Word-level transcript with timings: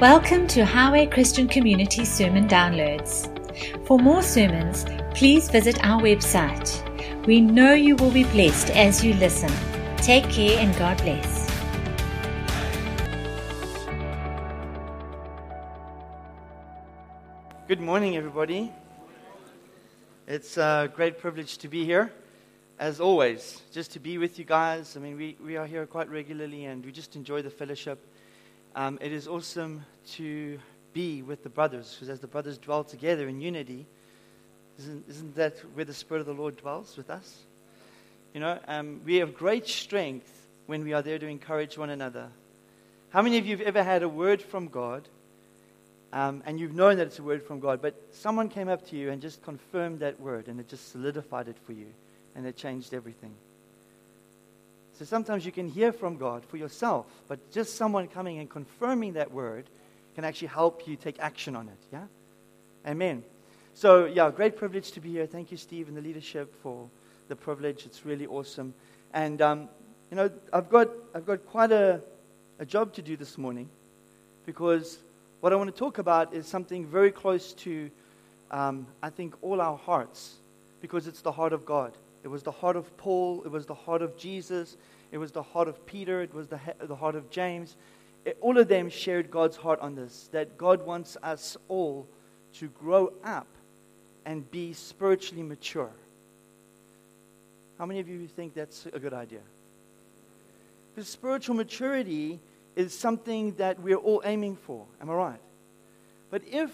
Welcome 0.00 0.46
to 0.54 0.64
Highway 0.64 1.06
Christian 1.06 1.48
Community 1.48 2.04
Sermon 2.04 2.46
Downloads. 2.46 3.26
For 3.84 3.98
more 3.98 4.22
sermons, 4.22 4.86
please 5.12 5.50
visit 5.50 5.84
our 5.84 6.00
website. 6.00 7.26
We 7.26 7.40
know 7.40 7.72
you 7.72 7.96
will 7.96 8.12
be 8.12 8.22
blessed 8.22 8.70
as 8.70 9.04
you 9.04 9.14
listen. 9.14 9.50
Take 9.96 10.30
care 10.30 10.56
and 10.60 10.72
God 10.78 10.98
bless. 10.98 11.50
Good 17.66 17.80
morning, 17.80 18.16
everybody. 18.16 18.70
It's 20.28 20.58
a 20.58 20.92
great 20.94 21.18
privilege 21.18 21.58
to 21.58 21.66
be 21.66 21.84
here, 21.84 22.12
as 22.78 23.00
always, 23.00 23.62
just 23.72 23.90
to 23.94 23.98
be 23.98 24.16
with 24.16 24.38
you 24.38 24.44
guys. 24.44 24.96
I 24.96 25.00
mean, 25.00 25.16
we, 25.16 25.36
we 25.44 25.56
are 25.56 25.66
here 25.66 25.86
quite 25.86 26.08
regularly 26.08 26.66
and 26.66 26.84
we 26.84 26.92
just 26.92 27.16
enjoy 27.16 27.42
the 27.42 27.50
fellowship. 27.50 27.98
Um, 28.78 28.96
it 29.02 29.10
is 29.10 29.26
awesome 29.26 29.84
to 30.12 30.56
be 30.92 31.20
with 31.22 31.42
the 31.42 31.48
brothers, 31.48 31.94
because 31.94 32.08
as 32.08 32.20
the 32.20 32.28
brothers 32.28 32.58
dwell 32.58 32.84
together 32.84 33.28
in 33.28 33.40
unity, 33.40 33.86
isn't, 34.78 35.04
isn't 35.08 35.34
that 35.34 35.58
where 35.74 35.84
the 35.84 35.92
Spirit 35.92 36.20
of 36.20 36.26
the 36.28 36.32
Lord 36.32 36.56
dwells 36.56 36.96
with 36.96 37.10
us? 37.10 37.38
You 38.32 38.38
know, 38.38 38.56
um, 38.68 39.00
we 39.04 39.16
have 39.16 39.34
great 39.34 39.66
strength 39.66 40.30
when 40.66 40.84
we 40.84 40.92
are 40.92 41.02
there 41.02 41.18
to 41.18 41.26
encourage 41.26 41.76
one 41.76 41.90
another. 41.90 42.28
How 43.10 43.20
many 43.20 43.36
of 43.38 43.46
you 43.46 43.56
have 43.56 43.66
ever 43.66 43.82
had 43.82 44.04
a 44.04 44.08
word 44.08 44.40
from 44.40 44.68
God 44.68 45.08
um, 46.12 46.44
and 46.46 46.60
you've 46.60 46.76
known 46.76 46.98
that 46.98 47.08
it's 47.08 47.18
a 47.18 47.24
word 47.24 47.42
from 47.42 47.58
God, 47.58 47.82
but 47.82 48.00
someone 48.12 48.48
came 48.48 48.68
up 48.68 48.88
to 48.90 48.96
you 48.96 49.10
and 49.10 49.20
just 49.20 49.42
confirmed 49.42 49.98
that 50.00 50.20
word 50.20 50.46
and 50.46 50.60
it 50.60 50.68
just 50.68 50.92
solidified 50.92 51.48
it 51.48 51.56
for 51.66 51.72
you 51.72 51.88
and 52.36 52.46
it 52.46 52.56
changed 52.56 52.94
everything? 52.94 53.34
So 54.98 55.04
sometimes 55.04 55.46
you 55.46 55.52
can 55.52 55.68
hear 55.68 55.92
from 55.92 56.16
God 56.16 56.44
for 56.44 56.56
yourself, 56.56 57.06
but 57.28 57.52
just 57.52 57.76
someone 57.76 58.08
coming 58.08 58.40
and 58.40 58.50
confirming 58.50 59.12
that 59.12 59.30
word 59.30 59.70
can 60.16 60.24
actually 60.24 60.48
help 60.48 60.88
you 60.88 60.96
take 60.96 61.20
action 61.20 61.54
on 61.54 61.68
it. 61.68 61.78
Yeah? 61.92 62.02
Amen. 62.84 63.22
So, 63.74 64.06
yeah, 64.06 64.28
great 64.32 64.56
privilege 64.56 64.90
to 64.92 65.00
be 65.00 65.10
here. 65.10 65.26
Thank 65.26 65.52
you, 65.52 65.56
Steve, 65.56 65.86
and 65.86 65.96
the 65.96 66.00
leadership 66.00 66.52
for 66.64 66.88
the 67.28 67.36
privilege. 67.36 67.86
It's 67.86 68.04
really 68.04 68.26
awesome. 68.26 68.74
And, 69.14 69.40
um, 69.40 69.68
you 70.10 70.16
know, 70.16 70.30
I've 70.52 70.68
got, 70.68 70.88
I've 71.14 71.24
got 71.24 71.46
quite 71.46 71.70
a, 71.70 72.00
a 72.58 72.66
job 72.66 72.92
to 72.94 73.02
do 73.02 73.16
this 73.16 73.38
morning 73.38 73.68
because 74.46 74.98
what 75.38 75.52
I 75.52 75.56
want 75.56 75.72
to 75.72 75.78
talk 75.78 75.98
about 75.98 76.34
is 76.34 76.48
something 76.48 76.84
very 76.84 77.12
close 77.12 77.52
to, 77.52 77.88
um, 78.50 78.88
I 79.00 79.10
think, 79.10 79.36
all 79.42 79.60
our 79.60 79.76
hearts 79.76 80.34
because 80.80 81.06
it's 81.06 81.20
the 81.20 81.30
heart 81.30 81.52
of 81.52 81.64
God. 81.64 81.92
It 82.24 82.28
was 82.28 82.42
the 82.42 82.50
heart 82.50 82.76
of 82.76 82.96
Paul. 82.96 83.42
It 83.44 83.50
was 83.50 83.66
the 83.66 83.74
heart 83.74 84.02
of 84.02 84.16
Jesus. 84.16 84.76
It 85.12 85.18
was 85.18 85.32
the 85.32 85.42
heart 85.42 85.68
of 85.68 85.84
Peter. 85.86 86.20
It 86.22 86.34
was 86.34 86.48
the, 86.48 86.60
the 86.80 86.96
heart 86.96 87.14
of 87.14 87.30
James. 87.30 87.76
It, 88.24 88.36
all 88.40 88.58
of 88.58 88.68
them 88.68 88.90
shared 88.90 89.30
God's 89.30 89.56
heart 89.56 89.80
on 89.80 89.94
this 89.94 90.28
that 90.32 90.58
God 90.58 90.84
wants 90.84 91.16
us 91.22 91.56
all 91.68 92.06
to 92.54 92.68
grow 92.68 93.12
up 93.24 93.46
and 94.24 94.48
be 94.50 94.72
spiritually 94.72 95.42
mature. 95.42 95.90
How 97.78 97.86
many 97.86 98.00
of 98.00 98.08
you 98.08 98.26
think 98.26 98.54
that's 98.54 98.86
a 98.92 98.98
good 98.98 99.14
idea? 99.14 99.40
Because 100.94 101.08
spiritual 101.08 101.54
maturity 101.54 102.40
is 102.74 102.92
something 102.92 103.54
that 103.54 103.80
we're 103.80 103.96
all 103.96 104.20
aiming 104.24 104.56
for. 104.56 104.84
Am 105.00 105.08
I 105.08 105.14
right? 105.14 105.40
But 106.30 106.42
if 106.50 106.70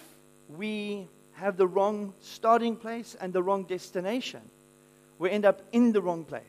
we 0.48 1.09
have 1.34 1.56
the 1.56 1.67
wrong 1.67 2.15
starting 2.20 2.77
place 2.77 3.17
and 3.20 3.33
the 3.33 3.42
wrong 3.42 3.65
destination, 3.65 4.41
we 5.19 5.31
end 5.31 5.45
up 5.45 5.62
in 5.73 5.93
the 5.93 6.03
wrong 6.03 6.25
place. 6.25 6.43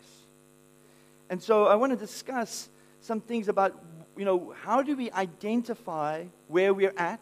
And 1.30 1.42
so 1.42 1.66
I 1.66 1.76
want 1.76 1.92
to 1.92 1.98
discuss 1.98 2.70
some 3.02 3.22
things 3.22 3.48
about, 3.48 3.80
you 4.18 4.26
know, 4.26 4.54
how 4.62 4.82
do 4.82 4.96
we 4.96 5.12
identify 5.12 6.26
where 6.48 6.74
we're 6.74 6.94
at? 6.98 7.22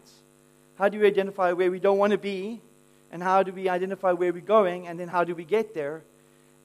How 0.75 0.89
do 0.89 0.99
we 0.99 1.07
identify 1.07 1.51
where 1.51 1.71
we 1.71 1.79
don't 1.79 1.97
want 1.97 2.11
to 2.11 2.17
be? 2.17 2.61
And 3.11 3.21
how 3.21 3.43
do 3.43 3.51
we 3.51 3.69
identify 3.69 4.11
where 4.11 4.33
we're 4.33 4.41
going? 4.41 4.87
And 4.87 4.99
then 4.99 5.07
how 5.07 5.23
do 5.23 5.35
we 5.35 5.43
get 5.43 5.73
there? 5.73 6.03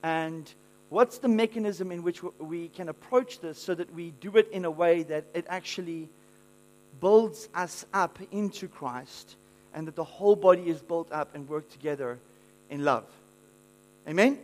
And 0.03 0.53
what's 0.89 1.19
the 1.19 1.29
mechanism 1.29 1.93
in 1.93 2.03
which 2.03 2.23
we 2.39 2.69
can 2.69 2.89
approach 2.89 3.41
this 3.41 3.59
so 3.59 3.75
that 3.75 3.93
we 3.95 4.13
do 4.21 4.37
it 4.37 4.49
in 4.51 4.65
a 4.65 4.71
way 4.71 5.03
that 5.05 5.25
it 5.35 5.45
actually 5.49 6.09
builds 7.01 7.49
us 7.55 7.85
up 7.93 8.19
into 8.33 8.67
Christ 8.67 9.37
and 9.75 9.87
that 9.87 9.95
the 9.95 10.05
whole 10.05 10.37
body 10.37 10.69
is 10.69 10.81
built 10.81 11.13
up 11.13 11.35
and 11.35 11.49
worked 11.49 11.71
together 11.71 12.19
in 12.71 12.85
love? 12.85 13.05
Amen? 14.09 14.39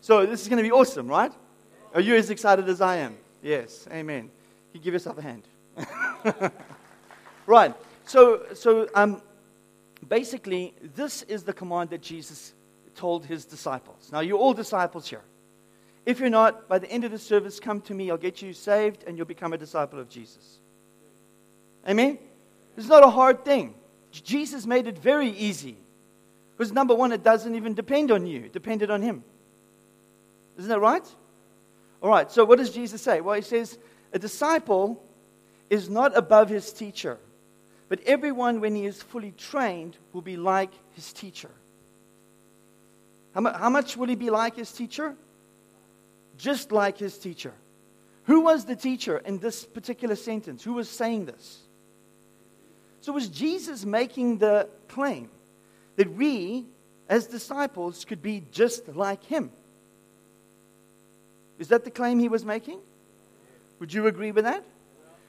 So 0.00 0.24
this 0.26 0.42
is 0.42 0.48
going 0.48 0.58
to 0.58 0.62
be 0.62 0.72
awesome, 0.72 1.08
right? 1.08 1.32
Are 1.94 2.00
you 2.00 2.14
as 2.14 2.30
excited 2.30 2.68
as 2.68 2.80
I 2.80 2.96
am? 2.96 3.16
Yes. 3.42 3.86
Amen. 3.90 4.30
You 4.72 4.80
give 4.80 4.92
yourself 4.92 5.18
a 5.18 5.22
hand. 5.22 5.42
right. 7.46 7.74
So, 8.04 8.42
so 8.54 8.88
um, 8.94 9.22
basically, 10.08 10.74
this 10.94 11.22
is 11.22 11.42
the 11.44 11.52
command 11.52 11.90
that 11.90 12.02
Jesus 12.02 12.54
told 12.94 13.24
his 13.24 13.44
disciples. 13.44 14.10
Now, 14.12 14.20
you're 14.20 14.38
all 14.38 14.54
disciples 14.54 15.08
here. 15.08 15.22
If 16.04 16.20
you're 16.20 16.30
not, 16.30 16.68
by 16.68 16.78
the 16.78 16.90
end 16.90 17.04
of 17.04 17.10
the 17.10 17.18
service, 17.18 17.60
come 17.60 17.80
to 17.82 17.94
me. 17.94 18.10
I'll 18.10 18.16
get 18.16 18.40
you 18.40 18.52
saved 18.52 19.04
and 19.06 19.16
you'll 19.16 19.26
become 19.26 19.52
a 19.52 19.58
disciple 19.58 19.98
of 19.98 20.08
Jesus. 20.08 20.58
Amen? 21.86 22.18
It's 22.76 22.88
not 22.88 23.04
a 23.04 23.10
hard 23.10 23.44
thing. 23.44 23.74
Jesus 24.10 24.66
made 24.66 24.86
it 24.86 24.98
very 24.98 25.30
easy. 25.30 25.76
Because, 26.56 26.72
number 26.72 26.94
one, 26.94 27.12
it 27.12 27.22
doesn't 27.22 27.54
even 27.54 27.74
depend 27.74 28.10
on 28.10 28.26
you, 28.26 28.44
it 28.44 28.52
depended 28.52 28.90
on 28.90 29.02
him. 29.02 29.22
Isn't 30.58 30.68
that 30.68 30.80
right? 30.80 31.06
All 32.02 32.10
right, 32.10 32.30
so 32.30 32.44
what 32.44 32.58
does 32.58 32.70
Jesus 32.70 33.00
say? 33.00 33.20
Well, 33.20 33.36
he 33.36 33.42
says, 33.42 33.78
A 34.12 34.18
disciple 34.18 35.02
is 35.70 35.88
not 35.88 36.16
above 36.16 36.48
his 36.48 36.72
teacher, 36.72 37.18
but 37.88 38.00
everyone, 38.04 38.60
when 38.60 38.74
he 38.74 38.84
is 38.84 39.02
fully 39.02 39.32
trained, 39.32 39.96
will 40.12 40.22
be 40.22 40.36
like 40.36 40.70
his 40.94 41.12
teacher. 41.12 41.50
How, 43.34 43.40
mu- 43.40 43.52
how 43.52 43.70
much 43.70 43.96
will 43.96 44.08
he 44.08 44.14
be 44.16 44.30
like 44.30 44.56
his 44.56 44.70
teacher? 44.72 45.14
Just 46.36 46.72
like 46.72 46.98
his 46.98 47.18
teacher. 47.18 47.54
Who 48.24 48.40
was 48.40 48.64
the 48.64 48.76
teacher 48.76 49.18
in 49.18 49.38
this 49.38 49.64
particular 49.64 50.16
sentence? 50.16 50.62
Who 50.62 50.74
was 50.74 50.88
saying 50.88 51.26
this? 51.26 51.60
So, 53.00 53.12
was 53.12 53.28
Jesus 53.28 53.84
making 53.84 54.38
the 54.38 54.68
claim 54.88 55.30
that 55.96 56.12
we, 56.12 56.66
as 57.08 57.26
disciples, 57.26 58.04
could 58.04 58.20
be 58.20 58.44
just 58.52 58.88
like 58.88 59.24
him? 59.24 59.50
Is 61.58 61.68
that 61.68 61.84
the 61.84 61.90
claim 61.90 62.18
he 62.18 62.28
was 62.28 62.44
making? 62.44 62.80
Would 63.80 63.92
you 63.92 64.06
agree 64.06 64.30
with 64.30 64.44
that? 64.44 64.64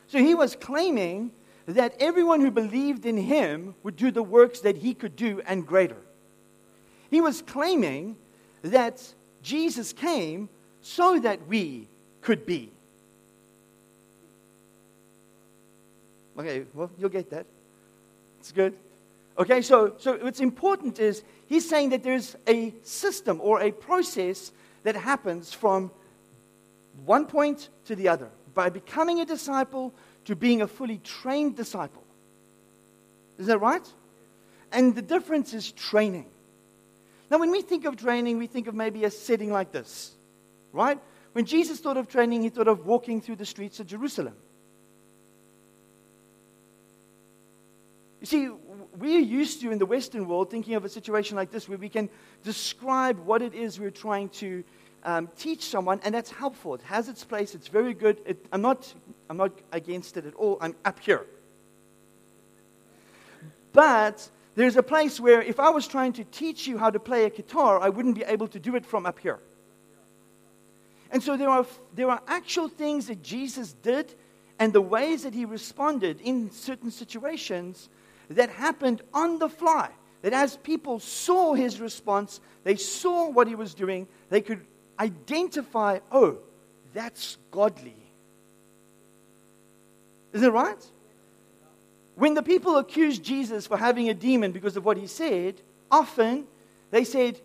So 0.07 0.19
he 0.19 0.35
was 0.35 0.55
claiming 0.55 1.31
that 1.65 1.93
everyone 1.99 2.41
who 2.41 2.51
believed 2.51 3.05
in 3.05 3.17
him 3.17 3.75
would 3.83 3.95
do 3.95 4.11
the 4.11 4.23
works 4.23 4.61
that 4.61 4.77
he 4.77 4.93
could 4.93 5.15
do 5.15 5.41
and 5.45 5.65
greater. 5.65 6.01
He 7.11 7.21
was 7.21 7.41
claiming 7.41 8.15
that 8.63 9.03
Jesus 9.41 9.93
came 9.93 10.49
so 10.81 11.19
that 11.19 11.47
we 11.47 11.87
could 12.21 12.45
be. 12.45 12.71
Okay, 16.37 16.65
well, 16.73 16.89
you'll 16.97 17.09
get 17.09 17.29
that. 17.31 17.45
It's 18.39 18.51
good. 18.51 18.73
Okay, 19.37 19.61
so, 19.61 19.93
so 19.97 20.17
what's 20.17 20.39
important 20.39 20.99
is 20.99 21.23
he's 21.47 21.67
saying 21.67 21.89
that 21.89 22.03
there's 22.03 22.35
a 22.47 22.73
system 22.83 23.39
or 23.41 23.61
a 23.61 23.71
process 23.71 24.51
that 24.83 24.95
happens 24.95 25.53
from 25.53 25.91
one 27.05 27.25
point 27.25 27.69
to 27.85 27.95
the 27.95 28.07
other 28.07 28.29
by 28.53 28.69
becoming 28.69 29.19
a 29.21 29.25
disciple 29.25 29.93
to 30.25 30.35
being 30.35 30.61
a 30.61 30.67
fully 30.67 30.97
trained 30.99 31.55
disciple. 31.55 32.03
Is 33.37 33.47
that 33.47 33.59
right? 33.59 33.87
And 34.71 34.95
the 34.95 35.01
difference 35.01 35.53
is 35.53 35.71
training. 35.71 36.29
Now, 37.31 37.37
when 37.37 37.51
we 37.51 37.61
think 37.61 37.85
of 37.85 37.95
training, 37.95 38.37
we 38.37 38.47
think 38.47 38.67
of 38.67 38.75
maybe 38.75 39.05
a 39.05 39.11
setting 39.11 39.51
like 39.51 39.71
this, 39.71 40.13
right? 40.73 40.99
When 41.33 41.45
Jesus 41.45 41.79
thought 41.79 41.97
of 41.97 42.07
training, 42.07 42.41
he 42.41 42.49
thought 42.49 42.67
of 42.67 42.85
walking 42.85 43.21
through 43.21 43.37
the 43.37 43.45
streets 43.45 43.79
of 43.79 43.87
Jerusalem. 43.87 44.35
You 48.19 48.25
see, 48.25 48.49
we're 48.97 49.19
used 49.19 49.61
to 49.61 49.71
in 49.71 49.77
the 49.77 49.85
Western 49.85 50.27
world 50.27 50.51
thinking 50.51 50.75
of 50.75 50.83
a 50.83 50.89
situation 50.89 51.37
like 51.37 51.51
this 51.51 51.69
where 51.69 51.77
we 51.77 51.87
can 51.87 52.09
describe 52.43 53.19
what 53.19 53.41
it 53.41 53.53
is 53.53 53.79
we're 53.79 53.91
trying 53.91 54.29
to 54.29 54.63
um, 55.03 55.29
teach 55.37 55.65
someone, 55.65 55.99
and 56.03 56.13
that's 56.13 56.31
helpful. 56.31 56.75
It 56.75 56.81
has 56.83 57.09
its 57.09 57.23
place. 57.23 57.55
It's 57.55 57.67
very 57.67 57.93
good. 57.93 58.21
It, 58.25 58.45
I'm, 58.51 58.61
not, 58.61 58.93
I'm 59.29 59.37
not 59.37 59.51
against 59.71 60.17
it 60.17 60.25
at 60.25 60.33
all. 60.35 60.57
I'm 60.61 60.75
up 60.85 60.99
here. 60.99 61.25
But 63.71 64.29
there's 64.55 64.75
a 64.75 64.83
place 64.83 65.19
where 65.19 65.41
if 65.41 65.59
I 65.59 65.69
was 65.69 65.87
trying 65.87 66.13
to 66.13 66.23
teach 66.23 66.67
you 66.67 66.77
how 66.77 66.89
to 66.89 66.99
play 66.99 67.25
a 67.25 67.29
guitar, 67.29 67.79
I 67.79 67.89
wouldn't 67.89 68.15
be 68.15 68.23
able 68.23 68.47
to 68.49 68.59
do 68.59 68.75
it 68.75 68.85
from 68.85 69.05
up 69.05 69.19
here. 69.19 69.39
And 71.11 71.23
so 71.23 71.37
there 71.37 71.49
are, 71.49 71.65
there 71.95 72.09
are 72.09 72.21
actual 72.27 72.67
things 72.67 73.07
that 73.07 73.23
Jesus 73.23 73.73
did 73.73 74.13
and 74.59 74.73
the 74.73 74.81
ways 74.81 75.23
that 75.23 75.33
he 75.33 75.45
responded 75.45 76.19
in 76.21 76.51
certain 76.51 76.91
situations 76.91 77.89
that 78.29 78.49
happened 78.49 79.01
on 79.13 79.39
the 79.39 79.49
fly. 79.49 79.89
That 80.21 80.33
as 80.33 80.57
people 80.57 80.99
saw 80.99 81.53
his 81.53 81.79
response, 81.79 82.41
they 82.63 82.75
saw 82.75 83.29
what 83.29 83.47
he 83.47 83.55
was 83.55 83.73
doing, 83.73 84.07
they 84.29 84.41
could 84.41 84.65
identify, 84.99 85.99
oh, 86.11 86.37
that's 86.93 87.37
godly. 87.51 87.95
Isn't 90.33 90.47
it 90.47 90.51
right? 90.51 90.91
when 92.19 92.33
the 92.33 92.43
people 92.43 92.75
accused 92.75 93.23
Jesus 93.23 93.65
for 93.65 93.77
having 93.77 94.09
a 94.09 94.13
demon 94.13 94.51
because 94.51 94.75
of 94.75 94.83
what 94.83 94.97
he 94.97 95.07
said, 95.07 95.61
often 95.89 96.45
they 96.91 97.05
said, 97.05 97.39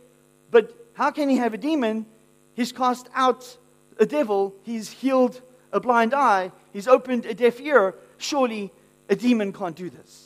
But 0.50 0.76
how 0.94 1.12
can 1.12 1.28
he 1.28 1.36
have 1.36 1.54
a 1.54 1.58
demon? 1.58 2.06
He's 2.54 2.72
cast 2.72 3.08
out 3.14 3.56
a 4.00 4.04
devil, 4.04 4.52
he's 4.64 4.90
healed 4.90 5.40
a 5.72 5.78
blind 5.78 6.12
eye, 6.12 6.50
he's 6.72 6.88
opened 6.88 7.24
a 7.24 7.34
deaf 7.34 7.60
ear. 7.60 7.94
Surely 8.18 8.72
a 9.08 9.14
demon 9.14 9.52
can't 9.52 9.76
do 9.76 9.90
this. 9.90 10.24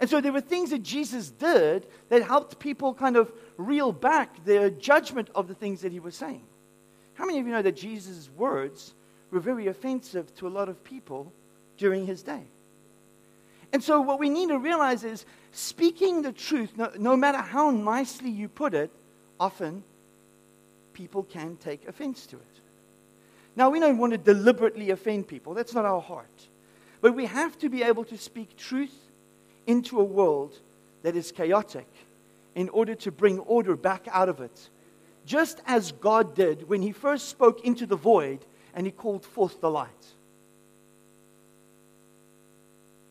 And 0.00 0.10
so 0.10 0.20
there 0.20 0.32
were 0.32 0.40
things 0.40 0.70
that 0.70 0.82
Jesus 0.82 1.30
did 1.30 1.86
that 2.08 2.22
helped 2.22 2.58
people 2.58 2.94
kind 2.94 3.16
of 3.16 3.32
reel 3.56 3.92
back 3.92 4.44
their 4.44 4.70
judgment 4.70 5.30
of 5.34 5.48
the 5.48 5.54
things 5.54 5.82
that 5.82 5.92
he 5.92 6.00
was 6.00 6.16
saying. 6.16 6.44
How 7.14 7.26
many 7.26 7.38
of 7.38 7.46
you 7.46 7.52
know 7.52 7.62
that 7.62 7.76
Jesus' 7.76 8.28
words 8.36 8.94
were 9.30 9.40
very 9.40 9.68
offensive 9.68 10.34
to 10.36 10.48
a 10.48 10.50
lot 10.50 10.68
of 10.68 10.82
people 10.82 11.32
during 11.76 12.06
his 12.06 12.22
day? 12.22 12.42
And 13.72 13.82
so, 13.82 14.00
what 14.00 14.20
we 14.20 14.30
need 14.30 14.50
to 14.50 14.58
realize 14.58 15.04
is 15.04 15.26
speaking 15.52 16.22
the 16.22 16.32
truth, 16.32 16.76
no, 16.76 16.90
no 16.98 17.16
matter 17.16 17.38
how 17.38 17.70
nicely 17.70 18.30
you 18.30 18.48
put 18.48 18.74
it, 18.74 18.90
often 19.38 19.82
people 20.92 21.24
can 21.24 21.56
take 21.56 21.88
offense 21.88 22.26
to 22.26 22.36
it. 22.36 22.60
Now, 23.56 23.70
we 23.70 23.80
don't 23.80 23.98
want 23.98 24.12
to 24.12 24.18
deliberately 24.18 24.90
offend 24.90 25.28
people, 25.28 25.54
that's 25.54 25.74
not 25.74 25.84
our 25.84 26.00
heart. 26.00 26.48
But 27.00 27.14
we 27.14 27.26
have 27.26 27.58
to 27.58 27.68
be 27.68 27.82
able 27.82 28.04
to 28.04 28.16
speak 28.16 28.56
truth 28.56 28.94
into 29.66 30.00
a 30.00 30.04
world 30.04 30.58
that 31.02 31.16
is 31.16 31.32
chaotic 31.32 31.86
in 32.54 32.68
order 32.70 32.94
to 32.94 33.10
bring 33.10 33.38
order 33.40 33.76
back 33.76 34.06
out 34.10 34.28
of 34.28 34.40
it. 34.40 34.70
Just 35.26 35.60
as 35.66 35.92
God 35.92 36.34
did 36.34 36.68
when 36.68 36.82
He 36.82 36.92
first 36.92 37.28
spoke 37.28 37.64
into 37.64 37.86
the 37.86 37.96
void 37.96 38.44
and 38.74 38.86
He 38.86 38.92
called 38.92 39.24
forth 39.24 39.60
the 39.60 39.70
light. 39.70 39.88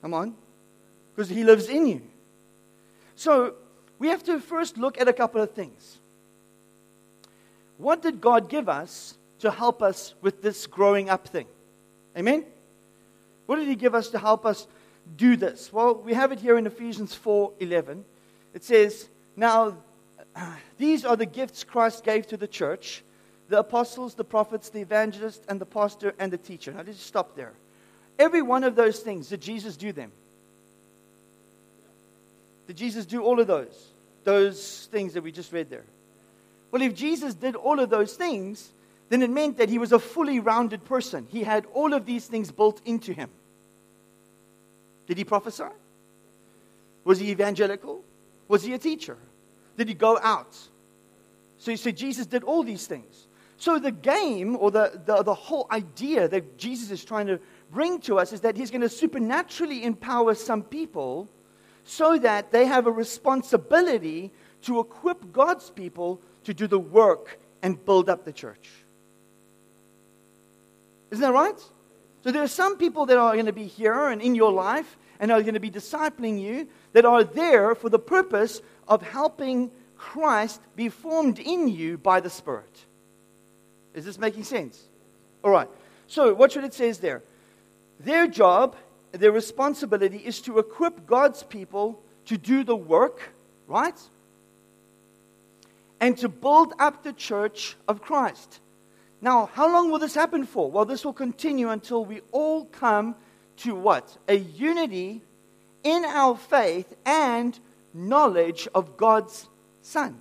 Come 0.01 0.13
on. 0.13 0.35
Because 1.15 1.29
He 1.29 1.43
lives 1.43 1.69
in 1.69 1.87
you. 1.87 2.01
So, 3.15 3.55
we 3.99 4.07
have 4.09 4.23
to 4.23 4.39
first 4.39 4.77
look 4.77 4.99
at 4.99 5.07
a 5.07 5.13
couple 5.13 5.41
of 5.41 5.51
things. 5.51 5.99
What 7.77 8.01
did 8.01 8.19
God 8.19 8.49
give 8.49 8.67
us 8.67 9.15
to 9.39 9.51
help 9.51 9.81
us 9.81 10.13
with 10.21 10.41
this 10.41 10.67
growing 10.67 11.09
up 11.09 11.27
thing? 11.27 11.47
Amen? 12.17 12.45
What 13.45 13.57
did 13.57 13.67
He 13.67 13.75
give 13.75 13.95
us 13.95 14.09
to 14.09 14.19
help 14.19 14.45
us 14.45 14.67
do 15.15 15.35
this? 15.35 15.71
Well, 15.71 15.95
we 15.95 16.13
have 16.13 16.31
it 16.31 16.39
here 16.39 16.57
in 16.57 16.65
Ephesians 16.65 17.13
4:11. 17.15 18.03
It 18.53 18.63
says, 18.63 19.09
"Now 19.35 19.77
uh, 20.35 20.55
these 20.77 21.05
are 21.05 21.15
the 21.15 21.25
gifts 21.25 21.63
Christ 21.63 22.03
gave 22.03 22.27
to 22.27 22.37
the 22.37 22.47
church: 22.47 23.03
the 23.49 23.59
apostles, 23.59 24.15
the 24.15 24.23
prophets, 24.23 24.69
the 24.69 24.81
evangelists, 24.81 25.45
and 25.47 25.59
the 25.59 25.65
pastor 25.65 26.13
and 26.19 26.31
the 26.31 26.37
teacher." 26.37 26.71
Now, 26.71 26.83
let's 26.85 27.01
stop 27.01 27.35
there. 27.35 27.53
Every 28.19 28.41
one 28.41 28.63
of 28.63 28.75
those 28.75 28.99
things, 28.99 29.29
did 29.29 29.41
Jesus 29.41 29.75
do 29.75 29.91
them? 29.91 30.11
Did 32.67 32.77
Jesus 32.77 33.05
do 33.05 33.23
all 33.23 33.39
of 33.39 33.47
those? 33.47 33.89
Those 34.23 34.87
things 34.91 35.13
that 35.13 35.23
we 35.23 35.31
just 35.31 35.51
read 35.51 35.69
there. 35.69 35.83
Well, 36.71 36.81
if 36.81 36.95
Jesus 36.95 37.33
did 37.33 37.55
all 37.55 37.79
of 37.79 37.89
those 37.89 38.13
things, 38.13 38.71
then 39.09 39.21
it 39.21 39.29
meant 39.29 39.57
that 39.57 39.69
he 39.69 39.77
was 39.77 39.91
a 39.91 39.99
fully 39.99 40.39
rounded 40.39 40.85
person. 40.85 41.27
He 41.29 41.43
had 41.43 41.65
all 41.73 41.93
of 41.93 42.05
these 42.05 42.25
things 42.25 42.51
built 42.51 42.81
into 42.85 43.13
him. 43.13 43.29
Did 45.07 45.17
he 45.17 45.23
prophesy? 45.23 45.63
Was 47.03 47.19
he 47.19 47.31
evangelical? 47.31 48.03
Was 48.47 48.63
he 48.63 48.73
a 48.73 48.77
teacher? 48.77 49.17
Did 49.77 49.87
he 49.87 49.93
go 49.93 50.19
out? 50.21 50.55
So 51.57 51.71
you 51.71 51.77
see, 51.77 51.91
Jesus 51.91 52.25
did 52.25 52.43
all 52.43 52.63
these 52.63 52.87
things. 52.87 53.27
So 53.57 53.79
the 53.79 53.91
game 53.91 54.57
or 54.57 54.71
the, 54.71 55.01
the, 55.05 55.23
the 55.23 55.33
whole 55.33 55.67
idea 55.71 56.27
that 56.27 56.57
Jesus 56.57 56.91
is 56.91 57.05
trying 57.05 57.27
to 57.27 57.39
bring 57.71 57.99
to 58.01 58.19
us 58.19 58.33
is 58.33 58.41
that 58.41 58.57
he's 58.57 58.71
going 58.71 58.81
to 58.81 58.89
supernaturally 58.89 59.83
empower 59.83 60.35
some 60.35 60.63
people 60.63 61.29
so 61.83 62.17
that 62.17 62.51
they 62.51 62.65
have 62.65 62.87
a 62.87 62.91
responsibility 62.91 64.31
to 64.63 64.79
equip 64.79 65.31
God's 65.31 65.69
people 65.69 66.21
to 66.43 66.53
do 66.53 66.67
the 66.67 66.79
work 66.79 67.39
and 67.61 67.83
build 67.85 68.09
up 68.09 68.25
the 68.25 68.33
church. 68.33 68.69
Isn't 71.11 71.21
that 71.21 71.33
right? 71.33 71.59
So 72.23 72.31
there 72.31 72.41
are 72.41 72.47
some 72.47 72.77
people 72.77 73.05
that 73.07 73.17
are 73.17 73.33
going 73.33 73.47
to 73.47 73.53
be 73.53 73.65
here 73.65 74.07
and 74.07 74.21
in 74.21 74.33
your 74.33 74.51
life 74.51 74.97
and 75.19 75.31
are 75.31 75.41
going 75.41 75.55
to 75.55 75.59
be 75.59 75.71
discipling 75.71 76.39
you 76.39 76.67
that 76.93 77.05
are 77.05 77.23
there 77.23 77.75
for 77.75 77.89
the 77.89 77.99
purpose 77.99 78.61
of 78.87 79.01
helping 79.01 79.71
Christ 79.97 80.61
be 80.75 80.89
formed 80.89 81.39
in 81.39 81.67
you 81.67 81.97
by 81.97 82.21
the 82.21 82.29
Spirit. 82.29 82.85
Is 83.93 84.05
this 84.05 84.17
making 84.17 84.43
sense? 84.43 84.81
All 85.43 85.51
right. 85.51 85.67
So, 86.07 86.33
watch 86.33 86.55
what 86.55 86.65
it 86.65 86.73
says 86.73 86.99
there. 86.99 87.23
Their 87.99 88.27
job, 88.27 88.75
their 89.11 89.31
responsibility 89.31 90.17
is 90.17 90.41
to 90.41 90.59
equip 90.59 91.05
God's 91.05 91.43
people 91.43 92.01
to 92.25 92.37
do 92.37 92.63
the 92.63 92.75
work, 92.75 93.33
right? 93.67 93.99
And 95.99 96.17
to 96.19 96.29
build 96.29 96.73
up 96.79 97.03
the 97.03 97.13
church 97.13 97.75
of 97.87 98.01
Christ. 98.01 98.59
Now, 99.23 99.49
how 99.53 99.71
long 99.71 99.89
will 99.89 99.99
this 99.99 100.15
happen 100.15 100.45
for? 100.45 100.69
Well, 100.69 100.83
this 100.83 101.05
will 101.05 101.13
continue 101.13 101.69
until 101.69 102.03
we 102.03 102.19
all 102.33 102.65
come 102.65 103.15
to 103.59 103.73
what? 103.73 104.17
A 104.27 104.35
unity 104.35 105.21
in 105.81 106.03
our 106.03 106.35
faith 106.35 106.93
and 107.05 107.57
knowledge 107.93 108.67
of 108.75 108.97
God's 108.97 109.47
Son. 109.81 110.19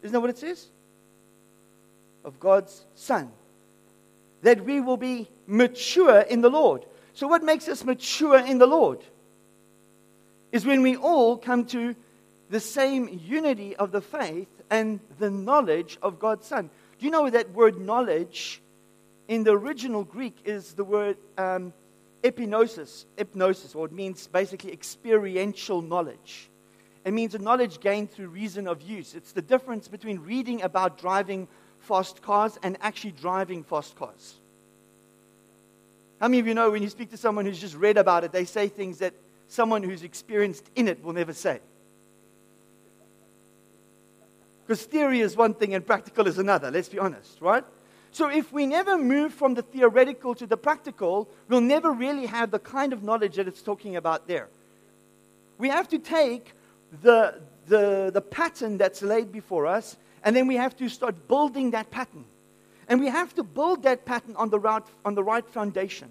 Isn't 0.00 0.14
that 0.14 0.20
what 0.20 0.30
it 0.30 0.38
says? 0.38 0.66
Of 2.24 2.40
God's 2.40 2.86
Son. 2.94 3.30
That 4.40 4.64
we 4.64 4.80
will 4.80 4.96
be 4.96 5.28
mature 5.46 6.20
in 6.20 6.40
the 6.40 6.48
Lord. 6.48 6.86
So, 7.12 7.28
what 7.28 7.42
makes 7.42 7.68
us 7.68 7.84
mature 7.84 8.38
in 8.38 8.56
the 8.56 8.66
Lord? 8.66 9.00
Is 10.52 10.64
when 10.64 10.80
we 10.80 10.96
all 10.96 11.36
come 11.36 11.66
to 11.66 11.94
the 12.48 12.60
same 12.60 13.20
unity 13.26 13.76
of 13.76 13.92
the 13.92 14.00
faith 14.00 14.48
and 14.70 15.00
the 15.18 15.28
knowledge 15.28 15.98
of 16.00 16.18
God's 16.18 16.46
Son. 16.46 16.70
Do 16.98 17.04
you 17.04 17.10
know 17.10 17.28
that 17.28 17.50
word 17.50 17.78
knowledge 17.78 18.62
in 19.28 19.44
the 19.44 19.52
original 19.52 20.04
Greek 20.04 20.36
is 20.44 20.72
the 20.72 20.84
word 20.84 21.16
um, 21.36 21.72
epignosis, 22.22 23.04
epignosis, 23.16 23.76
or 23.76 23.86
it 23.86 23.92
means 23.92 24.26
basically 24.26 24.72
experiential 24.72 25.82
knowledge. 25.82 26.48
It 27.04 27.12
means 27.12 27.34
a 27.34 27.38
knowledge 27.38 27.80
gained 27.80 28.10
through 28.10 28.28
reason 28.28 28.66
of 28.66 28.82
use. 28.82 29.14
It's 29.14 29.32
the 29.32 29.42
difference 29.42 29.88
between 29.88 30.20
reading 30.20 30.62
about 30.62 30.98
driving 30.98 31.46
fast 31.78 32.22
cars 32.22 32.58
and 32.62 32.76
actually 32.80 33.12
driving 33.12 33.62
fast 33.62 33.96
cars. 33.96 34.36
How 36.20 36.28
many 36.28 36.40
of 36.40 36.46
you 36.46 36.54
know 36.54 36.70
when 36.70 36.82
you 36.82 36.88
speak 36.88 37.10
to 37.10 37.16
someone 37.16 37.44
who's 37.44 37.60
just 37.60 37.76
read 37.76 37.96
about 37.98 38.24
it, 38.24 38.32
they 38.32 38.44
say 38.44 38.68
things 38.68 38.98
that 38.98 39.14
someone 39.48 39.82
who's 39.82 40.02
experienced 40.02 40.68
in 40.74 40.88
it 40.88 41.02
will 41.04 41.12
never 41.12 41.32
say? 41.32 41.60
Because 44.66 44.84
theory 44.84 45.20
is 45.20 45.36
one 45.36 45.54
thing 45.54 45.74
and 45.74 45.86
practical 45.86 46.26
is 46.26 46.38
another, 46.38 46.70
let's 46.72 46.88
be 46.88 46.98
honest, 46.98 47.40
right? 47.40 47.64
So 48.10 48.28
if 48.28 48.52
we 48.52 48.66
never 48.66 48.98
move 48.98 49.32
from 49.32 49.54
the 49.54 49.62
theoretical 49.62 50.34
to 50.34 50.46
the 50.46 50.56
practical, 50.56 51.28
we'll 51.48 51.60
never 51.60 51.92
really 51.92 52.26
have 52.26 52.50
the 52.50 52.58
kind 52.58 52.92
of 52.92 53.04
knowledge 53.04 53.36
that 53.36 53.46
it's 53.46 53.62
talking 53.62 53.94
about 53.94 54.26
there. 54.26 54.48
We 55.58 55.68
have 55.68 55.88
to 55.88 55.98
take 55.98 56.52
the, 57.02 57.40
the, 57.66 58.10
the 58.12 58.20
pattern 58.20 58.78
that's 58.78 59.02
laid 59.02 59.30
before 59.30 59.66
us, 59.66 59.96
and 60.24 60.34
then 60.34 60.48
we 60.48 60.56
have 60.56 60.76
to 60.78 60.88
start 60.88 61.28
building 61.28 61.70
that 61.70 61.90
pattern. 61.90 62.24
And 62.88 63.00
we 63.00 63.06
have 63.06 63.34
to 63.34 63.44
build 63.44 63.84
that 63.84 64.04
pattern 64.04 64.34
on 64.36 64.50
the 64.50 64.58
right, 64.58 64.82
on 65.04 65.14
the 65.14 65.22
right 65.22 65.48
foundation. 65.48 66.08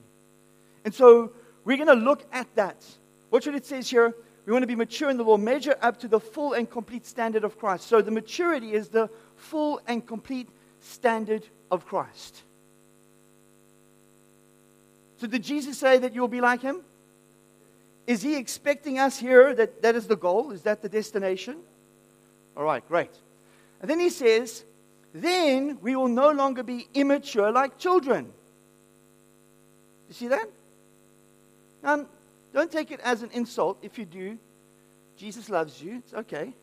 And 0.86 0.94
so 0.94 1.34
we're 1.66 1.78
going 1.78 1.88
to 1.88 2.06
look 2.06 2.26
at 2.32 2.48
that. 2.56 2.86
Watch 3.32 3.48
what 3.48 3.56
it 3.56 3.66
says 3.66 3.90
here. 3.90 4.14
We 4.46 4.52
want 4.54 4.64
to 4.64 4.68
be 4.68 4.76
mature 4.76 5.10
in 5.10 5.18
the 5.18 5.24
Lord, 5.24 5.42
measure 5.42 5.76
up 5.82 6.00
to 6.02 6.08
the 6.08 6.20
full 6.20 6.54
and 6.54 6.70
complete 6.70 7.06
standard 7.06 7.44
of 7.44 7.58
Christ. 7.58 7.88
So 7.88 8.02
the 8.02 8.12
maturity 8.12 8.74
is 8.74 8.90
the 8.90 9.10
full 9.36 9.82
and 9.88 10.06
complete 10.06 10.50
standard 10.82 11.44
of 11.72 11.86
Christ. 11.86 12.44
So, 15.18 15.28
did 15.28 15.44
Jesus 15.44 15.78
say 15.78 15.98
that 15.98 16.14
you'll 16.14 16.28
be 16.28 16.42
like 16.42 16.62
him? 16.62 16.82
Is 18.06 18.22
he 18.22 18.36
expecting 18.36 19.00
us 19.00 19.18
here 19.18 19.56
that 19.56 19.82
that 19.82 19.96
is 19.96 20.08
the 20.08 20.18
goal? 20.18 20.52
Is 20.52 20.62
that 20.64 20.82
the 20.82 20.90
destination? 20.90 21.58
All 22.56 22.64
right, 22.64 22.88
great. 22.88 23.12
And 23.82 23.90
then 23.90 24.00
he 24.00 24.10
says, 24.10 24.64
then 25.14 25.80
we 25.82 25.96
will 25.96 26.08
no 26.08 26.32
longer 26.32 26.64
be 26.64 26.88
immature 26.94 27.52
like 27.52 27.78
children. 27.78 28.32
You 30.10 30.14
see 30.14 30.28
that? 30.28 30.50
Um, 31.84 32.08
don't 32.56 32.72
take 32.72 32.90
it 32.90 33.02
as 33.02 33.22
an 33.22 33.30
insult 33.34 33.78
if 33.82 33.98
you 34.00 34.06
do. 34.06 34.38
Jesus 35.18 35.50
loves 35.50 35.82
you. 35.84 35.98
It's 35.98 36.14
okay. 36.14 36.54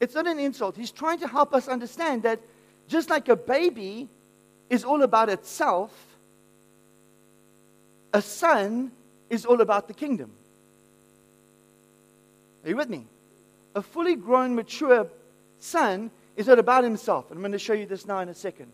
It's 0.00 0.14
not 0.16 0.26
an 0.26 0.40
insult. 0.40 0.76
He's 0.76 0.90
trying 0.90 1.20
to 1.20 1.28
help 1.28 1.54
us 1.54 1.68
understand 1.68 2.24
that 2.24 2.40
just 2.88 3.08
like 3.08 3.28
a 3.28 3.36
baby 3.36 4.08
is 4.68 4.82
all 4.82 5.02
about 5.02 5.28
itself, 5.28 5.92
a 8.12 8.20
son 8.20 8.90
is 9.30 9.46
all 9.46 9.60
about 9.60 9.86
the 9.86 9.94
kingdom. 9.94 10.32
Are 12.64 12.70
you 12.70 12.76
with 12.76 12.88
me? 12.88 13.06
A 13.76 13.82
fully 13.82 14.16
grown, 14.16 14.56
mature 14.56 15.06
son 15.60 16.10
is 16.36 16.48
not 16.48 16.58
about 16.58 16.82
himself. 16.82 17.30
And 17.30 17.38
I'm 17.38 17.42
going 17.42 17.52
to 17.52 17.58
show 17.58 17.72
you 17.72 17.86
this 17.86 18.04
now 18.04 18.18
in 18.18 18.28
a 18.28 18.34
second. 18.34 18.72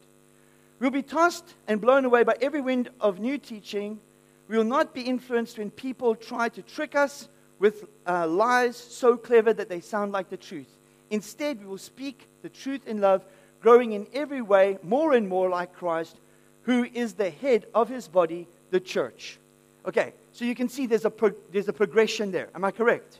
We'll 0.81 0.90
be 0.90 1.02
tossed 1.02 1.52
and 1.69 1.83
blown 1.83 2.07
away 2.07 2.23
by 2.23 2.37
every 2.40 2.62
wind 2.62 2.88
of 2.99 3.21
new 3.21 3.37
teaching 3.37 4.00
We 4.48 4.56
will 4.56 4.64
not 4.64 4.94
be 4.94 5.02
influenced 5.02 5.58
when 5.58 5.70
people 5.70 6.14
try 6.14 6.48
to 6.50 6.62
trick 6.62 6.94
us 6.94 7.28
with 7.58 7.84
uh, 8.06 8.26
lies 8.26 8.76
so 8.76 9.16
clever 9.16 9.52
that 9.52 9.68
they 9.68 9.80
sound 9.80 10.12
like 10.12 10.28
the 10.28 10.36
truth. 10.36 10.68
Instead, 11.10 11.60
we 11.60 11.66
will 11.66 11.78
speak 11.78 12.28
the 12.42 12.48
truth 12.48 12.86
in 12.86 13.00
love, 13.00 13.24
growing 13.60 13.92
in 13.92 14.06
every 14.12 14.42
way 14.42 14.78
more 14.82 15.14
and 15.14 15.28
more 15.28 15.48
like 15.48 15.72
Christ, 15.72 16.20
who 16.62 16.84
is 16.84 17.14
the 17.14 17.30
head 17.30 17.66
of 17.74 17.88
his 17.88 18.08
body, 18.08 18.48
the 18.70 18.80
church. 18.80 19.38
Okay, 19.86 20.12
so 20.32 20.44
you 20.44 20.54
can 20.54 20.68
see 20.68 20.86
there's 20.86 21.04
a, 21.04 21.10
pro- 21.10 21.34
there's 21.52 21.68
a 21.68 21.72
progression 21.72 22.30
there. 22.30 22.48
Am 22.54 22.64
I 22.64 22.70
correct? 22.70 23.18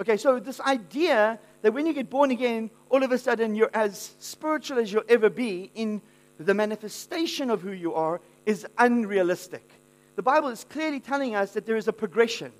Okay, 0.00 0.16
so 0.16 0.38
this 0.38 0.60
idea 0.60 1.38
that 1.62 1.72
when 1.72 1.86
you 1.86 1.92
get 1.92 2.08
born 2.08 2.30
again, 2.30 2.70
all 2.88 3.02
of 3.02 3.12
a 3.12 3.18
sudden 3.18 3.54
you're 3.54 3.70
as 3.74 4.14
spiritual 4.18 4.78
as 4.78 4.92
you'll 4.92 5.02
ever 5.08 5.28
be 5.28 5.70
in 5.74 6.00
the 6.38 6.54
manifestation 6.54 7.50
of 7.50 7.60
who 7.60 7.72
you 7.72 7.94
are 7.94 8.20
is 8.46 8.66
unrealistic. 8.78 9.68
The 10.20 10.24
Bible 10.24 10.50
is 10.50 10.64
clearly 10.64 11.00
telling 11.00 11.34
us 11.34 11.52
that 11.52 11.64
there 11.64 11.78
is 11.78 11.88
a 11.88 11.94
progression, 11.94 12.52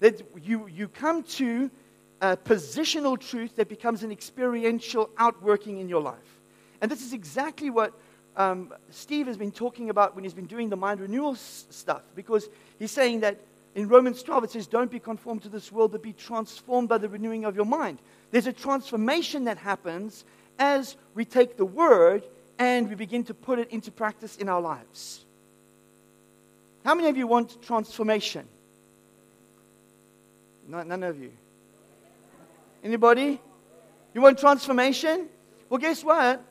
that 0.00 0.22
you, 0.42 0.66
you 0.66 0.88
come 0.88 1.22
to 1.38 1.70
a 2.20 2.36
positional 2.36 3.16
truth 3.16 3.54
that 3.54 3.68
becomes 3.68 4.02
an 4.02 4.10
experiential 4.10 5.08
outworking 5.16 5.78
in 5.78 5.88
your 5.88 6.02
life. 6.02 6.40
And 6.80 6.90
this 6.90 7.02
is 7.02 7.12
exactly 7.12 7.70
what 7.70 7.92
um, 8.36 8.74
Steve 8.90 9.28
has 9.28 9.36
been 9.36 9.52
talking 9.52 9.88
about 9.88 10.16
when 10.16 10.24
he's 10.24 10.34
been 10.34 10.46
doing 10.46 10.68
the 10.68 10.74
mind 10.76 10.98
renewal 10.98 11.34
s- 11.34 11.66
stuff, 11.70 12.02
because 12.16 12.48
he's 12.80 12.90
saying 12.90 13.20
that 13.20 13.38
in 13.76 13.86
Romans 13.86 14.24
12 14.24 14.42
it 14.42 14.50
says, 14.50 14.66
Don't 14.66 14.90
be 14.90 14.98
conformed 14.98 15.44
to 15.44 15.48
this 15.48 15.70
world, 15.70 15.92
but 15.92 16.02
be 16.02 16.12
transformed 16.12 16.88
by 16.88 16.98
the 16.98 17.08
renewing 17.08 17.44
of 17.44 17.54
your 17.54 17.66
mind. 17.66 18.00
There's 18.32 18.48
a 18.48 18.52
transformation 18.52 19.44
that 19.44 19.58
happens 19.58 20.24
as 20.58 20.96
we 21.14 21.24
take 21.24 21.56
the 21.56 21.66
word 21.66 22.24
and 22.58 22.88
we 22.88 22.96
begin 22.96 23.22
to 23.22 23.34
put 23.34 23.60
it 23.60 23.70
into 23.70 23.92
practice 23.92 24.38
in 24.38 24.48
our 24.48 24.60
lives. 24.60 25.25
How 26.86 26.94
many 26.94 27.08
of 27.08 27.16
you 27.16 27.26
want 27.26 27.60
transformation? 27.62 28.46
No, 30.68 30.84
none 30.84 31.02
of 31.02 31.18
you. 31.18 31.32
Anybody? 32.84 33.40
You 34.14 34.20
want 34.20 34.38
transformation? 34.38 35.28
Well, 35.68 35.78
guess 35.78 36.04
what? 36.04 36.44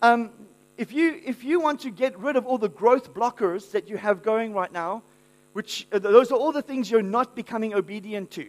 Um, 0.00 0.30
if, 0.78 0.90
you, 0.90 1.20
if 1.26 1.44
you 1.44 1.60
want 1.60 1.80
to 1.80 1.90
get 1.90 2.18
rid 2.18 2.36
of 2.36 2.46
all 2.46 2.56
the 2.56 2.70
growth 2.70 3.12
blockers 3.12 3.72
that 3.72 3.86
you 3.86 3.98
have 3.98 4.22
going 4.22 4.54
right 4.54 4.72
now, 4.72 5.02
which 5.52 5.86
uh, 5.92 5.98
those 5.98 6.32
are 6.32 6.38
all 6.38 6.50
the 6.50 6.62
things 6.62 6.90
you're 6.90 7.02
not 7.02 7.36
becoming 7.36 7.74
obedient 7.74 8.30
to. 8.30 8.48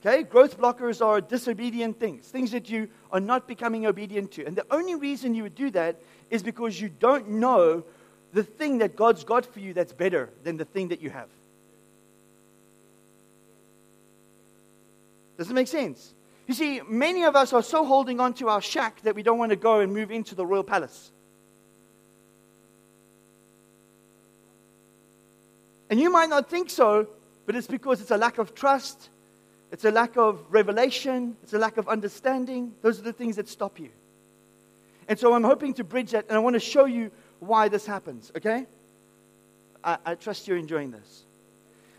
Okay? 0.00 0.22
Growth 0.22 0.58
blockers 0.58 1.04
are 1.04 1.20
disobedient 1.20 2.00
things, 2.00 2.26
things 2.28 2.52
that 2.52 2.70
you 2.70 2.88
are 3.12 3.20
not 3.20 3.46
becoming 3.46 3.84
obedient 3.84 4.32
to. 4.32 4.46
And 4.46 4.56
the 4.56 4.64
only 4.70 4.94
reason 4.94 5.34
you 5.34 5.42
would 5.42 5.54
do 5.54 5.70
that 5.72 6.00
is 6.30 6.42
because 6.42 6.80
you 6.80 6.88
don't 6.88 7.28
know 7.28 7.84
the 8.32 8.42
thing 8.42 8.78
that 8.78 8.96
God's 8.96 9.24
got 9.24 9.46
for 9.46 9.60
you 9.60 9.72
that's 9.74 9.92
better 9.92 10.30
than 10.44 10.56
the 10.56 10.64
thing 10.64 10.88
that 10.88 11.00
you 11.00 11.10
have. 11.10 11.28
Does 15.38 15.50
it 15.50 15.54
make 15.54 15.68
sense? 15.68 16.14
You 16.46 16.54
see, 16.54 16.80
many 16.88 17.24
of 17.24 17.36
us 17.36 17.52
are 17.52 17.62
so 17.62 17.84
holding 17.84 18.20
on 18.20 18.34
to 18.34 18.48
our 18.48 18.60
shack 18.60 19.02
that 19.02 19.14
we 19.14 19.22
don't 19.22 19.38
want 19.38 19.50
to 19.50 19.56
go 19.56 19.80
and 19.80 19.92
move 19.92 20.10
into 20.10 20.34
the 20.34 20.44
royal 20.44 20.64
palace. 20.64 21.12
And 25.90 26.00
you 26.00 26.10
might 26.10 26.28
not 26.28 26.50
think 26.50 26.70
so, 26.70 27.08
but 27.46 27.54
it's 27.54 27.66
because 27.66 28.00
it's 28.00 28.10
a 28.10 28.16
lack 28.16 28.38
of 28.38 28.54
trust, 28.54 29.08
it's 29.70 29.84
a 29.84 29.90
lack 29.90 30.16
of 30.16 30.42
revelation, 30.50 31.36
it's 31.42 31.52
a 31.52 31.58
lack 31.58 31.76
of 31.76 31.88
understanding. 31.88 32.74
Those 32.82 32.98
are 32.98 33.02
the 33.02 33.12
things 33.12 33.36
that 33.36 33.48
stop 33.48 33.78
you. 33.78 33.90
And 35.06 35.18
so 35.18 35.32
I'm 35.32 35.44
hoping 35.44 35.72
to 35.74 35.84
bridge 35.84 36.10
that, 36.10 36.26
and 36.28 36.36
I 36.36 36.40
want 36.40 36.54
to 36.54 36.60
show 36.60 36.84
you 36.84 37.10
why 37.40 37.68
this 37.68 37.86
happens, 37.86 38.32
okay? 38.36 38.66
I, 39.84 39.98
I 40.04 40.14
trust 40.14 40.48
you're 40.48 40.56
enjoying 40.56 40.90
this. 40.90 41.24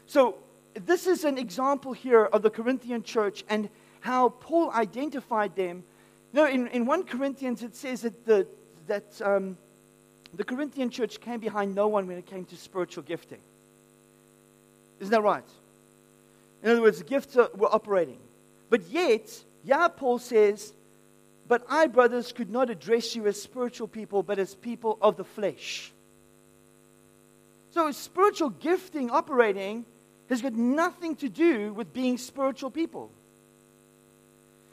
So, 0.05 0.37
this 0.73 1.07
is 1.07 1.23
an 1.23 1.37
example 1.37 1.93
here 1.93 2.25
of 2.25 2.41
the 2.41 2.49
Corinthian 2.49 3.03
church 3.03 3.43
and 3.49 3.69
how 4.01 4.29
Paul 4.29 4.71
identified 4.71 5.55
them. 5.55 5.83
You 6.33 6.41
know, 6.41 6.47
in, 6.47 6.67
in 6.67 6.85
1 6.85 7.03
Corinthians, 7.03 7.63
it 7.63 7.75
says 7.75 8.01
that, 8.01 8.25
the, 8.25 8.47
that 8.87 9.21
um, 9.23 9.57
the 10.33 10.43
Corinthian 10.43 10.89
church 10.89 11.19
came 11.19 11.39
behind 11.39 11.73
no 11.73 11.87
one 11.87 12.07
when 12.07 12.17
it 12.17 12.25
came 12.25 12.45
to 12.45 12.55
spiritual 12.55 13.03
gifting. 13.03 13.39
Isn't 14.99 15.11
that 15.11 15.21
right? 15.21 15.43
In 16.63 16.71
other 16.71 16.81
words, 16.81 17.01
gifts 17.03 17.35
are, 17.37 17.49
were 17.55 17.73
operating. 17.73 18.19
But 18.69 18.87
yet, 18.89 19.43
yeah, 19.63 19.87
Paul 19.87 20.19
says, 20.19 20.73
But 21.49 21.65
I, 21.67 21.87
brothers, 21.87 22.31
could 22.31 22.51
not 22.51 22.69
address 22.69 23.15
you 23.15 23.25
as 23.25 23.41
spiritual 23.41 23.87
people, 23.87 24.21
but 24.21 24.37
as 24.37 24.53
people 24.53 24.99
of 25.01 25.17
the 25.17 25.23
flesh. 25.23 25.91
So, 27.71 27.91
spiritual 27.91 28.51
gifting 28.51 29.09
operating 29.09 29.85
has 30.29 30.43
got 30.43 30.53
nothing 30.53 31.15
to 31.17 31.27
do 31.27 31.73
with 31.73 31.91
being 31.91 32.19
spiritual 32.19 32.69
people. 32.69 33.09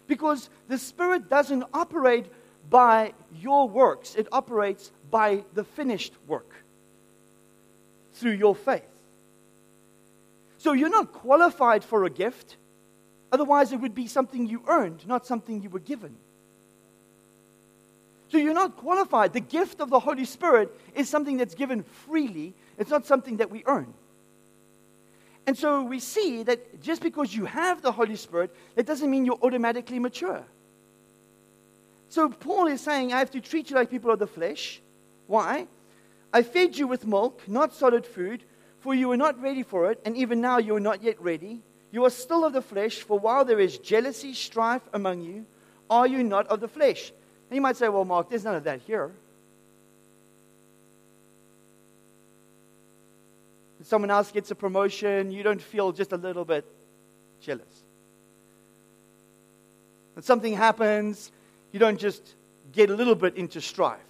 Because 0.06 0.50
the 0.68 0.76
Spirit 0.76 1.30
doesn't 1.30 1.64
operate 1.73 2.26
by 2.68 3.14
your 3.35 3.68
works, 3.71 4.14
it 4.14 4.28
operates 4.30 4.92
by 5.11 5.45
the 5.54 5.64
finished 5.64 6.12
work 6.26 6.52
through 8.12 8.33
your 8.33 8.54
faith. 8.54 8.83
So 10.59 10.75
you're 10.75 10.90
not 10.90 11.12
qualified 11.12 11.85
for 11.85 12.04
a 12.04 12.11
gift. 12.11 12.59
Otherwise, 13.33 13.73
it 13.73 13.80
would 13.80 13.95
be 13.95 14.06
something 14.06 14.47
you 14.47 14.62
earned, 14.68 15.06
not 15.06 15.26
something 15.26 15.62
you 15.62 15.71
were 15.71 15.80
given. 15.80 16.16
So 18.28 18.38
you're 18.38 18.54
not 18.54 18.76
qualified. 18.76 19.33
The 19.33 19.40
gift 19.40 19.80
of 19.80 19.90
the 19.90 20.00
Holy 20.00 20.25
Spirit 20.25 20.75
is 20.95 21.09
something 21.09 21.37
that's 21.37 21.54
given 21.54 21.83
freely, 21.83 22.54
it's 22.78 22.90
not 22.90 23.06
something 23.06 23.37
that 23.38 23.50
we 23.50 23.62
earn. 23.66 23.92
And 25.47 25.56
so 25.56 25.83
we 25.85 26.00
see 26.00 26.42
that 26.42 26.83
just 26.83 27.00
because 27.00 27.33
you 27.33 27.45
have 27.45 27.80
the 27.80 27.92
Holy 27.92 28.16
Spirit, 28.16 28.54
that 28.75 28.85
doesn't 28.85 29.09
mean 29.09 29.25
you're 29.25 29.38
automatically 29.42 30.00
mature. 30.00 30.42
So 32.09 32.28
Paul 32.28 32.66
is 32.66 32.80
saying, 32.80 33.12
I 33.12 33.21
have 33.21 33.30
to 33.33 33.40
treat 33.40 33.71
you 33.71 33.76
like 33.76 33.90
people 33.90 34.11
of 34.11 34.18
the 34.18 34.26
flesh. 34.26 34.80
Why? 35.28 35.68
I 36.33 36.42
fed 36.42 36.76
you 36.76 36.88
with 36.88 37.06
milk, 37.06 37.42
not 37.47 37.73
solid 37.73 38.04
food, 38.04 38.42
for 38.80 38.95
you 38.95 39.09
were 39.09 39.16
not 39.16 39.40
ready 39.40 39.62
for 39.62 39.90
it, 39.90 40.00
and 40.04 40.16
even 40.16 40.40
now 40.40 40.59
you 40.59 40.75
are 40.76 40.80
not 40.80 41.02
yet 41.02 41.21
ready. 41.21 41.61
You 41.92 42.04
are 42.04 42.11
still 42.11 42.45
of 42.45 42.52
the 42.52 42.62
flesh, 42.62 42.99
for 42.99 43.18
while 43.18 43.45
there 43.45 43.61
is 43.61 43.78
jealousy, 43.78 44.35
strife 44.35 44.83
among 44.92 45.23
you, 45.23 45.47
are 45.88 46.06
you 46.06 46.25
not 46.25 46.49
of 46.49 46.61
the 46.61 46.68
flesh? 46.68 47.12
And 47.49 47.57
you 47.57 47.61
might 47.61 47.76
say, 47.76 47.88
well, 47.88 48.05
Mark, 48.05 48.29
there's 48.29 48.45
none 48.45 48.55
of 48.55 48.65
that 48.65 48.81
here. 48.81 49.12
someone 53.87 54.11
else 54.11 54.33
gets 54.33 54.50
a 54.50 54.55
promotion, 54.55 55.31
you 55.31 55.43
don't 55.45 55.62
feel 55.62 55.93
just 55.93 56.12
a 56.12 56.17
little 56.17 56.45
bit 56.45 56.65
jealous. 57.41 57.85
When 60.15 60.25
something 60.25 60.55
happens, 60.55 61.31
you 61.73 61.79
don't 61.79 61.99
just 61.99 62.35
get 62.73 62.91
a 62.91 62.95
little 62.95 63.15
bit 63.15 63.37
into 63.37 63.61
strife. 63.61 64.00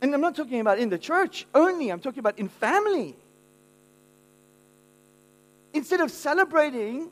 And 0.00 0.12
I'm 0.12 0.20
not 0.20 0.34
talking 0.34 0.58
about 0.60 0.80
in 0.80 0.88
the 0.88 0.98
church 0.98 1.46
only, 1.54 1.90
I'm 1.90 2.00
talking 2.00 2.18
about 2.18 2.38
in 2.38 2.48
family. 2.48 3.14
Instead 5.72 6.00
of 6.00 6.10
celebrating 6.10 7.08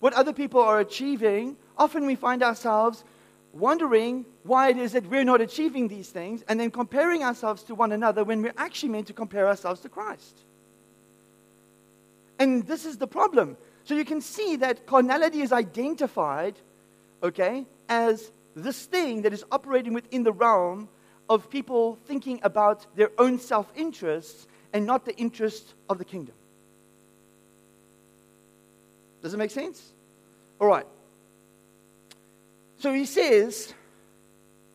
what 0.00 0.14
other 0.14 0.32
people 0.32 0.60
are 0.60 0.80
achieving, 0.80 1.56
often 1.76 2.06
we 2.06 2.14
find 2.14 2.42
ourselves 2.42 3.04
wondering 3.58 4.24
why 4.42 4.68
it 4.70 4.76
is 4.76 4.92
that 4.92 5.06
we're 5.06 5.24
not 5.24 5.40
achieving 5.40 5.88
these 5.88 6.08
things 6.08 6.42
and 6.48 6.58
then 6.58 6.70
comparing 6.70 7.22
ourselves 7.22 7.62
to 7.64 7.74
one 7.74 7.92
another 7.92 8.24
when 8.24 8.42
we're 8.42 8.54
actually 8.56 8.90
meant 8.90 9.06
to 9.08 9.12
compare 9.12 9.46
ourselves 9.46 9.80
to 9.80 9.88
Christ. 9.88 10.38
And 12.38 12.66
this 12.66 12.84
is 12.84 12.98
the 12.98 13.06
problem. 13.06 13.56
So 13.84 13.94
you 13.94 14.04
can 14.04 14.20
see 14.20 14.56
that 14.56 14.86
carnality 14.86 15.40
is 15.40 15.52
identified, 15.52 16.54
okay, 17.22 17.66
as 17.88 18.30
this 18.54 18.86
thing 18.86 19.22
that 19.22 19.32
is 19.32 19.44
operating 19.50 19.92
within 19.92 20.22
the 20.22 20.32
realm 20.32 20.88
of 21.28 21.50
people 21.50 21.98
thinking 22.06 22.40
about 22.42 22.86
their 22.96 23.10
own 23.18 23.38
self 23.38 23.70
interests 23.76 24.46
and 24.72 24.86
not 24.86 25.04
the 25.04 25.16
interest 25.16 25.74
of 25.88 25.98
the 25.98 26.04
kingdom. 26.04 26.34
Does 29.22 29.34
it 29.34 29.38
make 29.38 29.50
sense? 29.50 29.92
All 30.60 30.68
right. 30.68 30.86
So 32.78 32.92
he 32.92 33.06
says, 33.06 33.72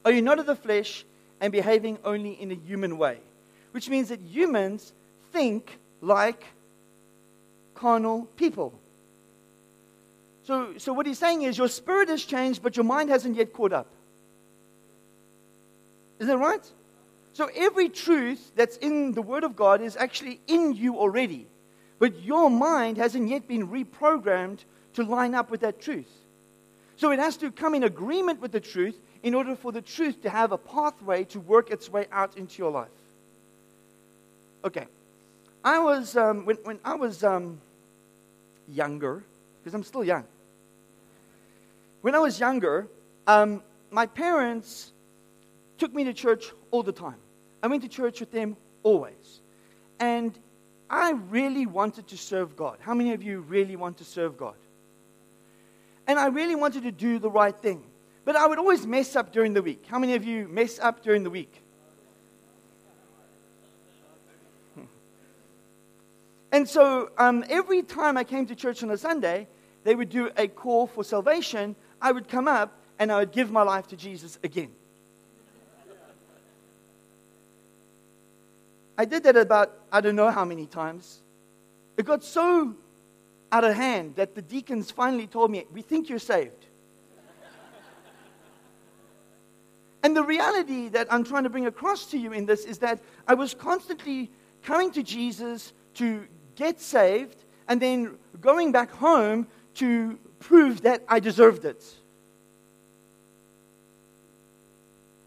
Are 0.06 0.12
you 0.12 0.22
not 0.22 0.40
of 0.40 0.46
the 0.46 0.56
flesh 0.56 1.06
and 1.40 1.52
behaving 1.52 2.00
only 2.04 2.32
in 2.34 2.52
a 2.52 2.56
human 2.56 2.98
way? 2.98 3.20
Which 3.72 3.90
means 3.90 4.10
that 4.10 4.20
humans 4.22 4.94
think 5.32 5.78
like 6.02 6.44
carnal 7.76 8.26
people. 8.36 8.74
So, 10.44 10.78
so 10.78 10.94
what 10.94 11.06
he's 11.06 11.20
saying 11.20 11.44
is 11.44 11.58
your 11.58 11.68
spirit 11.68 12.10
has 12.10 12.24
changed, 12.24 12.64
but 12.64 12.76
your 12.76 12.84
mind 12.84 13.10
hasn't 13.10 13.36
yet 13.36 13.54
caught 13.54 13.74
up. 13.74 13.88
Is 16.20 16.28
that 16.28 16.38
right? 16.38 16.66
So 17.34 17.50
every 17.56 17.90
truth 17.90 18.52
that's 18.56 18.78
in 18.78 19.14
the 19.14 19.22
Word 19.22 19.44
of 19.44 19.56
God 19.56 19.82
is 19.82 19.96
actually 19.96 20.42
in 20.48 20.74
you 20.74 20.98
already, 20.98 21.48
but 22.00 22.22
your 22.22 22.50
mind 22.50 22.98
hasn't 22.98 23.30
yet 23.30 23.48
been 23.48 23.68
reprogrammed 23.68 24.60
to 24.94 25.04
line 25.04 25.34
up 25.34 25.50
with 25.50 25.62
that 25.62 25.80
truth. 25.80 26.12
So 27.02 27.10
it 27.10 27.18
has 27.18 27.36
to 27.38 27.50
come 27.50 27.74
in 27.74 27.84
agreement 27.84 28.42
with 28.42 28.52
the 28.52 28.60
truth 28.60 28.96
in 29.24 29.34
order 29.34 29.56
for 29.56 29.72
the 29.72 29.82
truth 29.82 30.22
to 30.22 30.30
have 30.30 30.52
a 30.52 30.58
pathway 30.60 31.24
to 31.24 31.40
work 31.40 31.72
its 31.72 31.90
way 31.90 32.06
out 32.12 32.38
into 32.38 32.60
your 32.60 32.70
life. 32.70 32.90
Okay. 34.64 34.86
I 35.64 35.80
was, 35.80 36.16
um, 36.16 36.46
when, 36.46 36.58
when 36.58 36.78
I 36.86 36.94
was 36.94 37.24
um, 37.24 37.60
younger, 38.68 39.24
because 39.60 39.74
I'm 39.74 39.82
still 39.82 40.04
young, 40.04 40.26
when 42.02 42.14
I 42.14 42.20
was 42.20 42.40
younger, 42.40 42.88
um, 43.26 43.64
my 43.90 44.06
parents 44.06 44.92
took 45.80 45.96
me 45.96 46.04
to 46.04 46.14
church 46.14 46.52
all 46.70 46.84
the 46.84 46.92
time. 46.92 47.18
I 47.64 47.68
went 47.68 47.82
to 47.82 47.90
church 47.90 48.20
with 48.20 48.32
them 48.32 48.56
always. 48.84 49.42
And 50.00 50.38
I 50.88 51.14
really 51.32 51.66
wanted 51.66 52.10
to 52.10 52.18
serve 52.18 52.56
God. 52.56 52.78
How 52.80 52.94
many 52.94 53.14
of 53.14 53.24
you 53.24 53.42
really 53.42 53.76
want 53.76 53.98
to 53.98 54.06
serve 54.06 54.38
God? 54.38 54.54
And 56.08 56.20
I 56.20 56.28
really 56.28 56.56
wanted 56.56 56.84
to 56.84 56.92
do 56.92 57.20
the 57.20 57.30
right 57.30 57.56
thing. 57.56 57.84
But 58.24 58.36
I 58.36 58.46
would 58.46 58.60
always 58.60 58.86
mess 58.86 59.16
up 59.16 59.32
during 59.32 59.54
the 59.54 59.62
week. 59.62 59.86
How 59.88 59.98
many 59.98 60.16
of 60.16 60.24
you 60.24 60.48
mess 60.48 60.80
up 60.80 61.04
during 61.04 61.24
the 61.24 61.30
week? 61.30 61.62
And 66.54 66.68
so 66.68 67.12
um, 67.18 67.46
every 67.50 67.82
time 67.82 68.18
I 68.18 68.26
came 68.26 68.46
to 68.48 68.56
church 68.56 68.84
on 68.84 68.92
a 68.92 68.98
Sunday, 68.98 69.48
they 69.86 69.96
would 69.96 70.10
do 70.10 70.30
a 70.36 70.50
call 70.50 70.86
for 70.86 71.02
salvation. 71.02 71.78
I 72.02 72.12
would 72.12 72.28
come 72.28 72.48
up 72.48 72.78
and 73.00 73.10
I 73.12 73.20
would 73.20 73.32
give 73.32 73.52
my 73.52 73.64
life 73.64 73.88
to 73.88 73.96
Jesus 73.96 74.38
again. 74.44 74.72
I 78.98 79.06
did 79.06 79.24
that 79.24 79.36
about, 79.36 79.72
I 79.92 80.02
don't 80.02 80.16
know 80.16 80.30
how 80.30 80.46
many 80.46 80.68
times. 80.68 81.22
It 81.98 82.06
got 82.06 82.24
so 82.24 82.76
out 83.52 83.64
of 83.64 83.76
hand 83.76 84.16
that 84.16 84.36
the 84.36 84.42
deacons 84.42 84.92
finally 84.92 85.28
told 85.28 85.52
me, 85.52 85.66
We 85.72 85.82
think 85.82 86.10
you're 86.10 86.20
saved. 86.20 86.66
and 90.04 90.16
the 90.16 90.24
reality 90.24 90.90
that 90.90 91.12
I'm 91.12 91.24
trying 91.24 91.44
to 91.44 91.50
bring 91.50 91.68
across 91.68 92.06
to 92.12 92.18
you 92.18 92.32
in 92.34 92.46
this 92.46 92.66
is 92.66 92.80
that 92.80 93.00
I 93.28 93.34
was 93.34 93.54
constantly 93.54 94.32
coming 94.64 94.92
to 94.92 95.04
Jesus 95.04 95.74
to 95.96 96.26
get 96.56 96.80
saved, 96.80 97.44
and 97.68 97.82
then 97.82 98.18
going 98.40 98.72
back 98.72 98.92
home 98.92 99.48
to 99.76 100.20
prove 100.40 100.82
that 100.82 101.04
I 101.08 101.20
deserved 101.20 101.66
it. 101.66 101.84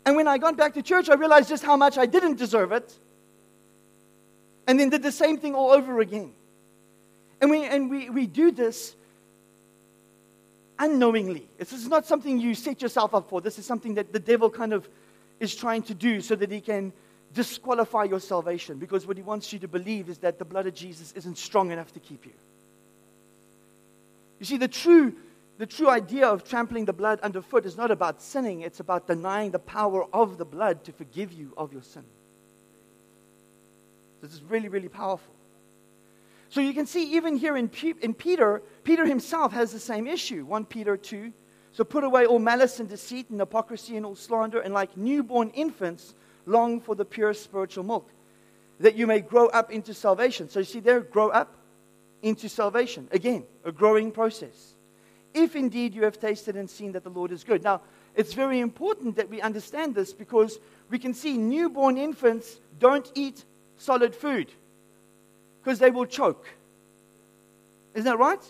And 0.07 0.17
when 0.17 0.29
I 0.29 0.39
got 0.39 0.57
back 0.57 0.75
to 0.75 0.83
church, 0.83 1.09
I 1.09 1.15
realized 1.15 1.49
just 1.49 1.65
how 1.65 1.77
much 1.77 1.97
I 1.97 2.07
didn't 2.07 2.37
deserve 2.37 2.73
it. 2.73 2.93
And 4.67 4.79
then 4.79 4.91
did 4.91 5.03
the 5.03 5.13
same 5.13 5.39
thing 5.39 5.55
all 5.55 5.71
over 5.71 6.01
again. 6.01 6.33
And 7.45 7.51
we, 7.51 7.65
and 7.65 7.91
we, 7.91 8.09
we 8.09 8.27
do 8.27 8.53
this 8.53 8.97
unknowingly. 10.79 11.47
This 11.59 11.75
is 11.75 11.87
not 11.89 12.07
something 12.07 12.41
you 12.41 12.55
set 12.55 12.81
yourself 12.81 13.15
up 13.15 13.29
for. 13.29 13.43
This 13.43 13.59
is 13.59 13.67
something 13.67 13.97
that 13.97 14.15
the 14.15 14.19
devil 14.19 14.49
kind 14.49 14.73
of 14.73 14.89
is 15.41 15.55
trying 15.55 15.83
to 15.83 15.95
do 15.95 16.23
so 16.23 16.35
that 16.37 16.51
he 16.51 16.63
can 16.63 16.91
disqualify 17.35 18.05
your 18.05 18.19
salvation 18.19 18.79
because 18.79 19.07
what 19.07 19.19
he 19.19 19.23
wants 19.23 19.53
you 19.53 19.59
to 19.59 19.69
believe 19.69 20.09
is 20.09 20.17
that 20.21 20.39
the 20.39 20.45
blood 20.47 20.67
of 20.67 20.73
Jesus 20.73 21.13
isn't 21.13 21.37
strong 21.37 21.71
enough 21.71 21.93
to 21.93 22.01
keep 22.01 22.25
you. 22.25 22.33
You 24.39 24.47
see, 24.47 24.57
the 24.57 24.67
true, 24.67 25.13
the 25.59 25.67
true 25.67 25.91
idea 25.91 26.27
of 26.27 26.45
trampling 26.45 26.87
the 26.87 26.95
blood 26.95 27.21
underfoot 27.21 27.67
is 27.67 27.77
not 27.77 27.91
about 27.91 28.23
sinning, 28.23 28.63
it's 28.63 28.81
about 28.81 29.07
denying 29.07 29.51
the 29.51 29.59
power 29.59 30.07
of 30.15 30.39
the 30.39 30.47
blood 30.47 30.83
to 30.85 30.93
forgive 30.93 31.31
you 31.31 31.53
of 31.59 31.75
your 31.75 31.83
sin. 31.83 32.05
This 34.23 34.33
is 34.33 34.43
really, 34.45 34.71
really 34.71 34.89
powerful. 34.89 35.35
So 36.49 36.61
you 36.61 36.73
can 36.73 36.87
see, 36.87 37.15
even 37.15 37.37
here 37.37 37.57
in, 37.57 37.69
P- 37.69 37.95
in 38.01 38.15
Peter, 38.15 38.63
Peter 38.85 39.07
himself 39.07 39.53
has 39.53 39.73
the 39.73 39.81
same 39.81 40.07
issue. 40.07 40.45
1 40.45 40.67
Peter 40.67 40.97
2. 40.97 41.33
So 41.73 41.83
put 41.83 42.05
away 42.05 42.27
all 42.27 42.39
malice 42.39 42.79
and 42.79 42.89
deceit 42.89 43.31
and 43.31 43.41
hypocrisy 43.41 43.97
and 43.97 44.07
all 44.07 44.15
slander, 44.15 44.61
and 44.61 44.73
like 44.73 44.97
newborn 44.97 45.51
infants, 45.51 46.15
long 46.47 46.81
for 46.81 46.95
the 46.95 47.05
pure 47.05 47.35
spiritual 47.35 47.83
milk, 47.83 48.09
that 48.79 48.95
you 48.95 49.07
may 49.07 49.21
grow 49.21 49.49
up 49.49 49.73
into 49.73 49.93
salvation. 49.93 50.49
So 50.49 50.61
you 50.61 50.65
see 50.65 50.81
there, 50.81 51.01
grow 51.01 51.31
up 51.31 51.57
into 52.23 52.49
salvation. 52.49 53.09
Again, 53.11 53.45
a 53.65 53.73
growing 53.73 54.13
process. 54.13 54.75
If 55.33 55.57
indeed 55.57 55.95
you 55.95 56.05
have 56.05 56.21
tasted 56.21 56.55
and 56.55 56.71
seen 56.71 56.93
that 56.93 57.03
the 57.03 57.11
Lord 57.11 57.33
is 57.33 57.43
good. 57.43 57.65
Now, 57.65 57.81
it's 58.15 58.35
very 58.35 58.61
important 58.61 59.17
that 59.17 59.29
we 59.29 59.41
understand 59.41 59.97
this 59.97 60.13
because 60.13 60.61
we 60.91 61.01
can 61.01 61.13
see 61.13 61.37
newborn 61.37 61.99
infants 61.99 62.61
don't 62.79 63.11
eat 63.17 63.45
solid 63.77 64.15
food 64.15 64.53
because 65.65 65.79
they 65.79 65.91
will 65.91 66.05
choke. 66.05 66.47
Isn't 67.95 68.05
that 68.05 68.19
right? 68.19 68.45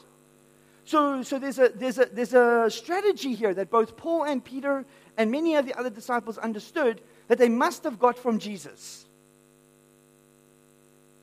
So, 0.85 1.23
so 1.23 1.39
there's, 1.39 1.59
a, 1.59 1.69
there's, 1.69 1.99
a, 1.99 2.07
there's 2.07 2.35
a 2.35 2.69
strategy 2.69 3.35
here 3.35 3.55
that 3.55 3.71
both 3.71 3.97
Paul 3.97 4.25
and 4.25 4.45
Peter 4.45 4.85
and 5.17 5.31
many 5.31 5.55
of 5.55 5.65
the 5.65 5.79
other 5.79 5.91
disciples 5.91 6.39
understood 6.39 7.01
that 7.29 7.39
they 7.39 7.49
must 7.49 7.85
have 7.85 7.99
got 7.99 8.19
from 8.19 8.39
Jesus. 8.39 9.07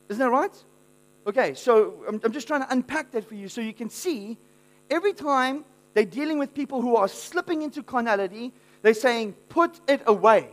Isn't 0.08 0.18
that 0.18 0.30
right? 0.30 0.64
Okay, 1.26 1.54
so 1.54 1.94
I'm, 2.08 2.20
I'm 2.24 2.32
just 2.32 2.48
trying 2.48 2.62
to 2.62 2.72
unpack 2.72 3.12
that 3.12 3.28
for 3.28 3.34
you 3.34 3.48
so 3.48 3.60
you 3.60 3.74
can 3.74 3.90
see 3.90 4.38
every 4.90 5.12
time 5.12 5.64
they're 5.94 6.04
dealing 6.04 6.38
with 6.38 6.54
people 6.54 6.80
who 6.80 6.96
are 6.96 7.06
slipping 7.06 7.62
into 7.62 7.82
carnality, 7.82 8.52
they're 8.80 8.94
saying, 8.94 9.34
put 9.48 9.78
it 9.86 10.02
away. 10.06 10.48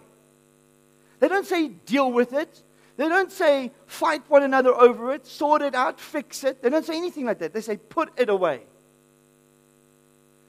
They 1.20 1.28
don't 1.28 1.46
say, 1.46 1.70
deal 1.70 2.12
with 2.12 2.34
it. 2.34 2.62
They 3.00 3.08
don't 3.08 3.32
say, 3.32 3.72
fight 3.86 4.24
one 4.28 4.44
another 4.44 4.76
over 4.76 5.14
it, 5.14 5.26
sort 5.26 5.62
it 5.62 5.74
out, 5.74 6.02
fix 6.02 6.44
it. 6.44 6.62
They 6.62 6.70
don't 6.70 6.86
say 6.86 6.98
anything 6.98 7.26
like 7.26 7.40
that. 7.40 7.54
They 7.54 7.62
say, 7.62 7.78
put 7.78 8.12
it 8.20 8.28
away. 8.28 8.64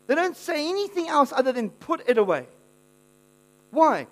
They 0.08 0.16
don't 0.16 0.36
say 0.36 0.68
anything 0.68 1.06
else 1.06 1.32
other 1.32 1.52
than 1.52 1.70
put 1.70 2.08
it 2.08 2.18
away. 2.18 2.48
Why? 3.70 4.08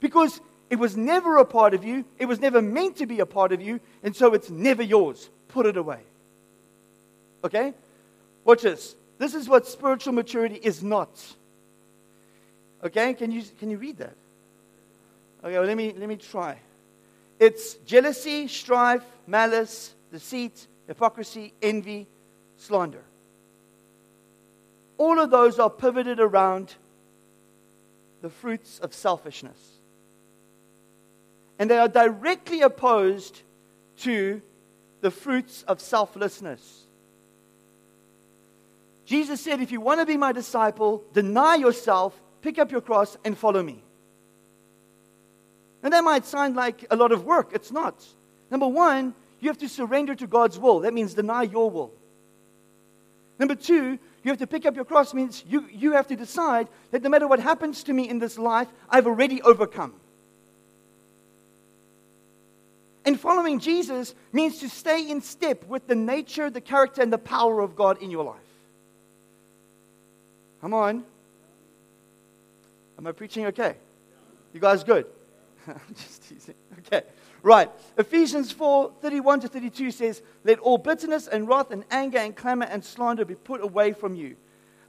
Because 0.00 0.40
it 0.68 0.80
was 0.80 0.96
never 0.96 1.36
a 1.36 1.44
part 1.44 1.74
of 1.74 1.84
you, 1.84 2.04
it 2.18 2.26
was 2.26 2.40
never 2.40 2.60
meant 2.60 2.96
to 2.96 3.06
be 3.06 3.20
a 3.20 3.26
part 3.26 3.52
of 3.52 3.62
you, 3.62 3.78
and 4.02 4.16
so 4.16 4.34
it's 4.34 4.50
never 4.50 4.82
yours. 4.82 5.30
Put 5.46 5.66
it 5.66 5.76
away. 5.76 6.00
Okay? 7.44 7.72
Watch 8.44 8.62
this. 8.62 8.96
This 9.18 9.32
is 9.32 9.48
what 9.48 9.64
spiritual 9.64 10.12
maturity 10.12 10.56
is 10.56 10.82
not. 10.82 11.24
Okay? 12.82 13.14
Can 13.14 13.30
you, 13.30 13.44
can 13.60 13.70
you 13.70 13.78
read 13.78 13.98
that? 13.98 14.14
Okay, 15.44 15.56
well, 15.56 15.68
let 15.68 15.76
me, 15.76 15.94
let 15.96 16.08
me 16.08 16.16
try. 16.16 16.58
It's 17.38 17.74
jealousy, 17.74 18.48
strife, 18.48 19.04
malice, 19.26 19.94
deceit, 20.10 20.66
hypocrisy, 20.86 21.52
envy, 21.60 22.06
slander. 22.56 23.04
All 24.98 25.18
of 25.18 25.30
those 25.30 25.58
are 25.58 25.68
pivoted 25.68 26.20
around 26.20 26.74
the 28.22 28.30
fruits 28.30 28.78
of 28.78 28.94
selfishness 28.94 29.76
and 31.58 31.70
they 31.70 31.78
are 31.78 31.88
directly 31.88 32.62
opposed 32.62 33.42
to 33.98 34.42
the 35.00 35.10
fruits 35.10 35.62
of 35.62 35.80
selflessness. 35.80 36.84
Jesus 39.04 39.40
said, 39.40 39.60
If 39.60 39.70
you 39.70 39.80
want 39.80 40.00
to 40.00 40.06
be 40.06 40.16
my 40.16 40.32
disciple, 40.32 41.04
deny 41.12 41.54
yourself, 41.54 42.20
pick 42.42 42.58
up 42.58 42.70
your 42.70 42.80
cross, 42.80 43.16
and 43.24 43.38
follow 43.38 43.62
me. 43.62 43.82
And 45.86 45.92
that 45.92 46.02
might 46.02 46.26
sound 46.26 46.56
like 46.56 46.84
a 46.90 46.96
lot 46.96 47.12
of 47.12 47.24
work. 47.24 47.50
It's 47.52 47.70
not. 47.70 48.04
Number 48.50 48.66
one, 48.66 49.14
you 49.38 49.48
have 49.48 49.58
to 49.58 49.68
surrender 49.68 50.16
to 50.16 50.26
God's 50.26 50.58
will. 50.58 50.80
That 50.80 50.92
means 50.92 51.14
deny 51.14 51.44
your 51.44 51.70
will. 51.70 51.92
Number 53.38 53.54
two, 53.54 53.96
you 54.24 54.30
have 54.32 54.38
to 54.38 54.48
pick 54.48 54.66
up 54.66 54.74
your 54.74 54.84
cross, 54.84 55.14
means 55.14 55.44
you, 55.46 55.64
you 55.70 55.92
have 55.92 56.08
to 56.08 56.16
decide 56.16 56.66
that 56.90 57.04
no 57.04 57.08
matter 57.08 57.28
what 57.28 57.38
happens 57.38 57.84
to 57.84 57.92
me 57.92 58.08
in 58.08 58.18
this 58.18 58.36
life, 58.36 58.66
I've 58.90 59.06
already 59.06 59.40
overcome. 59.42 59.94
And 63.04 63.20
following 63.20 63.60
Jesus 63.60 64.12
means 64.32 64.58
to 64.58 64.68
stay 64.68 65.08
in 65.08 65.20
step 65.20 65.68
with 65.68 65.86
the 65.86 65.94
nature, 65.94 66.50
the 66.50 66.60
character, 66.60 67.00
and 67.00 67.12
the 67.12 67.16
power 67.16 67.60
of 67.60 67.76
God 67.76 68.02
in 68.02 68.10
your 68.10 68.24
life. 68.24 68.40
Come 70.60 70.74
on. 70.74 71.04
Am 72.98 73.06
I 73.06 73.12
preaching 73.12 73.46
okay? 73.46 73.76
You 74.52 74.58
guys 74.58 74.82
good? 74.82 75.06
I'm 75.88 75.94
just 75.94 76.28
teasing. 76.28 76.54
Okay. 76.78 77.02
Right. 77.42 77.70
Ephesians 77.96 78.52
4 78.52 78.92
31 79.00 79.40
to 79.40 79.48
32 79.48 79.90
says, 79.90 80.22
Let 80.44 80.58
all 80.60 80.78
bitterness 80.78 81.26
and 81.28 81.48
wrath 81.48 81.70
and 81.70 81.84
anger 81.90 82.18
and 82.18 82.34
clamor 82.34 82.66
and 82.66 82.84
slander 82.84 83.24
be 83.24 83.34
put 83.34 83.62
away 83.62 83.92
from 83.92 84.14
you. 84.14 84.36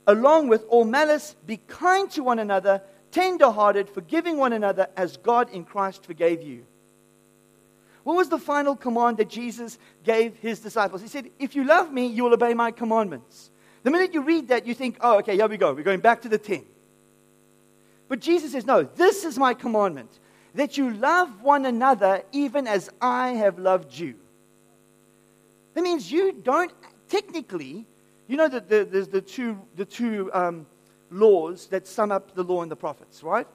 Along 0.05 0.47
with 0.47 0.63
all 0.69 0.85
malice, 0.85 1.35
be 1.45 1.57
kind 1.67 2.09
to 2.11 2.23
one 2.23 2.39
another, 2.39 2.81
tender 3.11 3.51
hearted, 3.51 3.89
forgiving 3.89 4.37
one 4.37 4.53
another 4.53 4.87
as 4.95 5.17
God 5.17 5.49
in 5.49 5.65
Christ 5.65 6.05
forgave 6.05 6.41
you. 6.41 6.65
What 8.03 8.15
was 8.15 8.29
the 8.29 8.37
final 8.37 8.75
command 8.75 9.17
that 9.17 9.29
Jesus 9.29 9.77
gave 10.05 10.37
his 10.37 10.59
disciples? 10.59 11.01
He 11.01 11.09
said, 11.09 11.29
If 11.39 11.55
you 11.55 11.65
love 11.65 11.91
me, 11.91 12.07
you 12.07 12.23
will 12.23 12.33
obey 12.33 12.53
my 12.53 12.71
commandments. 12.71 13.51
The 13.83 13.91
minute 13.91 14.13
you 14.13 14.21
read 14.21 14.47
that, 14.49 14.65
you 14.65 14.73
think, 14.73 14.97
oh, 15.01 15.19
okay, 15.19 15.35
here 15.35 15.47
we 15.47 15.57
go. 15.57 15.73
We're 15.73 15.83
going 15.83 15.99
back 15.99 16.21
to 16.23 16.29
the 16.29 16.37
10. 16.37 16.65
But 18.07 18.19
Jesus 18.19 18.51
says, 18.51 18.65
no, 18.65 18.83
this 18.83 19.23
is 19.23 19.37
my 19.37 19.53
commandment 19.53 20.19
that 20.55 20.77
you 20.77 20.91
love 20.91 21.41
one 21.41 21.65
another 21.65 22.23
even 22.31 22.67
as 22.67 22.89
I 23.01 23.29
have 23.29 23.60
loved 23.60 23.97
you. 23.97 24.15
That 25.73 25.83
means 25.83 26.12
you 26.12 26.31
don't, 26.31 26.71
technically, 27.07 27.86
you 28.27 28.38
know 28.38 28.47
that 28.47 28.69
the, 28.69 28.88
there's 28.89 29.07
the 29.07 29.21
two, 29.21 29.60
the 29.75 29.86
two 29.86 30.31
um, 30.33 30.65
laws 31.12 31.67
that 31.67 31.88
sum 31.88 32.12
up 32.12 32.33
the 32.33 32.43
law 32.43 32.62
and 32.62 32.71
the 32.71 32.75
prophets, 32.75 33.23
right? 33.23 33.47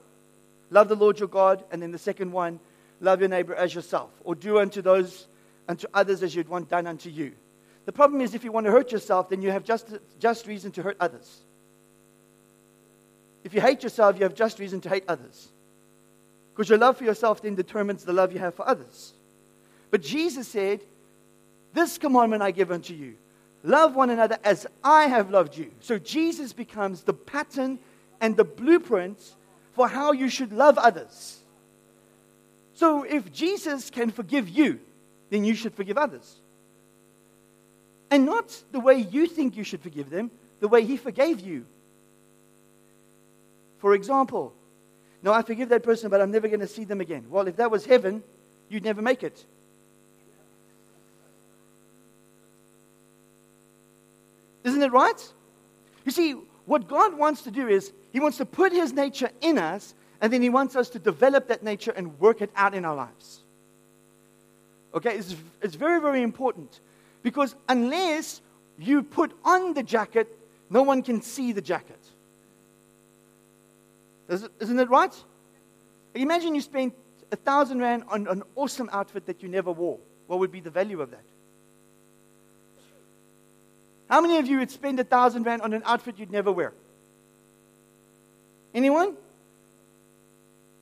Love 0.69 0.87
the 0.87 0.95
Lord 0.95 1.19
your 1.19 1.27
God, 1.27 1.63
and 1.71 1.81
then 1.81 1.91
the 1.91 1.97
second 1.99 2.31
one, 2.31 2.59
love 2.99 3.19
your 3.19 3.29
neighbor 3.29 3.53
as 3.53 3.75
yourself, 3.75 4.09
or 4.23 4.35
do 4.35 4.59
unto 4.59 4.81
those 4.81 5.27
unto 5.67 5.87
others 5.93 6.23
as 6.23 6.35
you'd 6.35 6.49
want 6.49 6.69
done 6.69 6.87
unto 6.87 7.09
you. 7.09 7.33
The 7.85 7.91
problem 7.91 8.21
is, 8.21 8.33
if 8.33 8.43
you 8.43 8.51
want 8.51 8.65
to 8.65 8.71
hurt 8.71 8.91
yourself, 8.91 9.29
then 9.29 9.41
you 9.41 9.51
have 9.51 9.63
just, 9.63 9.87
just 10.19 10.47
reason 10.47 10.71
to 10.73 10.83
hurt 10.83 10.97
others. 10.99 11.41
If 13.43 13.53
you 13.53 13.61
hate 13.61 13.83
yourself, 13.83 14.17
you 14.17 14.23
have 14.23 14.35
just 14.35 14.59
reason 14.59 14.79
to 14.81 14.89
hate 14.89 15.03
others. 15.07 15.51
Because 16.53 16.69
your 16.69 16.77
love 16.77 16.97
for 16.97 17.03
yourself 17.03 17.41
then 17.41 17.55
determines 17.55 18.03
the 18.03 18.13
love 18.13 18.31
you 18.31 18.39
have 18.39 18.53
for 18.53 18.67
others. 18.67 19.13
But 19.89 20.01
Jesus 20.01 20.47
said, 20.47 20.81
This 21.73 21.97
commandment 21.97 22.41
I 22.41 22.51
give 22.51 22.71
unto 22.71 22.93
you 22.93 23.15
love 23.63 23.95
one 23.95 24.09
another 24.09 24.37
as 24.43 24.67
I 24.83 25.05
have 25.05 25.31
loved 25.31 25.57
you. 25.57 25.71
So 25.79 25.97
Jesus 25.97 26.53
becomes 26.53 27.03
the 27.03 27.13
pattern 27.13 27.79
and 28.19 28.35
the 28.35 28.43
blueprint 28.43 29.19
for 29.71 29.87
how 29.87 30.11
you 30.11 30.29
should 30.29 30.51
love 30.51 30.77
others. 30.77 31.39
So 32.73 33.03
if 33.03 33.31
Jesus 33.31 33.89
can 33.89 34.11
forgive 34.11 34.49
you, 34.49 34.79
then 35.29 35.43
you 35.43 35.55
should 35.55 35.73
forgive 35.73 35.97
others. 35.97 36.39
And 38.11 38.25
not 38.25 38.61
the 38.71 38.79
way 38.79 38.95
you 38.97 39.25
think 39.27 39.57
you 39.57 39.63
should 39.63 39.81
forgive 39.81 40.09
them, 40.09 40.29
the 40.59 40.67
way 40.67 40.83
He 40.83 40.97
forgave 40.97 41.39
you. 41.39 41.65
For 43.79 43.95
example, 43.95 44.53
no, 45.23 45.31
I 45.31 45.41
forgive 45.41 45.69
that 45.69 45.83
person, 45.83 46.09
but 46.09 46.19
I'm 46.21 46.31
never 46.31 46.49
going 46.49 46.59
to 46.59 46.67
see 46.67 46.83
them 46.83 46.99
again. 46.99 47.25
Well, 47.29 47.47
if 47.47 47.55
that 47.55 47.71
was 47.71 47.85
heaven, 47.85 48.21
you'd 48.69 48.83
never 48.83 49.01
make 49.01 49.23
it. 49.23 49.45
Isn't 54.65 54.83
it 54.83 54.91
right? 54.91 55.33
You 56.03 56.11
see, 56.11 56.35
what 56.65 56.89
God 56.89 57.17
wants 57.17 57.43
to 57.43 57.51
do 57.51 57.69
is 57.69 57.93
He 58.11 58.19
wants 58.19 58.37
to 58.37 58.45
put 58.45 58.73
His 58.73 58.91
nature 58.91 59.29
in 59.39 59.57
us, 59.57 59.95
and 60.19 60.31
then 60.31 60.41
He 60.41 60.49
wants 60.49 60.75
us 60.75 60.89
to 60.89 60.99
develop 60.99 61.47
that 61.47 61.63
nature 61.63 61.91
and 61.91 62.19
work 62.19 62.41
it 62.41 62.51
out 62.55 62.73
in 62.73 62.83
our 62.83 62.95
lives. 62.95 63.39
Okay, 64.93 65.17
it's, 65.17 65.35
it's 65.61 65.75
very, 65.75 66.01
very 66.01 66.21
important 66.21 66.81
because 67.23 67.55
unless 67.67 68.41
you 68.77 69.03
put 69.03 69.31
on 69.45 69.73
the 69.73 69.83
jacket, 69.83 70.27
no 70.69 70.83
one 70.83 71.01
can 71.01 71.21
see 71.21 71.53
the 71.53 71.61
jacket. 71.61 71.99
Isn't 74.29 74.79
it 74.79 74.89
right? 74.89 75.13
Imagine 76.15 76.55
you 76.55 76.61
spent 76.61 76.93
a 77.31 77.35
thousand 77.35 77.79
rand 77.79 78.03
on 78.09 78.27
an 78.27 78.43
awesome 78.55 78.89
outfit 78.91 79.25
that 79.25 79.43
you 79.43 79.49
never 79.49 79.71
wore. 79.71 79.99
What 80.27 80.39
would 80.39 80.51
be 80.51 80.59
the 80.59 80.69
value 80.69 81.01
of 81.01 81.11
that? 81.11 81.23
How 84.09 84.21
many 84.21 84.37
of 84.37 84.47
you 84.47 84.59
would 84.59 84.71
spend 84.71 84.99
a 84.99 85.03
thousand 85.03 85.43
rand 85.43 85.61
on 85.61 85.73
an 85.73 85.81
outfit 85.85 86.19
you'd 86.19 86.31
never 86.31 86.51
wear? 86.51 86.73
Anyone? 88.73 89.15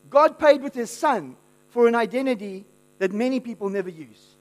God 0.10 0.38
paid 0.38 0.62
with 0.62 0.74
his 0.74 0.92
son 0.92 1.38
for 1.70 1.88
an 1.88 1.96
identity 1.96 2.66
that 3.00 3.12
many 3.12 3.40
people 3.40 3.70
never 3.70 3.90
use. 3.90 4.32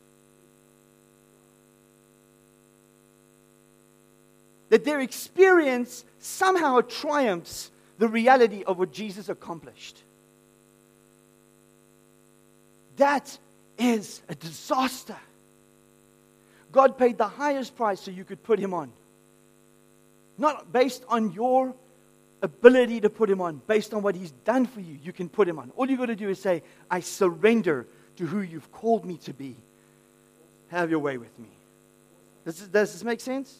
that 4.70 4.84
their 4.84 5.00
experience 5.00 6.04
somehow 6.18 6.80
triumphs 6.80 7.69
the 8.00 8.08
reality 8.08 8.64
of 8.64 8.78
what 8.78 8.92
Jesus 8.92 9.28
accomplished. 9.28 10.02
That 12.96 13.38
is 13.78 14.22
a 14.26 14.34
disaster. 14.34 15.16
God 16.72 16.96
paid 16.96 17.18
the 17.18 17.28
highest 17.28 17.76
price 17.76 18.00
so 18.00 18.10
you 18.10 18.24
could 18.24 18.42
put 18.42 18.58
him 18.58 18.72
on. 18.72 18.90
Not 20.38 20.72
based 20.72 21.04
on 21.08 21.32
your 21.32 21.74
ability 22.40 23.02
to 23.02 23.10
put 23.10 23.28
him 23.28 23.42
on, 23.42 23.60
based 23.66 23.92
on 23.92 24.00
what 24.00 24.16
he's 24.16 24.30
done 24.30 24.64
for 24.64 24.80
you, 24.80 24.98
you 25.02 25.12
can 25.12 25.28
put 25.28 25.46
him 25.46 25.58
on. 25.58 25.70
All 25.76 25.88
you've 25.88 25.98
got 25.98 26.06
to 26.06 26.16
do 26.16 26.30
is 26.30 26.40
say, 26.40 26.62
I 26.90 27.00
surrender 27.00 27.86
to 28.16 28.24
who 28.24 28.40
you've 28.40 28.72
called 28.72 29.04
me 29.04 29.18
to 29.24 29.34
be. 29.34 29.56
Have 30.68 30.88
your 30.88 31.00
way 31.00 31.18
with 31.18 31.38
me. 31.38 31.50
Does 32.46 32.60
this, 32.60 32.68
does 32.68 32.92
this 32.94 33.04
make 33.04 33.20
sense? 33.20 33.58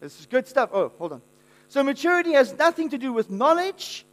This 0.00 0.18
is 0.18 0.26
good 0.26 0.48
stuff. 0.48 0.70
Oh, 0.72 0.90
hold 0.98 1.12
on. 1.12 1.22
So 1.68 1.82
maturity 1.82 2.32
has 2.32 2.56
nothing 2.56 2.90
to 2.90 2.98
do 2.98 3.12
with 3.12 3.30
knowledge, 3.30 4.04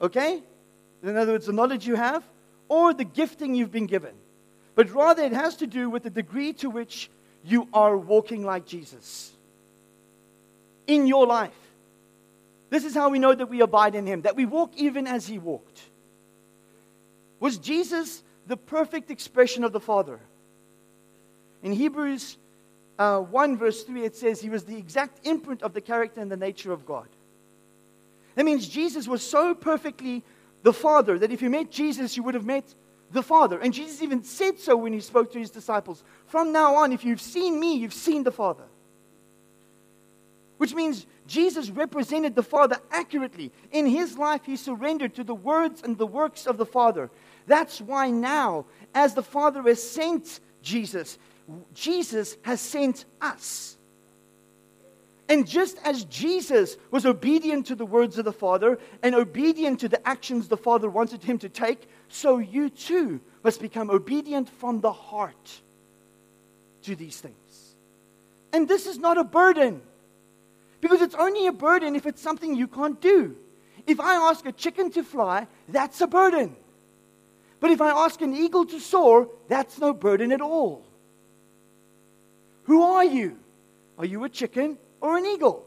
okay? 0.00 0.42
In 1.02 1.16
other 1.16 1.32
words, 1.32 1.46
the 1.46 1.52
knowledge 1.52 1.86
you 1.86 1.96
have 1.96 2.22
or 2.68 2.94
the 2.94 3.04
gifting 3.04 3.54
you've 3.54 3.72
been 3.72 3.86
given, 3.86 4.14
but 4.74 4.90
rather 4.92 5.22
it 5.22 5.32
has 5.32 5.56
to 5.56 5.66
do 5.66 5.90
with 5.90 6.02
the 6.02 6.10
degree 6.10 6.52
to 6.54 6.70
which 6.70 7.10
you 7.44 7.68
are 7.72 7.96
walking 7.96 8.44
like 8.44 8.66
Jesus 8.66 9.32
in 10.86 11.06
your 11.06 11.26
life. 11.26 11.52
This 12.70 12.84
is 12.84 12.94
how 12.94 13.10
we 13.10 13.18
know 13.18 13.34
that 13.34 13.48
we 13.48 13.60
abide 13.60 13.94
in 13.94 14.06
Him, 14.06 14.22
that 14.22 14.36
we 14.36 14.44
walk 14.44 14.72
even 14.76 15.06
as 15.06 15.26
He 15.26 15.38
walked. 15.38 15.80
Was 17.38 17.58
Jesus 17.58 18.22
the 18.46 18.56
perfect 18.56 19.10
expression 19.10 19.62
of 19.62 19.72
the 19.72 19.80
Father? 19.80 20.18
In 21.62 21.72
Hebrews 21.72 22.36
uh, 22.98 23.20
1, 23.20 23.56
verse 23.58 23.82
3, 23.82 24.04
it 24.04 24.16
says 24.16 24.40
he 24.40 24.50
was 24.50 24.64
the 24.64 24.76
exact 24.76 25.26
imprint 25.26 25.62
of 25.62 25.74
the 25.74 25.80
character 25.80 26.20
and 26.20 26.30
the 26.30 26.36
nature 26.36 26.72
of 26.72 26.86
God. 26.86 27.08
That 28.34 28.44
means 28.44 28.68
Jesus 28.68 29.08
was 29.08 29.22
so 29.22 29.54
perfectly 29.54 30.22
the 30.62 30.72
Father 30.72 31.18
that 31.18 31.32
if 31.32 31.42
you 31.42 31.50
met 31.50 31.70
Jesus, 31.70 32.16
you 32.16 32.22
would 32.22 32.34
have 32.34 32.44
met 32.44 32.74
the 33.12 33.22
Father. 33.22 33.58
And 33.58 33.72
Jesus 33.72 34.02
even 34.02 34.22
said 34.22 34.58
so 34.58 34.76
when 34.76 34.92
he 34.92 35.00
spoke 35.00 35.32
to 35.32 35.38
his 35.38 35.50
disciples. 35.50 36.02
From 36.26 36.52
now 36.52 36.76
on, 36.76 36.92
if 36.92 37.04
you've 37.04 37.20
seen 37.20 37.58
me, 37.58 37.76
you've 37.76 37.94
seen 37.94 38.24
the 38.24 38.32
Father. 38.32 38.64
Which 40.58 40.74
means 40.74 41.06
Jesus 41.26 41.70
represented 41.70 42.34
the 42.34 42.42
Father 42.42 42.78
accurately. 42.90 43.52
In 43.72 43.86
his 43.86 44.16
life, 44.16 44.42
he 44.44 44.56
surrendered 44.56 45.14
to 45.14 45.24
the 45.24 45.34
words 45.34 45.82
and 45.82 45.98
the 45.98 46.06
works 46.06 46.46
of 46.46 46.56
the 46.56 46.66
Father. 46.66 47.10
That's 47.46 47.80
why 47.80 48.10
now, 48.10 48.66
as 48.94 49.14
the 49.14 49.22
Father 49.22 49.62
has 49.62 49.82
sent 49.82 50.40
Jesus, 50.62 51.18
Jesus 51.74 52.36
has 52.42 52.60
sent 52.60 53.04
us. 53.20 53.76
And 55.28 55.46
just 55.46 55.76
as 55.84 56.04
Jesus 56.04 56.76
was 56.90 57.04
obedient 57.04 57.66
to 57.66 57.74
the 57.74 57.84
words 57.84 58.16
of 58.16 58.24
the 58.24 58.32
Father 58.32 58.78
and 59.02 59.14
obedient 59.14 59.80
to 59.80 59.88
the 59.88 60.06
actions 60.06 60.46
the 60.46 60.56
Father 60.56 60.88
wanted 60.88 61.24
him 61.24 61.38
to 61.38 61.48
take, 61.48 61.88
so 62.08 62.38
you 62.38 62.70
too 62.70 63.20
must 63.42 63.60
become 63.60 63.90
obedient 63.90 64.48
from 64.48 64.80
the 64.80 64.92
heart 64.92 65.60
to 66.82 66.94
these 66.94 67.20
things. 67.20 67.74
And 68.52 68.68
this 68.68 68.86
is 68.86 68.98
not 68.98 69.18
a 69.18 69.24
burden, 69.24 69.82
because 70.80 71.02
it's 71.02 71.16
only 71.16 71.48
a 71.48 71.52
burden 71.52 71.96
if 71.96 72.06
it's 72.06 72.22
something 72.22 72.54
you 72.54 72.68
can't 72.68 73.00
do. 73.00 73.36
If 73.84 73.98
I 73.98 74.14
ask 74.14 74.46
a 74.46 74.52
chicken 74.52 74.92
to 74.92 75.02
fly, 75.02 75.48
that's 75.68 76.00
a 76.00 76.06
burden. 76.06 76.54
But 77.58 77.72
if 77.72 77.80
I 77.80 77.90
ask 77.90 78.20
an 78.20 78.32
eagle 78.32 78.64
to 78.66 78.78
soar, 78.78 79.28
that's 79.48 79.80
no 79.80 79.92
burden 79.92 80.30
at 80.30 80.40
all. 80.40 80.85
Who 82.66 82.82
are 82.82 83.04
you? 83.04 83.38
Are 83.98 84.04
you 84.04 84.24
a 84.24 84.28
chicken 84.28 84.76
or 85.00 85.16
an 85.16 85.24
eagle? 85.24 85.64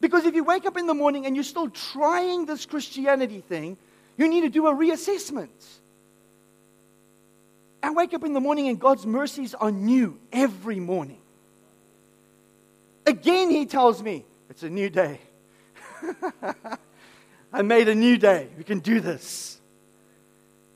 Because 0.00 0.24
if 0.24 0.34
you 0.34 0.42
wake 0.42 0.66
up 0.66 0.76
in 0.76 0.86
the 0.86 0.94
morning 0.94 1.26
and 1.26 1.36
you're 1.36 1.44
still 1.44 1.68
trying 1.68 2.46
this 2.46 2.66
Christianity 2.66 3.40
thing, 3.40 3.76
you 4.16 4.28
need 4.28 4.42
to 4.42 4.48
do 4.48 4.66
a 4.66 4.74
reassessment. 4.74 5.48
I 7.82 7.90
wake 7.90 8.14
up 8.14 8.24
in 8.24 8.32
the 8.32 8.40
morning 8.40 8.68
and 8.68 8.78
God's 8.78 9.06
mercies 9.06 9.54
are 9.54 9.70
new 9.70 10.18
every 10.32 10.78
morning. 10.78 11.20
Again, 13.06 13.50
He 13.50 13.66
tells 13.66 14.02
me, 14.02 14.24
it's 14.48 14.62
a 14.62 14.70
new 14.70 14.90
day. 14.90 15.20
I 17.52 17.62
made 17.62 17.88
a 17.88 17.94
new 17.94 18.16
day. 18.16 18.48
We 18.56 18.64
can 18.64 18.78
do 18.78 19.00
this 19.00 19.60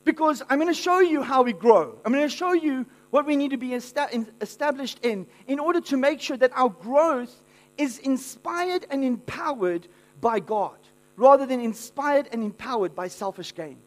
because 0.06 0.40
I'm 0.48 0.58
going 0.58 0.72
to 0.72 0.80
show 0.80 1.00
you 1.00 1.20
how 1.20 1.42
we 1.42 1.52
grow. 1.52 1.98
I'm 2.04 2.12
going 2.12 2.26
to 2.26 2.34
show 2.34 2.52
you 2.52 2.86
what 3.10 3.26
we 3.26 3.36
need 3.36 3.50
to 3.50 3.56
be 3.56 3.74
established 3.74 5.00
in 5.02 5.26
in 5.48 5.58
order 5.58 5.80
to 5.80 5.96
make 5.96 6.20
sure 6.20 6.36
that 6.36 6.52
our 6.54 6.70
growth 6.70 7.42
is 7.76 7.98
inspired 7.98 8.86
and 8.88 9.04
empowered 9.04 9.88
by 10.20 10.38
God 10.38 10.76
rather 11.16 11.44
than 11.44 11.60
inspired 11.60 12.28
and 12.30 12.42
empowered 12.44 12.94
by 12.94 13.08
selfish 13.08 13.52
gain. 13.52 13.78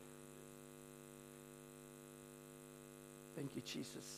Thank 3.38 3.56
you, 3.56 3.62
Jesus. 3.62 4.18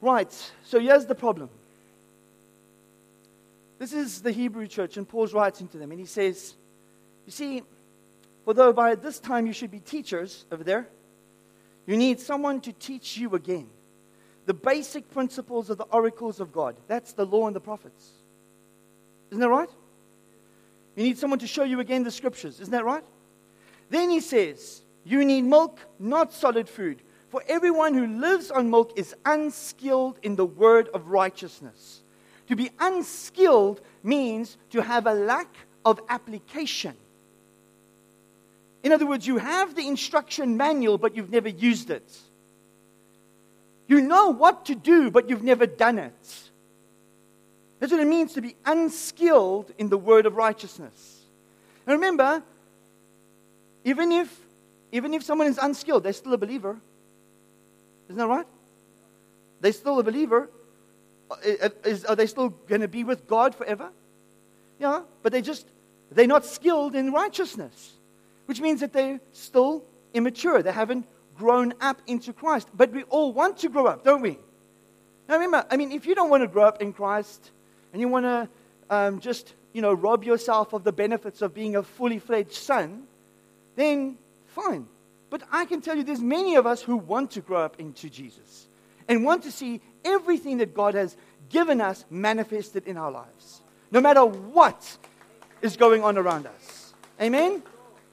Right, 0.00 0.32
so 0.64 0.80
here's 0.80 1.06
the 1.06 1.14
problem. 1.14 1.50
This 3.78 3.92
is 3.92 4.22
the 4.22 4.32
Hebrew 4.32 4.66
church, 4.66 4.96
and 4.96 5.08
Paul's 5.08 5.32
writing 5.32 5.68
to 5.68 5.78
them, 5.78 5.92
and 5.92 6.00
he 6.00 6.06
says, 6.06 6.54
You 7.26 7.32
see, 7.32 7.62
Although 8.48 8.72
by 8.72 8.94
this 8.94 9.20
time 9.20 9.46
you 9.46 9.52
should 9.52 9.70
be 9.70 9.78
teachers 9.78 10.46
over 10.50 10.64
there, 10.64 10.88
you 11.86 11.98
need 11.98 12.18
someone 12.18 12.62
to 12.62 12.72
teach 12.72 13.18
you 13.18 13.34
again 13.34 13.68
the 14.46 14.54
basic 14.54 15.10
principles 15.10 15.68
of 15.68 15.76
the 15.76 15.84
oracles 15.84 16.40
of 16.40 16.50
God. 16.50 16.74
That's 16.86 17.12
the 17.12 17.26
law 17.26 17.46
and 17.46 17.54
the 17.54 17.60
prophets. 17.60 18.08
Isn't 19.30 19.42
that 19.42 19.50
right? 19.50 19.68
You 20.96 21.04
need 21.04 21.18
someone 21.18 21.38
to 21.40 21.46
show 21.46 21.62
you 21.62 21.80
again 21.80 22.04
the 22.04 22.10
scriptures. 22.10 22.58
Isn't 22.58 22.72
that 22.72 22.86
right? 22.86 23.04
Then 23.90 24.08
he 24.08 24.20
says, 24.20 24.80
You 25.04 25.26
need 25.26 25.42
milk, 25.42 25.80
not 25.98 26.32
solid 26.32 26.70
food. 26.70 27.02
For 27.28 27.44
everyone 27.48 27.92
who 27.92 28.06
lives 28.06 28.50
on 28.50 28.70
milk 28.70 28.94
is 28.96 29.14
unskilled 29.26 30.20
in 30.22 30.36
the 30.36 30.46
word 30.46 30.88
of 30.94 31.08
righteousness. 31.08 32.02
To 32.46 32.56
be 32.56 32.70
unskilled 32.80 33.82
means 34.02 34.56
to 34.70 34.80
have 34.80 35.06
a 35.06 35.12
lack 35.12 35.54
of 35.84 36.00
application 36.08 36.96
In 38.82 38.92
other 38.92 39.06
words, 39.06 39.26
you 39.26 39.38
have 39.38 39.74
the 39.74 39.86
instruction 39.86 40.56
manual, 40.56 40.98
but 40.98 41.16
you've 41.16 41.30
never 41.30 41.48
used 41.48 41.90
it. 41.90 42.16
You 43.86 44.00
know 44.00 44.28
what 44.30 44.66
to 44.66 44.74
do, 44.74 45.10
but 45.10 45.28
you've 45.28 45.42
never 45.42 45.66
done 45.66 45.98
it. 45.98 46.50
That's 47.80 47.92
what 47.92 48.00
it 48.00 48.06
means 48.06 48.34
to 48.34 48.42
be 48.42 48.56
unskilled 48.64 49.72
in 49.78 49.88
the 49.88 49.98
word 49.98 50.26
of 50.26 50.36
righteousness. 50.36 51.22
And 51.86 51.94
remember, 51.94 52.42
even 53.84 54.12
if, 54.12 54.36
even 54.92 55.14
if 55.14 55.22
someone 55.22 55.46
is 55.46 55.58
unskilled, 55.58 56.02
they're 56.02 56.12
still 56.12 56.34
a 56.34 56.38
believer. 56.38 56.78
Isn't 58.08 58.18
that 58.18 58.26
right? 58.26 58.46
They're 59.60 59.72
still 59.72 59.98
a 59.98 60.02
believer. 60.02 60.50
Uh, 61.30 61.34
uh, 61.62 61.68
is, 61.84 62.04
are 62.04 62.16
they 62.16 62.26
still 62.26 62.50
going 62.50 62.80
to 62.80 62.88
be 62.88 63.04
with 63.04 63.26
God 63.26 63.54
forever? 63.54 63.90
Yeah, 64.78 65.02
but 65.22 65.32
they 65.32 65.42
just, 65.42 65.66
they're 66.10 66.26
not 66.26 66.44
skilled 66.44 66.94
in 66.94 67.12
righteousness, 67.12 67.92
which 68.48 68.62
means 68.62 68.80
that 68.80 68.94
they're 68.94 69.20
still 69.32 69.84
immature. 70.14 70.62
They 70.62 70.72
haven't 70.72 71.06
grown 71.36 71.74
up 71.82 72.00
into 72.06 72.32
Christ. 72.32 72.66
But 72.74 72.90
we 72.92 73.02
all 73.04 73.30
want 73.30 73.58
to 73.58 73.68
grow 73.68 73.86
up, 73.86 74.04
don't 74.04 74.22
we? 74.22 74.38
Now 75.28 75.34
remember, 75.34 75.66
I 75.70 75.76
mean, 75.76 75.92
if 75.92 76.06
you 76.06 76.14
don't 76.14 76.30
want 76.30 76.42
to 76.42 76.48
grow 76.48 76.64
up 76.64 76.80
in 76.80 76.94
Christ 76.94 77.50
and 77.92 78.00
you 78.00 78.08
want 78.08 78.24
to 78.24 78.48
um, 78.88 79.20
just, 79.20 79.52
you 79.74 79.82
know, 79.82 79.92
rob 79.92 80.24
yourself 80.24 80.72
of 80.72 80.82
the 80.82 80.92
benefits 80.92 81.42
of 81.42 81.52
being 81.52 81.76
a 81.76 81.82
fully 81.82 82.18
fledged 82.18 82.54
son, 82.54 83.02
then 83.76 84.16
fine. 84.46 84.86
But 85.28 85.42
I 85.52 85.66
can 85.66 85.82
tell 85.82 85.98
you 85.98 86.02
there's 86.02 86.18
many 86.22 86.54
of 86.54 86.66
us 86.66 86.80
who 86.80 86.96
want 86.96 87.32
to 87.32 87.42
grow 87.42 87.60
up 87.60 87.78
into 87.78 88.08
Jesus 88.08 88.66
and 89.08 89.26
want 89.26 89.42
to 89.42 89.52
see 89.52 89.82
everything 90.06 90.56
that 90.56 90.72
God 90.72 90.94
has 90.94 91.18
given 91.50 91.82
us 91.82 92.06
manifested 92.08 92.86
in 92.86 92.96
our 92.96 93.10
lives, 93.10 93.60
no 93.90 94.00
matter 94.00 94.24
what 94.24 94.96
is 95.60 95.76
going 95.76 96.02
on 96.02 96.16
around 96.16 96.46
us. 96.46 96.94
Amen? 97.20 97.62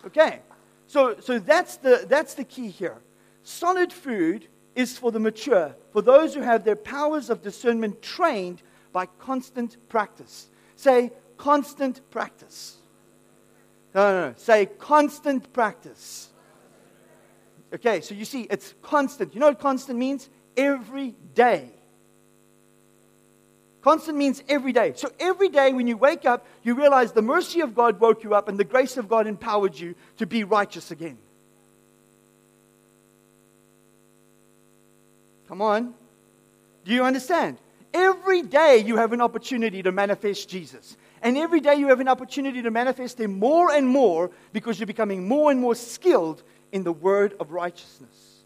Okay. 0.07 0.39
So, 0.87 1.15
so 1.19 1.39
that's, 1.39 1.77
the, 1.77 2.05
that's 2.07 2.35
the 2.35 2.43
key 2.43 2.69
here. 2.69 2.97
Solid 3.43 3.91
food 3.91 4.47
is 4.75 4.97
for 4.97 5.11
the 5.11 5.19
mature, 5.19 5.75
for 5.91 6.01
those 6.01 6.35
who 6.35 6.41
have 6.41 6.63
their 6.63 6.75
powers 6.75 7.29
of 7.29 7.41
discernment 7.41 8.01
trained 8.01 8.61
by 8.91 9.05
constant 9.05 9.77
practice. 9.89 10.47
Say, 10.75 11.11
constant 11.37 12.01
practice. 12.11 12.77
No, 13.93 14.11
no, 14.11 14.29
no. 14.29 14.33
Say, 14.37 14.65
constant 14.65 15.51
practice. 15.53 16.29
Okay, 17.73 18.01
so 18.01 18.13
you 18.13 18.25
see, 18.25 18.47
it's 18.49 18.73
constant. 18.81 19.33
You 19.33 19.39
know 19.39 19.47
what 19.47 19.59
constant 19.59 19.97
means? 19.97 20.29
Every 20.55 21.15
day. 21.33 21.71
Constant 23.85 24.17
means 24.17 24.41
every 24.49 24.73
day. 24.73 24.93
So 24.95 25.11
every 25.19 25.47
day 25.47 25.71
when 25.71 25.85
you 25.85 25.95
wake 25.95 26.25
up, 26.25 26.47
you 26.63 26.73
realize 26.73 27.11
the 27.11 27.21
mercy 27.21 27.61
of 27.61 27.75
God 27.75 27.99
woke 27.99 28.23
you 28.23 28.33
up 28.33 28.49
and 28.49 28.57
the 28.57 28.63
grace 28.63 28.97
of 28.97 29.07
God 29.07 29.27
empowered 29.27 29.77
you 29.77 29.93
to 30.17 30.25
be 30.25 30.43
righteous 30.43 30.89
again. 30.89 31.19
Come 35.47 35.61
on. 35.61 35.93
Do 36.83 36.93
you 36.93 37.03
understand? 37.03 37.59
Every 37.93 38.41
day 38.41 38.79
you 38.79 38.97
have 38.97 39.13
an 39.13 39.21
opportunity 39.21 39.83
to 39.83 39.91
manifest 39.91 40.49
Jesus. 40.49 40.97
And 41.21 41.37
every 41.37 41.59
day 41.59 41.75
you 41.75 41.89
have 41.89 41.99
an 41.99 42.07
opportunity 42.07 42.63
to 42.63 42.71
manifest 42.71 43.19
Him 43.19 43.37
more 43.37 43.71
and 43.71 43.87
more 43.87 44.31
because 44.51 44.79
you're 44.79 44.87
becoming 44.87 45.27
more 45.27 45.51
and 45.51 45.61
more 45.61 45.75
skilled 45.75 46.41
in 46.71 46.83
the 46.83 46.91
word 46.91 47.35
of 47.39 47.51
righteousness. 47.51 48.39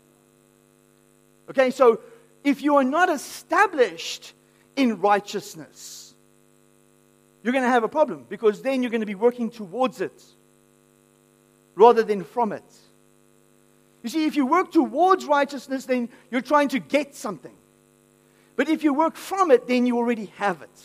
Okay, 1.50 1.72
so 1.72 2.02
if 2.44 2.62
you 2.62 2.76
are 2.76 2.84
not 2.84 3.08
established 3.08 4.34
in 4.80 5.02
righteousness, 5.02 6.14
you're 7.44 7.54
going 7.54 7.64
to 7.64 7.70
have 7.70 7.84
a 7.84 7.90
problem 7.90 8.26
because 8.30 8.62
then 8.62 8.82
you're 8.82 8.92
going 8.92 9.02
to 9.02 9.08
be 9.08 9.16
working 9.16 9.50
towards 9.50 10.02
it 10.02 10.24
rather 11.76 12.04
than 12.04 12.24
from 12.24 12.52
it. 12.52 12.64
You 14.04 14.10
see, 14.10 14.26
if 14.26 14.36
you 14.36 14.46
work 14.46 14.72
towards 14.72 15.26
righteousness, 15.26 15.86
then 15.86 16.10
you're 16.32 16.42
trying 16.42 16.70
to 16.70 16.80
get 16.80 17.16
something. 17.16 17.56
But 18.56 18.70
if 18.70 18.84
you 18.84 18.94
work 18.94 19.16
from 19.16 19.52
it, 19.52 19.68
then 19.68 19.86
you 19.86 19.98
already 19.98 20.32
have 20.38 20.62
it. 20.62 20.84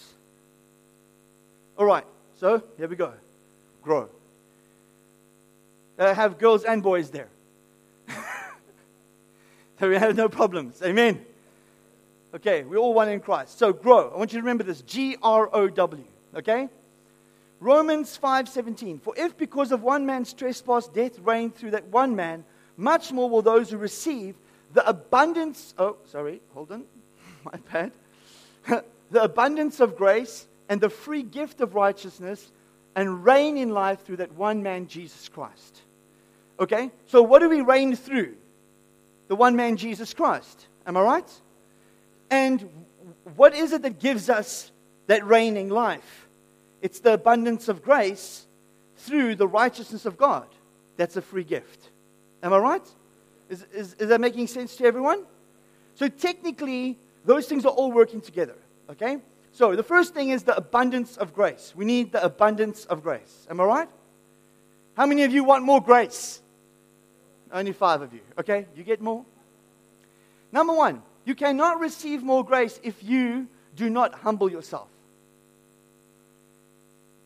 All 1.76 1.86
right, 1.86 2.06
so 2.36 2.62
here 2.76 2.88
we 2.88 2.96
go. 2.96 3.12
Grow. 3.82 4.08
Uh, 5.98 6.14
have 6.14 6.38
girls 6.38 6.64
and 6.64 6.82
boys 6.82 7.10
there. 7.10 7.28
so 9.78 9.88
we 9.88 9.96
have 9.96 10.16
no 10.16 10.28
problems. 10.28 10.82
Amen. 10.82 11.24
Okay, 12.34 12.64
we're 12.64 12.78
all 12.78 12.94
one 12.94 13.08
in 13.08 13.20
Christ. 13.20 13.58
So 13.58 13.72
grow. 13.72 14.10
I 14.10 14.16
want 14.16 14.32
you 14.32 14.40
to 14.40 14.42
remember 14.42 14.64
this. 14.64 14.82
G 14.82 15.16
R 15.22 15.48
O 15.52 15.68
W. 15.68 16.04
Okay? 16.34 16.68
Romans 17.60 18.18
5:17 18.20 19.00
For 19.00 19.14
if 19.16 19.36
because 19.36 19.70
of 19.70 19.82
one 19.82 20.04
man's 20.04 20.32
trespass 20.32 20.88
death 20.88 21.18
reigned 21.20 21.54
through 21.54 21.70
that 21.70 21.86
one 21.86 22.16
man 22.16 22.44
much 22.76 23.12
more 23.12 23.30
will 23.30 23.42
those 23.42 23.70
who 23.70 23.76
receive 23.76 24.34
the 24.72 24.86
abundance 24.86 25.74
oh 25.78 25.96
sorry 26.06 26.40
hold 26.52 26.72
on. 26.72 26.84
My 27.44 27.58
bad. 27.72 27.92
The 29.10 29.22
abundance 29.22 29.78
of 29.78 29.96
grace 29.96 30.48
and 30.68 30.80
the 30.80 30.88
free 30.88 31.22
gift 31.22 31.60
of 31.60 31.76
righteousness 31.76 32.50
and 32.96 33.24
reign 33.24 33.56
in 33.56 33.68
life 33.68 34.04
through 34.04 34.16
that 34.16 34.32
one 34.32 34.62
man 34.62 34.88
Jesus 34.88 35.28
Christ. 35.28 35.82
Okay? 36.58 36.90
So 37.06 37.22
what 37.22 37.40
do 37.40 37.48
we 37.48 37.60
reign 37.60 37.94
through? 37.94 38.34
The 39.28 39.36
one 39.36 39.54
man 39.54 39.76
Jesus 39.76 40.14
Christ. 40.14 40.66
Am 40.84 40.96
I 40.96 41.02
right 41.02 41.40
and 42.30 42.68
what 43.36 43.54
is 43.54 43.72
it 43.72 43.82
that 43.82 43.98
gives 43.98 44.28
us 44.28 44.70
that 45.06 45.24
reigning 45.26 45.68
life 45.68 46.28
it's 46.82 47.00
the 47.00 47.14
abundance 47.14 47.68
of 47.68 47.82
grace 47.82 48.46
through 48.96 49.34
the 49.34 49.46
righteousness 49.46 50.06
of 50.06 50.16
God 50.16 50.46
that's 50.96 51.16
a 51.16 51.22
free 51.22 51.44
gift 51.44 51.90
Am 52.44 52.52
I 52.52 52.58
right? 52.58 52.86
Is, 53.48 53.64
is, 53.72 53.94
is 53.94 54.10
that 54.10 54.20
making 54.20 54.46
sense 54.48 54.76
to 54.76 54.84
everyone? 54.84 55.24
So 55.94 56.08
technically, 56.08 56.98
those 57.24 57.46
things 57.46 57.64
are 57.64 57.72
all 57.72 57.90
working 57.90 58.20
together. 58.20 58.56
Okay? 58.90 59.18
So 59.50 59.74
the 59.74 59.82
first 59.82 60.12
thing 60.12 60.28
is 60.28 60.42
the 60.42 60.54
abundance 60.54 61.16
of 61.16 61.32
grace. 61.32 61.72
We 61.74 61.86
need 61.86 62.12
the 62.12 62.22
abundance 62.22 62.84
of 62.84 63.02
grace. 63.02 63.46
Am 63.48 63.60
I 63.60 63.64
right? 63.64 63.88
How 64.94 65.06
many 65.06 65.24
of 65.24 65.32
you 65.32 65.42
want 65.42 65.64
more 65.64 65.80
grace? 65.80 66.42
Only 67.50 67.72
five 67.72 68.02
of 68.02 68.12
you. 68.12 68.20
Okay? 68.38 68.66
You 68.76 68.84
get 68.84 69.00
more? 69.00 69.24
Number 70.52 70.74
one, 70.74 71.02
you 71.24 71.34
cannot 71.34 71.80
receive 71.80 72.22
more 72.22 72.44
grace 72.44 72.78
if 72.82 73.02
you 73.02 73.48
do 73.76 73.90
not 73.90 74.14
humble 74.14 74.50
yourself. 74.50 74.88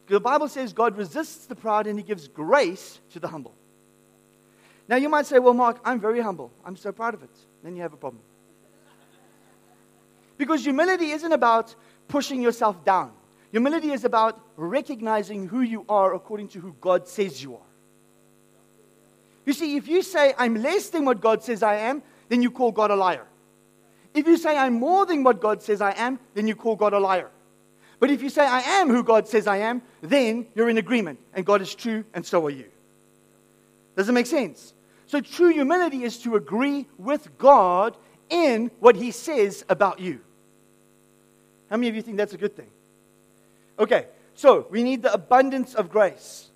The 0.07 0.21
Bible 0.21 0.49
says 0.49 0.73
God 0.73 0.97
resists 0.97 1.47
the 1.47 1.55
proud 1.55 1.87
and 1.87 1.99
he 1.99 2.03
gives 2.03 2.29
grace 2.29 3.01
to 3.13 3.21
the 3.21 3.29
humble. 3.29 3.55
Now, 4.89 4.97
you 4.97 5.11
might 5.11 5.27
say, 5.27 5.39
well, 5.39 5.53
Mark, 5.53 5.81
I'm 5.85 6.01
very 6.01 6.21
humble. 6.21 6.51
I'm 6.65 6.77
so 6.77 6.93
proud 6.93 7.13
of 7.13 7.23
it. 7.23 7.31
Then 7.63 7.77
you 7.77 7.83
have 7.83 7.93
a 7.93 7.97
problem. 7.97 8.23
Because 10.39 10.65
humility 10.65 11.11
isn't 11.11 11.33
about 11.33 11.75
pushing 12.07 12.41
yourself 12.41 12.85
down, 12.85 13.13
humility 13.51 13.91
is 13.91 14.05
about 14.05 14.41
recognizing 14.57 15.47
who 15.47 15.61
you 15.61 15.85
are 15.89 16.15
according 16.15 16.49
to 16.49 16.61
who 16.61 16.75
God 16.81 17.07
says 17.07 17.43
you 17.43 17.57
are. 17.57 17.69
You 19.45 19.53
see, 19.53 19.77
if 19.77 19.89
you 19.89 20.03
say, 20.03 20.33
I'm 20.39 20.55
less 20.55 20.89
than 20.89 21.05
what 21.05 21.21
God 21.21 21.43
says 21.43 21.63
I 21.63 21.77
am, 21.77 22.03
then 22.29 22.41
you 22.41 22.51
call 22.51 22.73
God 22.73 22.91
a 22.91 22.97
liar. 22.97 23.27
If 24.15 24.27
you 24.27 24.37
say, 24.37 24.57
I'm 24.57 24.75
more 24.75 25.07
than 25.07 25.23
what 25.23 25.41
God 25.41 25.63
says 25.63 25.81
I 25.81 25.93
am, 25.93 26.19
then 26.35 26.49
you 26.49 26.57
call 26.57 26.77
God 26.77 26.93
a 26.93 26.99
liar. 26.99 27.31
But 28.01 28.11
if 28.11 28.23
you 28.23 28.31
say, 28.31 28.47
I 28.47 28.61
am 28.61 28.89
who 28.89 29.03
God 29.03 29.27
says 29.27 29.47
I 29.47 29.59
am, 29.59 29.83
then 30.01 30.47
you're 30.55 30.69
in 30.69 30.79
agreement, 30.79 31.19
and 31.35 31.45
God 31.45 31.61
is 31.61 31.75
true, 31.75 32.05
and 32.15 32.25
so 32.25 32.47
are 32.47 32.51
you. 32.51 32.67
Does 33.97 34.09
it 34.09 34.13
make 34.13 34.27
sense? 34.27 34.73
So 35.07 35.21
true 35.21 35.49
humility 35.49 36.05
is 36.05 36.19
to 36.19 36.37
agree 36.37 36.87
with 36.97 37.37
God 37.39 37.97
in 38.31 38.71
what 38.79 38.95
he 38.95 39.11
says 39.11 39.65
about 39.69 39.99
you. 39.99 40.21
How 41.71 41.77
many 41.77 41.89
of 41.89 41.97
you 41.97 42.03
think 42.03 42.17
that's 42.17 42.35
a 42.35 42.39
good 42.39 42.55
thing? 42.55 42.71
Okay, 43.79 44.07
so 44.35 44.67
we 44.71 44.83
need 44.83 45.03
the 45.03 45.13
abundance 45.13 45.75
of 45.75 45.91
grace. 45.91 46.49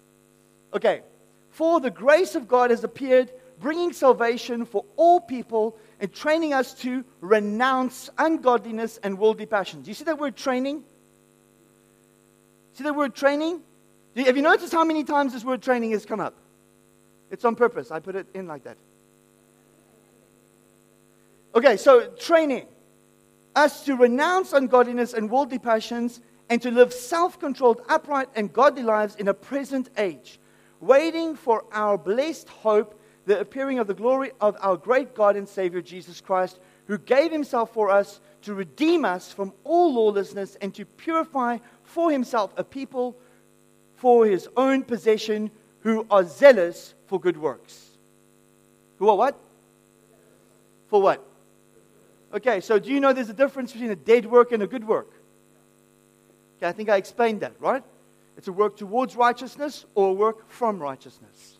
Okay, 0.75 1.03
for 1.51 1.81
the 1.81 1.91
grace 1.91 2.35
of 2.35 2.49
God 2.49 2.71
has 2.71 2.85
appeared, 2.85 3.31
bringing 3.63 3.93
salvation 3.93 4.67
for 4.67 4.85
all 4.97 5.21
people 5.21 5.79
and 6.01 6.13
training 6.13 6.53
us 6.53 6.75
to 6.75 7.05
renounce 7.21 8.11
ungodliness 8.19 8.99
and 9.03 9.17
worldly 9.17 9.47
passions. 9.47 9.89
You 9.89 9.95
see 9.95 10.05
that 10.05 10.19
word 10.19 10.37
training? 10.37 10.83
See 12.75 12.85
that 12.85 12.95
word 12.95 13.15
training? 13.15 13.63
Have 14.17 14.37
you 14.37 14.43
noticed 14.43 14.73
how 14.73 14.85
many 14.85 15.05
times 15.05 15.33
this 15.33 15.45
word 15.45 15.63
training 15.63 15.93
has 15.93 16.05
come 16.05 16.21
up? 16.21 16.35
It's 17.31 17.45
on 17.45 17.55
purpose. 17.55 17.91
I 17.91 18.01
put 18.01 18.17
it 18.17 18.27
in 18.35 18.47
like 18.47 18.65
that. 18.65 18.77
Okay, 21.55 21.77
so 21.77 22.09
training 22.09 22.67
us 23.55 23.85
to 23.85 23.97
renounce 23.97 24.53
ungodliness 24.53 25.15
and 25.15 25.31
worldly 25.31 25.59
passions 25.59 26.21
and 26.51 26.61
to 26.63 26.71
live 26.71 26.93
self 26.93 27.39
controlled, 27.39 27.83
upright, 27.89 28.29
and 28.35 28.53
godly 28.53 28.83
lives 28.83 29.17
in 29.17 29.29
a 29.29 29.35
present 29.35 29.89
age, 29.97 30.41
waiting 30.81 31.37
for 31.37 31.65
our 31.73 31.97
blessed 31.97 32.49
hope, 32.49 32.99
the 33.27 33.39
appearing 33.39 33.79
of 33.79 33.87
the 33.87 33.95
glory 33.95 34.33
of 34.41 34.57
our 34.61 34.77
great 34.77 35.15
God 35.15 35.37
and 35.37 35.49
Savior 35.49 35.81
Jesus 35.81 36.21
Christ, 36.21 36.59
who 36.87 36.99
gave 36.99 37.31
himself 37.31 37.73
for 37.73 37.91
us 37.91 38.21
to 38.43 38.55
redeem 38.55 39.05
us 39.05 39.33
from 39.33 39.53
all 39.65 39.95
lawlessness 39.95 40.57
and 40.61 40.75
to 40.75 40.85
purify 40.85 41.59
for 41.85 42.11
himself 42.11 42.53
a 42.57 42.65
people 42.65 43.17
for 43.97 44.27
his 44.27 44.49
own 44.57 44.83
possession 44.83 45.51
who 45.81 46.07
are 46.11 46.25
zealous 46.25 46.95
for 47.07 47.21
good 47.21 47.37
works. 47.37 47.91
Who 48.99 49.09
are 49.09 49.17
what? 49.17 49.39
For 50.89 51.01
what? 51.01 51.25
Okay, 52.35 52.61
so 52.61 52.79
do 52.79 52.91
you 52.91 53.01
know 53.01 53.13
there's 53.13 53.31
a 53.31 53.35
difference 53.35 53.73
between 53.73 53.91
a 53.91 53.97
dead 53.97 54.27
work 54.27 54.53
and 54.53 54.63
a 54.63 54.67
good 54.67 54.87
work? 54.87 55.13
Okay, 56.57 56.67
I 56.67 56.73
think 56.73 56.89
I 56.89 56.97
explained 56.97 57.41
that, 57.41 57.53
right? 57.61 57.83
It's 58.37 58.49
a 58.49 58.53
work 58.53 58.77
towards 58.77 59.15
righteousness 59.15 59.85
or 59.95 60.09
a 60.09 60.13
work 60.13 60.51
from 60.51 60.79
righteousness. 60.79 61.59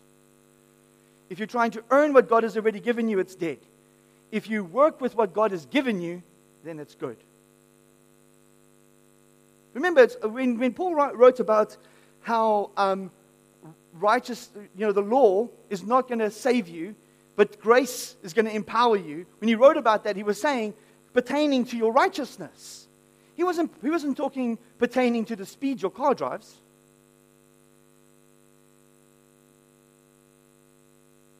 If 1.33 1.39
you're 1.39 1.47
trying 1.47 1.71
to 1.71 1.83
earn 1.89 2.13
what 2.13 2.29
God 2.29 2.43
has 2.43 2.55
already 2.55 2.79
given 2.79 3.09
you, 3.09 3.17
it's 3.17 3.33
dead. 3.33 3.57
If 4.31 4.51
you 4.51 4.63
work 4.63 5.01
with 5.01 5.15
what 5.15 5.33
God 5.33 5.49
has 5.49 5.65
given 5.65 5.99
you, 5.99 6.21
then 6.63 6.77
it's 6.77 6.93
good. 6.93 7.17
Remember, 9.73 10.05
when, 10.21 10.59
when 10.59 10.75
Paul 10.75 10.93
wrote 10.93 11.39
about 11.39 11.75
how 12.21 12.69
um, 12.77 13.09
righteous, 13.93 14.51
you 14.77 14.85
know, 14.85 14.91
the 14.91 15.01
law 15.01 15.49
is 15.71 15.81
not 15.81 16.07
going 16.07 16.19
to 16.19 16.29
save 16.29 16.67
you, 16.67 16.93
but 17.35 17.59
grace 17.59 18.15
is 18.21 18.31
going 18.31 18.45
to 18.45 18.55
empower 18.55 18.95
you. 18.95 19.25
When 19.39 19.47
he 19.47 19.55
wrote 19.55 19.77
about 19.77 20.03
that, 20.03 20.15
he 20.15 20.21
was 20.21 20.39
saying 20.39 20.75
pertaining 21.13 21.65
to 21.65 21.77
your 21.77 21.93
righteousness. 21.93 22.87
He 23.33 23.43
wasn't, 23.43 23.71
he 23.81 23.89
wasn't 23.89 24.17
talking 24.17 24.59
pertaining 24.77 25.25
to 25.25 25.35
the 25.35 25.47
speed 25.47 25.81
your 25.81 25.89
car 25.89 26.13
drives. 26.13 26.61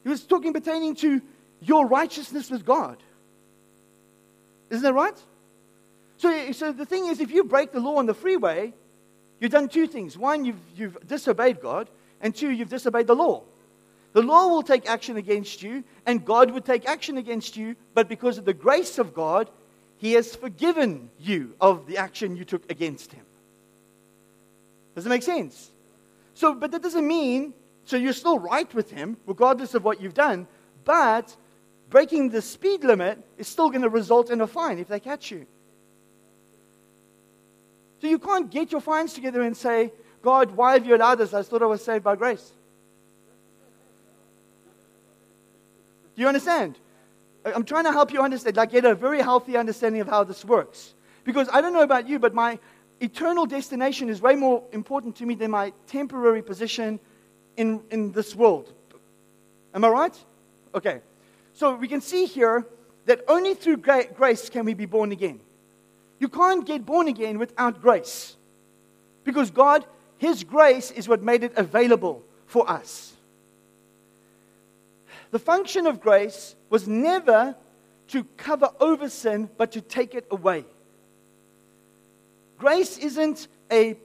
He 0.04 0.10
was 0.10 0.22
talking 0.22 0.52
pertaining 0.52 0.94
to 0.96 1.20
your 1.60 1.88
righteousness 1.88 2.50
with 2.50 2.64
God. 2.64 3.02
Isn't 4.70 4.84
that 4.84 4.94
right? 4.94 5.18
So, 6.18 6.52
so 6.52 6.72
the 6.72 6.86
thing 6.86 7.06
is, 7.06 7.20
if 7.20 7.30
you 7.30 7.44
break 7.44 7.72
the 7.72 7.80
law 7.80 7.96
on 7.96 8.06
the 8.06 8.14
freeway, 8.14 8.72
you've 9.40 9.50
done 9.50 9.68
two 9.68 9.86
things. 9.86 10.16
One, 10.16 10.44
you've, 10.44 10.60
you've 10.76 11.06
disobeyed 11.06 11.60
God, 11.60 11.90
and 12.20 12.34
two, 12.34 12.50
you've 12.50 12.68
disobeyed 12.68 13.06
the 13.06 13.16
law. 13.16 13.42
The 14.12 14.22
law 14.22 14.48
will 14.48 14.62
take 14.62 14.88
action 14.88 15.16
against 15.16 15.62
you, 15.62 15.82
and 16.06 16.24
God 16.24 16.50
would 16.52 16.64
take 16.64 16.86
action 16.86 17.16
against 17.16 17.56
you, 17.56 17.74
but 17.94 18.08
because 18.08 18.38
of 18.38 18.44
the 18.44 18.54
grace 18.54 18.98
of 18.98 19.12
God, 19.12 19.50
He 19.96 20.12
has 20.12 20.36
forgiven 20.36 21.10
you 21.18 21.54
of 21.60 21.86
the 21.86 21.96
action 21.96 22.36
you 22.36 22.44
took 22.44 22.70
against 22.70 23.12
Him. 23.12 23.24
Does 24.94 25.06
it 25.06 25.08
make 25.08 25.24
sense? 25.24 25.70
So, 26.34 26.54
but 26.54 26.70
that 26.70 26.82
doesn't 26.82 27.06
mean, 27.06 27.54
so 27.84 27.96
you're 27.96 28.12
still 28.12 28.38
right 28.38 28.72
with 28.74 28.90
Him, 28.90 29.16
regardless 29.26 29.74
of 29.74 29.84
what 29.84 30.00
you've 30.00 30.14
done, 30.14 30.46
but 30.84 31.36
breaking 31.90 32.30
the 32.30 32.42
speed 32.42 32.84
limit 32.84 33.18
is 33.38 33.46
still 33.48 33.70
going 33.70 33.82
to 33.82 33.88
result 33.88 34.30
in 34.30 34.40
a 34.40 34.46
fine 34.46 34.78
if 34.78 34.88
they 34.88 35.00
catch 35.00 35.30
you. 35.30 35.46
So 38.00 38.08
you 38.08 38.18
can't 38.18 38.50
get 38.50 38.72
your 38.72 38.80
fines 38.80 39.14
together 39.14 39.42
and 39.42 39.56
say, 39.56 39.92
God, 40.22 40.50
why 40.52 40.72
have 40.72 40.86
you 40.86 40.96
allowed 40.96 41.16
this? 41.16 41.32
I 41.32 41.42
thought 41.42 41.62
I 41.62 41.66
was 41.66 41.84
saved 41.84 42.04
by 42.04 42.16
grace. 42.16 42.52
Do 46.14 46.22
you 46.22 46.28
understand? 46.28 46.78
I'm 47.44 47.64
trying 47.64 47.84
to 47.84 47.92
help 47.92 48.12
you 48.12 48.20
understand, 48.22 48.56
like 48.56 48.70
get 48.70 48.84
a 48.84 48.94
very 48.94 49.20
healthy 49.20 49.56
understanding 49.56 50.00
of 50.00 50.08
how 50.08 50.24
this 50.24 50.44
works. 50.44 50.94
Because 51.24 51.48
I 51.52 51.60
don't 51.60 51.72
know 51.72 51.82
about 51.82 52.08
you, 52.08 52.18
but 52.18 52.34
my 52.34 52.58
eternal 53.00 53.46
destination 53.46 54.08
is 54.08 54.22
way 54.22 54.34
more 54.34 54.62
important 54.72 55.16
to 55.16 55.26
me 55.26 55.34
than 55.34 55.50
my 55.50 55.72
temporary 55.86 56.42
position 56.42 57.00
in, 57.56 57.82
in 57.90 58.12
this 58.12 58.34
world. 58.34 58.72
Am 59.74 59.84
I 59.84 59.88
right? 59.88 60.24
Okay. 60.74 61.00
So 61.52 61.76
we 61.76 61.88
can 61.88 62.00
see 62.00 62.26
here 62.26 62.66
that 63.06 63.20
only 63.28 63.54
through 63.54 63.78
grace 63.78 64.48
can 64.48 64.64
we 64.64 64.74
be 64.74 64.86
born 64.86 65.12
again. 65.12 65.40
You 66.18 66.28
can't 66.28 66.66
get 66.66 66.86
born 66.86 67.08
again 67.08 67.38
without 67.38 67.80
grace. 67.80 68.36
Because 69.24 69.50
God, 69.50 69.84
His 70.18 70.44
grace 70.44 70.90
is 70.90 71.08
what 71.08 71.22
made 71.22 71.44
it 71.44 71.52
available 71.56 72.22
for 72.46 72.68
us. 72.68 73.12
The 75.30 75.38
function 75.38 75.86
of 75.86 76.00
grace 76.00 76.54
was 76.70 76.86
never 76.86 77.56
to 78.08 78.24
cover 78.36 78.70
over 78.80 79.08
sin, 79.08 79.48
but 79.56 79.72
to 79.72 79.80
take 79.80 80.14
it 80.14 80.26
away. 80.30 80.64
Grace 82.58 82.98
isn't 82.98 83.48
a 83.70 83.96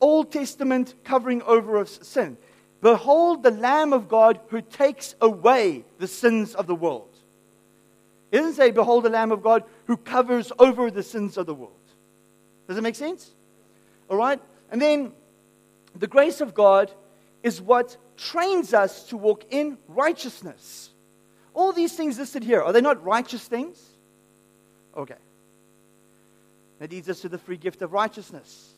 Old 0.00 0.32
Testament 0.32 0.94
covering 1.04 1.42
over 1.42 1.76
of 1.76 1.88
sin. 1.88 2.36
Behold 2.80 3.42
the 3.42 3.50
Lamb 3.50 3.92
of 3.92 4.08
God 4.08 4.40
who 4.48 4.62
takes 4.62 5.14
away 5.20 5.84
the 5.98 6.06
sins 6.06 6.54
of 6.54 6.66
the 6.66 6.74
world. 6.74 7.08
It 8.30 8.38
doesn't 8.38 8.54
say, 8.54 8.70
Behold 8.70 9.04
the 9.04 9.10
Lamb 9.10 9.32
of 9.32 9.42
God 9.42 9.64
who 9.86 9.96
covers 9.96 10.52
over 10.58 10.90
the 10.90 11.02
sins 11.02 11.36
of 11.36 11.46
the 11.46 11.54
world. 11.54 11.74
Does 12.68 12.78
it 12.78 12.82
make 12.82 12.94
sense? 12.94 13.30
All 14.08 14.16
right? 14.16 14.40
And 14.70 14.80
then 14.80 15.12
the 15.96 16.06
grace 16.06 16.40
of 16.40 16.54
God 16.54 16.90
is 17.42 17.60
what 17.60 17.96
trains 18.16 18.72
us 18.72 19.04
to 19.08 19.16
walk 19.16 19.44
in 19.50 19.78
righteousness. 19.88 20.90
All 21.54 21.72
these 21.72 21.94
things 21.94 22.18
listed 22.18 22.44
here, 22.44 22.62
are 22.62 22.72
they 22.72 22.80
not 22.80 23.04
righteous 23.04 23.46
things? 23.46 23.82
Okay. 24.96 25.16
That 26.78 26.90
leads 26.90 27.08
us 27.08 27.20
to 27.20 27.28
the 27.28 27.38
free 27.38 27.56
gift 27.56 27.82
of 27.82 27.92
righteousness. 27.92 28.74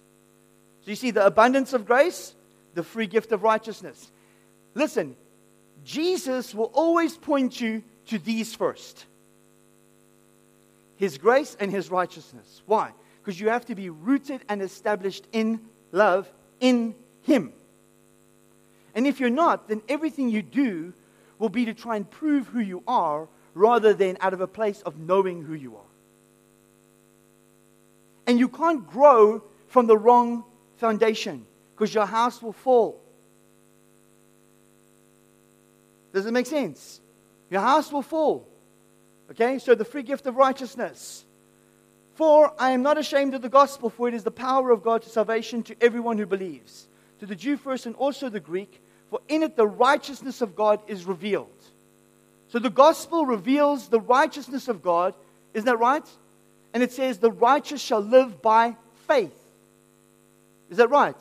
So 0.84 0.90
you 0.90 0.96
see 0.96 1.10
the 1.10 1.24
abundance 1.24 1.72
of 1.72 1.86
grace, 1.86 2.34
the 2.74 2.82
free 2.82 3.06
gift 3.06 3.32
of 3.32 3.42
righteousness. 3.42 4.11
Listen, 4.74 5.16
Jesus 5.85 6.54
will 6.54 6.70
always 6.74 7.16
point 7.16 7.61
you 7.61 7.82
to 8.06 8.18
these 8.18 8.54
first 8.54 9.06
His 10.96 11.18
grace 11.18 11.56
and 11.58 11.70
His 11.70 11.90
righteousness. 11.90 12.62
Why? 12.66 12.92
Because 13.20 13.40
you 13.40 13.48
have 13.48 13.66
to 13.66 13.74
be 13.74 13.90
rooted 13.90 14.42
and 14.48 14.62
established 14.62 15.26
in 15.32 15.61
love 15.90 16.30
in 16.61 16.94
Him. 17.22 17.52
And 18.94 19.06
if 19.06 19.20
you're 19.20 19.30
not, 19.30 19.68
then 19.68 19.82
everything 19.88 20.28
you 20.28 20.42
do 20.42 20.92
will 21.38 21.48
be 21.48 21.64
to 21.64 21.74
try 21.74 21.96
and 21.96 22.08
prove 22.08 22.46
who 22.48 22.61
you 22.61 22.82
are 22.87 23.28
rather 23.54 23.94
than 23.94 24.16
out 24.20 24.32
of 24.32 24.40
a 24.40 24.46
place 24.46 24.80
of 24.82 24.98
knowing 24.98 25.42
who 25.42 25.54
you 25.54 25.76
are. 25.76 25.82
And 28.26 28.38
you 28.38 28.48
can't 28.48 28.87
grow 28.87 29.42
from 29.66 29.87
the 29.87 29.96
wrong 29.96 30.44
foundation 30.76 31.46
because 31.74 31.94
your 31.94 32.06
house 32.06 32.42
will 32.42 32.52
fall. 32.52 33.00
Does 36.12 36.26
it 36.26 36.32
make 36.32 36.46
sense? 36.46 37.00
Your 37.50 37.62
house 37.62 37.90
will 37.92 38.02
fall. 38.02 38.46
Okay, 39.30 39.58
so 39.58 39.74
the 39.74 39.85
free 39.85 40.02
gift 40.02 40.26
of 40.26 40.37
righteousness. 40.37 41.24
For 42.14 42.52
I 42.58 42.70
am 42.70 42.82
not 42.82 42.98
ashamed 42.98 43.35
of 43.35 43.42
the 43.42 43.48
gospel, 43.48 43.88
for 43.88 44.08
it 44.08 44.14
is 44.14 44.22
the 44.22 44.30
power 44.30 44.70
of 44.70 44.82
God 44.82 45.02
to 45.02 45.08
salvation 45.08 45.62
to 45.64 45.76
everyone 45.80 46.18
who 46.18 46.26
believes 46.26 46.88
to 47.20 47.26
the 47.26 47.37
Jew 47.37 47.56
first 47.56 47.87
and 47.87 47.94
also 47.94 48.28
the 48.28 48.40
Greek, 48.40 48.82
for 49.08 49.20
in 49.28 49.42
it 49.42 49.56
the 49.56 49.66
righteousness 49.66 50.42
of 50.42 50.54
God 50.56 50.80
is 50.88 51.04
revealed. 51.04 51.48
So 52.48 52.58
the 52.58 52.68
gospel 52.68 53.24
reveals 53.24 53.88
the 53.88 54.00
righteousness 54.00 54.68
of 54.68 54.82
God. 54.82 55.14
Isn't 55.54 55.66
that 55.66 55.78
right? 55.78 56.06
And 56.74 56.82
it 56.82 56.92
says, 56.92 57.18
the 57.18 57.30
righteous 57.30 57.80
shall 57.80 58.00
live 58.00 58.42
by 58.42 58.76
faith. 59.06 59.38
Is 60.68 60.76
that 60.78 60.90
right? 60.90 61.16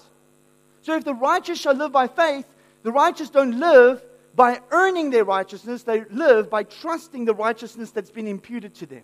So 0.81 0.95
if 0.95 1.03
the 1.03 1.13
righteous 1.13 1.59
shall 1.59 1.75
live 1.75 1.91
by 1.91 2.07
faith, 2.07 2.45
the 2.83 2.91
righteous 2.91 3.29
don't 3.29 3.59
live 3.59 4.03
by 4.35 4.61
earning 4.71 5.09
their 5.09 5.25
righteousness, 5.25 5.83
they 5.83 6.03
live 6.05 6.49
by 6.49 6.63
trusting 6.63 7.25
the 7.25 7.33
righteousness 7.33 7.91
that's 7.91 8.11
been 8.11 8.27
imputed 8.27 8.73
to 8.75 8.85
them. 8.85 9.03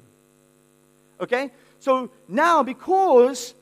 Okay? 1.20 1.52
So 1.80 2.10
now, 2.28 2.64
because 2.64 3.54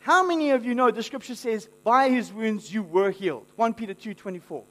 how 0.00 0.26
many 0.26 0.50
of 0.50 0.64
you 0.64 0.74
know 0.74 0.90
the 0.90 1.02
scripture 1.02 1.34
says, 1.34 1.68
by 1.84 2.08
his 2.08 2.32
wounds 2.32 2.72
you 2.72 2.82
were 2.82 3.10
healed? 3.10 3.46
1 3.56 3.74
Peter 3.74 3.94
2.24. 3.94 4.64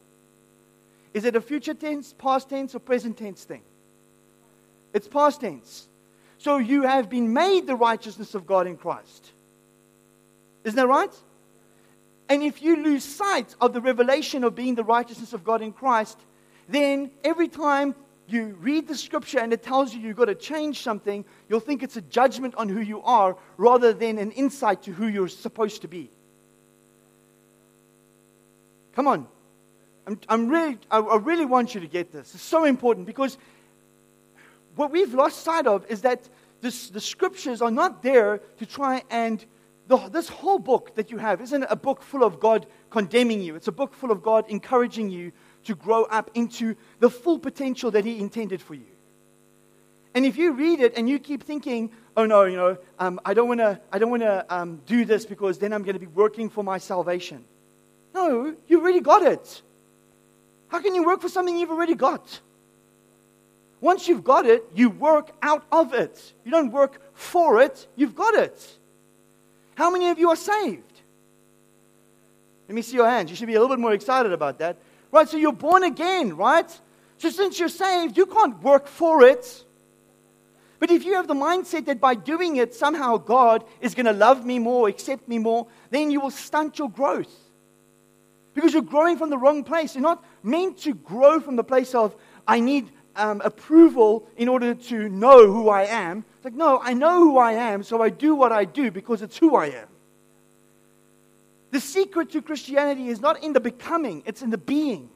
Is 1.14 1.26
it 1.26 1.36
a 1.36 1.42
future 1.42 1.74
tense, 1.74 2.14
past 2.14 2.50
tense, 2.50 2.76
or 2.76 2.80
present 2.80 3.18
tense 3.18 3.44
thing? 3.44 3.62
It's 4.94 5.08
past 5.08 5.42
tense. 5.42 5.88
So 6.38 6.58
you 6.58 6.84
have 6.84 7.10
been 7.10 7.34
made 7.34 7.68
the 7.68 7.76
righteousness 7.76 8.34
of 8.34 8.46
God 8.46 8.66
in 8.68 8.78
Christ. 8.78 9.32
Isn't 10.64 10.78
that 10.78 10.88
right? 10.88 11.14
And 12.30 12.44
if 12.44 12.62
you 12.62 12.78
lose 12.78 13.04
sight 13.04 13.56
of 13.60 13.74
the 13.74 13.82
revelation 13.82 14.44
of 14.44 14.54
being 14.54 14.76
the 14.76 14.84
righteousness 14.84 15.34
of 15.34 15.44
God 15.44 15.64
in 15.64 15.74
Christ, 15.74 16.18
then 16.68 17.10
every 17.24 17.48
time 17.48 17.96
you 18.28 18.56
read 18.62 18.88
the 18.88 18.96
scripture 18.96 19.40
and 19.40 19.52
it 19.52 19.64
tells 19.64 19.94
you 19.94 20.00
you've 20.00 20.16
got 20.16 20.26
to 20.26 20.36
change 20.36 20.82
something, 20.82 21.26
you'll 21.50 21.60
think 21.60 21.82
it's 21.82 21.98
a 21.98 22.02
judgment 22.02 22.54
on 22.56 22.70
who 22.70 22.80
you 22.80 23.02
are 23.02 23.36
rather 23.58 23.92
than 23.92 24.20
an 24.20 24.32
insight 24.32 24.84
to 24.84 24.92
who 24.92 25.08
you're 25.08 25.28
supposed 25.28 25.82
to 25.82 25.88
be. 25.88 26.12
Come 28.96 29.08
on. 29.08 29.28
I'm, 30.06 30.20
I'm 30.30 30.50
really, 30.50 30.78
I, 30.92 31.00
I 31.00 31.18
really 31.18 31.46
want 31.46 31.74
you 31.74 31.82
to 31.82 31.88
get 31.88 32.12
this. 32.12 32.36
It's 32.36 32.44
so 32.44 32.66
important 32.66 33.08
because 33.08 33.38
what 34.76 34.92
we've 34.92 35.14
lost 35.14 35.44
sight 35.44 35.66
of 35.66 35.86
is 35.90 36.02
that 36.02 36.30
this, 36.62 36.90
the 36.90 37.02
scriptures 37.02 37.62
are 37.62 37.72
not 37.72 38.04
there 38.04 38.42
to 38.58 38.66
try 38.66 39.04
and 39.10 39.44
the, 39.90 39.98
this 40.10 40.30
whole 40.30 40.60
book 40.60 40.96
that 40.96 41.10
you 41.10 41.18
have 41.18 41.42
isn't 41.42 41.66
a 41.68 41.76
book 41.76 42.04
full 42.04 42.24
of 42.24 42.40
God 42.40 42.68
condemning 42.92 43.42
you. 43.42 43.56
It's 43.56 43.68
a 43.68 43.72
book 43.72 43.96
full 43.96 44.12
of 44.12 44.22
God 44.22 44.46
encouraging 44.48 45.10
you 45.10 45.32
to 45.66 45.74
grow 45.74 46.04
up 46.04 46.30
into 46.36 46.76
the 47.00 47.10
full 47.10 47.40
potential 47.40 47.90
that 47.92 48.06
He 48.06 48.20
intended 48.20 48.62
for 48.62 48.76
you. 48.76 48.86
And 50.14 50.28
if 50.28 50.38
you 50.38 50.54
read 50.54 50.80
it 50.80 50.94
and 50.96 51.10
you 51.10 51.18
keep 51.18 51.44
thinking, 51.44 51.92
oh 52.16 52.28
no, 52.28 52.44
you 52.44 52.56
know, 52.56 52.78
um, 53.00 53.20
I 53.26 53.34
don't 53.34 53.48
want 53.48 53.62
to 53.62 53.82
I 53.92 53.98
don't 53.98 54.12
want 54.12 54.22
to 54.22 54.46
um, 54.50 54.82
do 54.86 55.06
this 55.06 55.26
because 55.26 55.58
then 55.58 55.74
I'm 55.74 55.82
going 55.82 55.96
to 55.96 56.00
be 56.00 56.08
working 56.08 56.50
for 56.50 56.64
my 56.64 56.78
salvation. 56.78 57.44
No, 58.14 58.56
you 58.68 58.82
really 58.82 59.02
got 59.02 59.24
it. 59.24 59.62
How 60.68 60.82
can 60.82 60.94
you 60.94 61.04
work 61.04 61.22
for 61.22 61.30
something 61.30 61.58
you've 61.58 61.72
already 61.72 61.96
got? 61.96 62.42
Once 63.82 64.08
you've 64.08 64.24
got 64.24 64.46
it, 64.46 64.64
you 64.76 64.92
work 64.92 65.32
out 65.42 65.66
of 65.72 65.96
it. 65.96 66.34
You 66.46 66.52
don't 66.52 66.72
work 66.72 67.02
for 67.14 67.60
it, 67.60 67.88
you've 67.96 68.16
got 68.16 68.36
it. 68.36 68.80
How 69.80 69.90
many 69.90 70.10
of 70.10 70.20
you 70.20 70.30
are 70.30 70.36
saved? 70.36 71.02
Let 72.68 72.76
me 72.76 72.82
see 72.82 72.98
your 72.98 73.10
hands. 73.10 73.30
You 73.30 73.38
should 73.38 73.48
be 73.48 73.56
a 73.56 73.62
little 73.62 73.74
bit 73.74 73.80
more 73.80 73.94
excited 73.94 74.34
about 74.34 74.60
that. 74.60 74.76
Right, 75.10 75.28
so 75.28 75.38
you're 75.38 75.54
born 75.54 75.84
again, 75.84 76.36
right? 76.36 76.70
So 77.18 77.30
since 77.30 77.58
you're 77.58 77.70
saved, 77.70 78.18
you 78.18 78.26
can't 78.26 78.62
work 78.62 78.90
for 78.90 79.24
it. 79.24 79.64
But 80.80 80.92
if 80.92 81.06
you 81.06 81.14
have 81.14 81.30
the 81.30 81.34
mindset 81.34 81.86
that 81.86 82.02
by 82.02 82.16
doing 82.16 82.58
it, 82.58 82.76
somehow 82.76 83.16
God 83.16 83.64
is 83.80 83.96
going 83.96 84.06
to 84.06 84.12
love 84.12 84.46
me 84.46 84.60
more, 84.60 84.90
accept 84.90 85.30
me 85.30 85.40
more, 85.40 85.66
then 85.92 86.12
you 86.12 86.20
will 86.20 86.32
stunt 86.32 86.78
your 86.78 86.90
growth. 86.90 87.34
Because 88.54 88.74
you're 88.74 88.82
growing 88.82 89.18
from 89.18 89.30
the 89.30 89.38
wrong 89.38 89.64
place. 89.64 89.96
You're 89.96 90.02
not 90.02 90.26
meant 90.44 90.80
to 90.80 90.94
grow 90.94 91.40
from 91.40 91.56
the 91.56 91.64
place 91.64 91.96
of, 91.96 92.18
I 92.46 92.60
need 92.60 92.92
um, 93.16 93.40
approval 93.46 94.28
in 94.36 94.50
order 94.50 94.74
to 94.74 95.08
know 95.08 95.50
who 95.50 95.70
I 95.70 95.84
am. 95.84 96.26
It's 96.40 96.46
like, 96.46 96.54
no, 96.54 96.80
I 96.82 96.94
know 96.94 97.20
who 97.20 97.38
I 97.38 97.52
am, 97.52 97.84
so 97.84 98.02
I 98.02 98.08
do 98.08 98.34
what 98.34 98.54
I 98.54 98.64
do 98.64 98.92
because 98.92 99.22
it's 99.22 99.38
who 99.38 99.58
I 99.58 99.66
am. 99.66 99.90
The 101.72 101.82
secret 101.82 102.32
to 102.32 102.42
Christianity 102.42 103.10
is 103.10 103.20
not 103.20 103.44
in 103.44 103.52
the 103.52 103.60
becoming, 103.60 104.24
it's 104.26 104.42
in 104.42 104.50
the 104.50 104.58
being. 104.58 105.10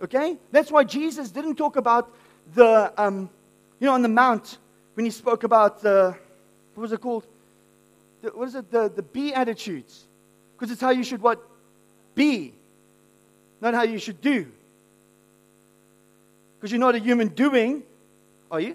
Okay? 0.00 0.38
That's 0.50 0.70
why 0.70 0.84
Jesus 0.84 1.30
didn't 1.30 1.56
talk 1.56 1.76
about 1.76 2.10
the, 2.54 2.90
um, 2.96 3.28
you 3.80 3.86
know, 3.86 3.92
on 3.92 4.00
the 4.00 4.08
mount 4.08 4.56
when 4.94 5.04
he 5.04 5.10
spoke 5.10 5.44
about 5.44 5.82
the, 5.82 6.16
what 6.72 6.80
was 6.80 6.92
it 6.92 7.02
called? 7.02 7.26
The, 8.22 8.30
what 8.30 8.48
is 8.48 8.54
it? 8.54 8.70
The, 8.70 8.88
the 8.88 9.02
be 9.02 9.34
attitudes. 9.34 10.06
Because 10.56 10.72
it's 10.72 10.80
how 10.80 10.88
you 10.88 11.04
should 11.04 11.20
what? 11.20 11.38
Be. 12.14 12.54
Not 13.60 13.74
how 13.74 13.82
you 13.82 13.98
should 13.98 14.22
do. 14.22 14.46
Because 16.56 16.72
you're 16.72 16.80
not 16.80 16.94
a 16.94 16.98
human 16.98 17.28
doing, 17.28 17.82
are 18.50 18.58
you? 18.58 18.74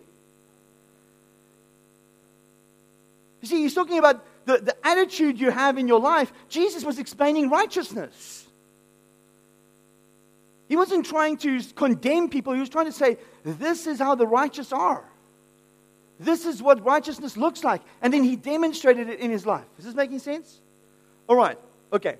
You 3.41 3.47
see, 3.47 3.61
he's 3.61 3.73
talking 3.73 3.99
about 3.99 4.25
the, 4.45 4.57
the 4.57 4.87
attitude 4.87 5.39
you 5.39 5.51
have 5.51 5.77
in 5.77 5.87
your 5.87 5.99
life, 5.99 6.31
Jesus 6.49 6.83
was 6.83 6.99
explaining 6.99 7.49
righteousness. 7.49 8.47
He 10.67 10.75
wasn't 10.75 11.05
trying 11.05 11.37
to 11.37 11.61
condemn 11.75 12.29
people, 12.29 12.53
he 12.53 12.59
was 12.59 12.69
trying 12.69 12.87
to 12.87 12.91
say, 12.91 13.17
This 13.43 13.87
is 13.87 13.99
how 13.99 14.15
the 14.15 14.27
righteous 14.27 14.73
are. 14.73 15.03
This 16.19 16.45
is 16.45 16.63
what 16.63 16.83
righteousness 16.83 17.37
looks 17.37 17.63
like. 17.63 17.81
And 18.01 18.11
then 18.11 18.23
he 18.23 18.35
demonstrated 18.35 19.07
it 19.07 19.19
in 19.19 19.29
his 19.29 19.45
life. 19.45 19.65
Is 19.77 19.85
this 19.85 19.93
making 19.93 20.19
sense? 20.19 20.59
All 21.27 21.35
right, 21.35 21.59
okay. 21.93 22.17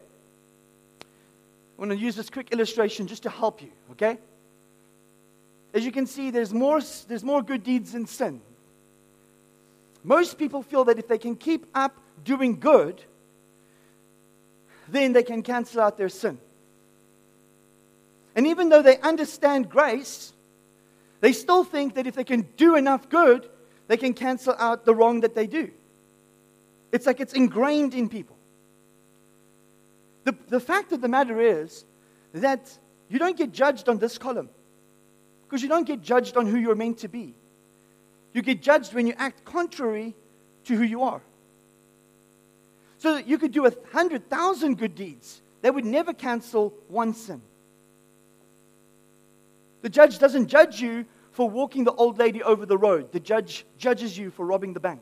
I 1.02 1.82
want 1.82 1.92
to 1.92 1.98
use 1.98 2.16
this 2.16 2.30
quick 2.30 2.52
illustration 2.52 3.08
just 3.08 3.24
to 3.24 3.30
help 3.30 3.62
you, 3.62 3.72
okay? 3.92 4.18
As 5.74 5.86
you 5.86 5.92
can 5.92 6.06
see, 6.06 6.32
there's 6.32 6.54
more, 6.54 6.80
there's 7.08 7.24
more 7.24 7.42
good 7.42 7.64
deeds 7.64 7.94
than 7.94 8.06
sin. 8.06 8.42
Most 10.08 10.38
people 10.38 10.64
feel 10.64 10.86
that 10.86 10.98
if 10.98 11.10
they 11.10 11.18
can 11.18 11.36
keep 11.36 11.66
up 11.76 11.94
doing 12.24 12.62
good, 12.62 13.04
then 14.88 15.12
they 15.12 15.22
can 15.22 15.44
cancel 15.44 15.82
out 15.82 15.98
their 15.98 16.08
sin. 16.08 16.40
And 18.34 18.48
even 18.48 18.70
though 18.70 18.82
they 18.82 18.98
understand 19.00 19.70
grace, 19.70 20.32
they 21.20 21.34
still 21.34 21.66
think 21.66 21.96
that 21.96 22.08
if 22.08 22.16
they 22.16 22.24
can 22.24 22.48
do 22.56 22.78
enough 22.78 23.10
good, 23.10 23.50
they 23.90 23.98
can 23.98 24.14
cancel 24.14 24.56
out 24.58 24.86
the 24.86 24.96
wrong 24.96 25.20
that 25.22 25.36
they 25.36 25.46
do. 25.46 25.72
It's 26.94 27.06
like 27.06 27.20
it's 27.20 27.34
ingrained 27.34 27.94
in 27.94 28.08
people. 28.08 28.38
The, 30.24 30.38
the 30.48 30.62
fact 30.62 30.94
of 30.94 31.02
the 31.02 31.10
matter 31.10 31.42
is 31.42 31.84
that 32.32 32.72
you 33.10 33.20
don't 33.20 33.36
get 33.36 33.52
judged 33.52 33.90
on 33.90 33.98
this 33.98 34.18
column 34.18 34.50
because 35.44 35.62
you 35.62 35.68
don't 35.68 35.86
get 35.86 36.02
judged 36.02 36.38
on 36.38 36.46
who 36.46 36.58
you're 36.58 36.76
meant 36.76 37.00
to 37.00 37.10
be. 37.10 37.36
You 38.38 38.44
get 38.44 38.62
judged 38.62 38.94
when 38.94 39.08
you 39.08 39.16
act 39.18 39.46
contrary 39.46 40.14
to 40.66 40.76
who 40.76 40.84
you 40.84 41.02
are. 41.02 41.24
So 43.00 43.16
that 43.16 43.28
you 43.28 43.40
could 43.40 43.52
do 43.52 43.66
a 43.66 43.72
hundred 43.92 44.30
thousand 44.30 44.78
good 44.78 44.94
deeds. 44.94 45.42
They 45.64 45.72
would 45.72 45.86
never 45.86 46.14
cancel 46.14 46.72
one 46.88 47.16
sin. 47.16 47.42
The 49.82 49.90
judge 49.90 50.20
doesn't 50.20 50.50
judge 50.50 50.80
you 50.80 51.06
for 51.32 51.50
walking 51.50 51.84
the 51.84 51.94
old 51.94 52.20
lady 52.20 52.44
over 52.44 52.68
the 52.68 52.78
road. 52.78 53.12
The 53.12 53.20
judge 53.20 53.66
judges 53.80 54.16
you 54.16 54.30
for 54.30 54.46
robbing 54.46 54.74
the 54.74 54.80
bank. 54.80 55.02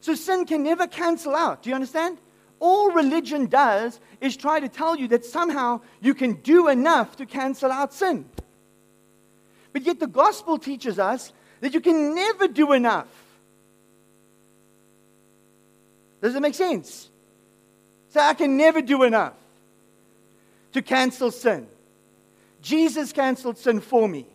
So 0.00 0.14
sin 0.14 0.46
can 0.46 0.62
never 0.62 0.86
cancel 0.86 1.34
out. 1.34 1.62
Do 1.62 1.68
you 1.68 1.74
understand? 1.74 2.16
All 2.58 2.90
religion 2.90 3.48
does 3.48 4.00
is 4.22 4.34
try 4.34 4.60
to 4.60 4.68
tell 4.70 4.96
you 4.96 5.08
that 5.08 5.26
somehow 5.26 5.82
you 6.00 6.14
can 6.14 6.36
do 6.36 6.68
enough 6.68 7.16
to 7.16 7.26
cancel 7.26 7.70
out 7.70 7.92
sin. 7.92 8.24
But 9.72 9.82
yet 9.82 10.00
the 10.00 10.06
gospel 10.06 10.58
teaches 10.58 10.98
us 10.98 11.32
that 11.60 11.74
you 11.74 11.80
can 11.80 12.14
never 12.14 12.48
do 12.48 12.72
enough. 12.72 13.08
Does 16.20 16.34
it 16.34 16.40
make 16.40 16.54
sense? 16.54 17.08
So 18.10 18.20
I 18.20 18.34
can 18.34 18.56
never 18.56 18.82
do 18.82 19.04
enough 19.04 19.34
to 20.72 20.82
cancel 20.82 21.30
sin. 21.30 21.66
Jesus 22.60 23.12
canceled 23.12 23.58
sin 23.58 23.80
for 23.80 24.08
me. 24.08 24.26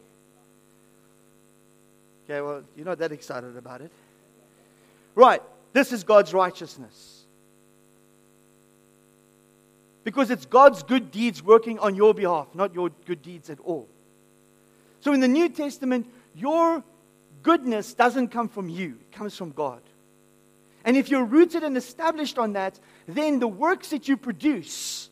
Okay, 2.23 2.41
well, 2.41 2.63
you're 2.75 2.86
not 2.86 2.97
that 2.99 3.11
excited 3.11 3.55
about 3.55 3.81
it. 3.81 3.91
Right, 5.13 5.41
this 5.73 5.91
is 5.91 6.03
God's 6.03 6.33
righteousness. 6.33 7.23
Because 10.03 10.31
it's 10.31 10.45
God's 10.45 10.83
good 10.83 11.11
deeds 11.11 11.43
working 11.43 11.77
on 11.79 11.95
your 11.95 12.13
behalf, 12.13 12.47
not 12.53 12.73
your 12.73 12.89
good 13.05 13.21
deeds 13.21 13.49
at 13.49 13.59
all. 13.59 13.88
So 15.05 15.13
in 15.13 15.19
the 15.19 15.27
New 15.27 15.49
Testament, 15.49 16.11
your 16.33 16.83
goodness 17.43 17.93
doesn't 17.93 18.29
come 18.29 18.49
from 18.49 18.69
you, 18.69 18.97
it 18.99 19.11
comes 19.11 19.37
from 19.37 19.51
God. 19.51 19.83
And 20.83 20.97
if 20.97 21.09
you're 21.09 21.25
rooted 21.25 21.61
and 21.61 21.77
established 21.77 22.39
on 22.39 22.53
that, 22.53 22.79
then 23.07 23.37
the 23.37 23.47
works 23.47 23.89
that 23.89 24.07
you 24.07 24.17
produce 24.17 25.11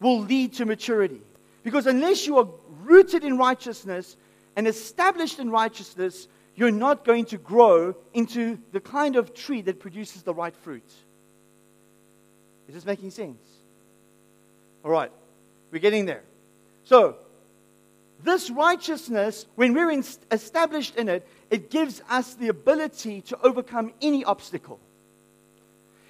will 0.00 0.20
lead 0.20 0.52
to 0.52 0.66
maturity. 0.66 1.20
Because 1.64 1.88
unless 1.88 2.28
you 2.28 2.38
are 2.38 2.46
rooted 2.84 3.24
in 3.24 3.38
righteousness 3.38 4.16
and 4.54 4.68
established 4.68 5.40
in 5.40 5.50
righteousness, 5.50 6.28
you're 6.54 6.70
not 6.70 7.04
going 7.04 7.24
to 7.24 7.38
grow 7.38 7.96
into 8.12 8.56
the 8.70 8.78
kind 8.78 9.16
of 9.16 9.34
tree 9.34 9.62
that 9.62 9.80
produces 9.80 10.22
the 10.22 10.32
right 10.32 10.54
fruit. 10.54 10.88
Is 12.68 12.74
this 12.76 12.86
making 12.86 13.10
sense? 13.10 13.42
All 14.84 14.92
right, 14.92 15.10
we're 15.72 15.80
getting 15.80 16.06
there. 16.06 16.22
So, 16.84 17.16
this 18.24 18.50
righteousness, 18.50 19.46
when 19.54 19.74
we're 19.74 19.90
in, 19.90 20.02
established 20.30 20.96
in 20.96 21.08
it, 21.08 21.28
it 21.50 21.70
gives 21.70 22.02
us 22.08 22.34
the 22.34 22.48
ability 22.48 23.20
to 23.22 23.38
overcome 23.42 23.92
any 24.00 24.24
obstacle. 24.24 24.80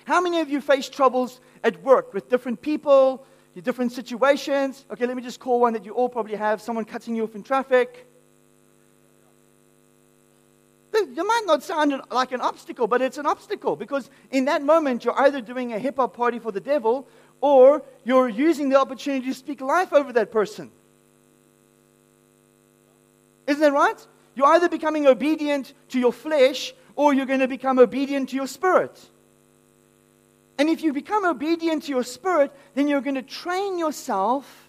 How 0.05 0.21
many 0.21 0.41
of 0.41 0.49
you 0.49 0.61
face 0.61 0.89
troubles 0.89 1.41
at 1.63 1.83
work 1.83 2.15
with 2.15 2.29
different 2.29 2.63
people, 2.63 3.27
different 3.63 3.93
situations? 3.93 4.85
Okay, 4.91 5.07
let 5.07 5.17
me 5.17 5.23
just 5.23 5.41
call 5.41 5.61
one 5.61 5.73
that 5.73 5.85
you 5.85 5.93
all 5.93 6.09
probably 6.09 6.37
have 6.37 6.61
someone 6.61 6.85
cutting 6.85 7.17
you 7.17 7.25
off 7.25 7.35
in 7.35 7.43
traffic. 7.43 8.07
You 10.95 11.27
might 11.27 11.43
not 11.47 11.65
sound 11.65 12.01
like 12.13 12.31
an 12.31 12.41
obstacle, 12.41 12.87
but 12.87 13.03
it's 13.03 13.19
an 13.19 13.27
obstacle 13.27 13.75
because 13.75 14.09
in 14.31 14.45
that 14.45 14.63
moment 14.63 15.05
you're 15.05 15.19
either 15.19 15.41
doing 15.41 15.73
a 15.73 15.79
hip 15.79 15.97
hop 15.97 16.17
party 16.17 16.39
for 16.39 16.53
the 16.53 16.61
devil 16.61 17.09
or 17.41 17.83
you're 18.05 18.29
using 18.29 18.69
the 18.69 18.79
opportunity 18.79 19.27
to 19.27 19.35
speak 19.35 19.61
life 19.61 19.93
over 19.93 20.13
that 20.13 20.31
person. 20.31 20.71
Isn't 23.47 23.61
that 23.61 23.73
right? 23.73 24.07
You're 24.35 24.47
either 24.47 24.69
becoming 24.69 25.07
obedient 25.07 25.75
to 25.91 25.99
your 25.99 26.13
flesh 26.13 26.75
or 26.97 27.15
you're 27.15 27.27
going 27.27 27.41
to 27.41 27.49
become 27.49 27.79
obedient 27.79 28.31
to 28.31 28.37
your 28.37 28.47
spirit. 28.47 29.01
And 30.59 30.69
if 30.69 30.83
you 30.83 30.93
become 30.93 31.25
obedient 31.25 31.85
to 31.85 31.91
your 31.91 32.05
spirit, 32.05 32.53
then 32.75 32.89
you're 32.89 33.01
going 33.01 33.17
to 33.17 33.23
train 33.23 33.79
yourself, 33.79 34.69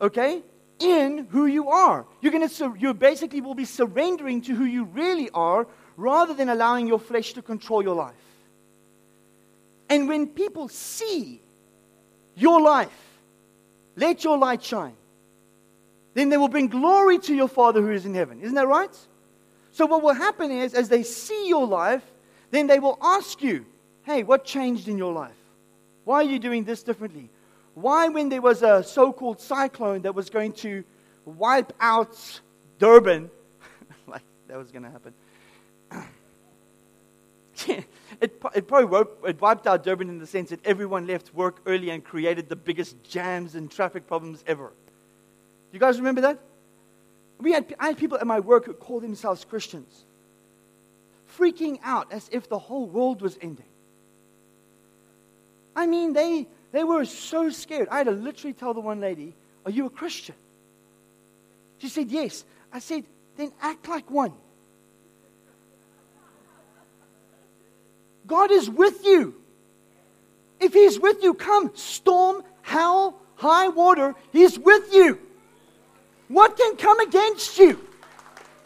okay, 0.00 0.42
in 0.78 1.26
who 1.30 1.46
you 1.46 1.68
are. 1.68 2.06
You're 2.20 2.32
going 2.32 2.48
to 2.48 2.74
you 2.78 2.94
basically 2.94 3.40
will 3.40 3.54
be 3.54 3.64
surrendering 3.64 4.42
to 4.42 4.54
who 4.54 4.64
you 4.64 4.84
really 4.84 5.30
are 5.30 5.66
rather 5.96 6.34
than 6.34 6.48
allowing 6.48 6.86
your 6.86 6.98
flesh 6.98 7.34
to 7.34 7.42
control 7.42 7.82
your 7.82 7.94
life. 7.94 8.14
And 9.88 10.08
when 10.08 10.26
people 10.26 10.68
see 10.68 11.42
your 12.34 12.60
life, 12.60 12.88
let 13.96 14.24
your 14.24 14.38
light 14.38 14.62
shine 14.62 14.96
then 16.14 16.28
they 16.28 16.36
will 16.36 16.48
bring 16.48 16.68
glory 16.68 17.18
to 17.18 17.34
your 17.34 17.48
Father 17.48 17.82
who 17.82 17.90
is 17.90 18.06
in 18.06 18.14
heaven. 18.14 18.40
Isn't 18.40 18.54
that 18.54 18.68
right? 18.68 18.96
So, 19.72 19.86
what 19.86 20.02
will 20.02 20.14
happen 20.14 20.50
is, 20.52 20.72
as 20.72 20.88
they 20.88 21.02
see 21.02 21.48
your 21.48 21.66
life, 21.66 22.02
then 22.50 22.68
they 22.68 22.78
will 22.78 22.96
ask 23.02 23.42
you, 23.42 23.66
Hey, 24.04 24.22
what 24.22 24.44
changed 24.44 24.86
in 24.86 24.98
your 24.98 25.12
life? 25.12 25.32
Why 26.04 26.16
are 26.16 26.24
you 26.24 26.38
doing 26.38 26.64
this 26.64 26.82
differently? 26.82 27.30
Why, 27.74 28.08
when 28.08 28.28
there 28.28 28.42
was 28.42 28.62
a 28.62 28.84
so 28.84 29.12
called 29.12 29.40
cyclone 29.40 30.02
that 30.02 30.14
was 30.14 30.30
going 30.30 30.52
to 30.54 30.84
wipe 31.24 31.72
out 31.80 32.40
Durban, 32.78 33.30
like 34.06 34.22
that 34.48 34.58
was 34.58 34.70
going 34.70 34.84
to 34.84 34.90
happen, 34.90 35.14
it, 38.20 38.40
it 38.54 38.68
probably 38.68 38.84
wiped, 38.84 39.26
it 39.26 39.40
wiped 39.40 39.66
out 39.66 39.82
Durban 39.82 40.08
in 40.08 40.18
the 40.18 40.26
sense 40.26 40.50
that 40.50 40.64
everyone 40.64 41.06
left 41.06 41.34
work 41.34 41.62
early 41.66 41.90
and 41.90 42.04
created 42.04 42.48
the 42.48 42.56
biggest 42.56 43.02
jams 43.02 43.54
and 43.54 43.70
traffic 43.70 44.06
problems 44.06 44.44
ever. 44.46 44.72
You 45.74 45.80
guys 45.80 45.98
remember 45.98 46.20
that? 46.20 46.38
We 47.40 47.50
had, 47.50 47.74
I 47.80 47.88
had 47.88 47.98
people 47.98 48.16
at 48.16 48.26
my 48.28 48.38
work 48.38 48.66
who 48.66 48.74
called 48.74 49.02
themselves 49.02 49.44
Christians, 49.44 50.04
freaking 51.36 51.80
out 51.82 52.12
as 52.12 52.28
if 52.30 52.48
the 52.48 52.60
whole 52.60 52.86
world 52.86 53.20
was 53.20 53.36
ending. 53.42 53.66
I 55.74 55.88
mean, 55.88 56.12
they, 56.12 56.46
they 56.70 56.84
were 56.84 57.04
so 57.04 57.50
scared. 57.50 57.88
I 57.90 57.98
had 57.98 58.06
to 58.06 58.12
literally 58.12 58.52
tell 58.52 58.72
the 58.72 58.78
one 58.78 59.00
lady, 59.00 59.34
Are 59.64 59.72
you 59.72 59.86
a 59.86 59.90
Christian? 59.90 60.36
She 61.78 61.88
said, 61.88 62.08
Yes. 62.08 62.44
I 62.72 62.78
said, 62.78 63.02
Then 63.36 63.50
act 63.60 63.88
like 63.88 64.08
one. 64.08 64.32
God 68.28 68.52
is 68.52 68.70
with 68.70 69.04
you. 69.04 69.34
If 70.60 70.72
He's 70.72 71.00
with 71.00 71.20
you, 71.24 71.34
come, 71.34 71.72
storm, 71.74 72.44
hell, 72.62 73.16
high 73.34 73.66
water, 73.66 74.14
He's 74.30 74.56
with 74.56 74.94
you. 74.94 75.18
What 76.28 76.56
can 76.56 76.76
come 76.76 77.00
against 77.00 77.58
you? 77.58 77.80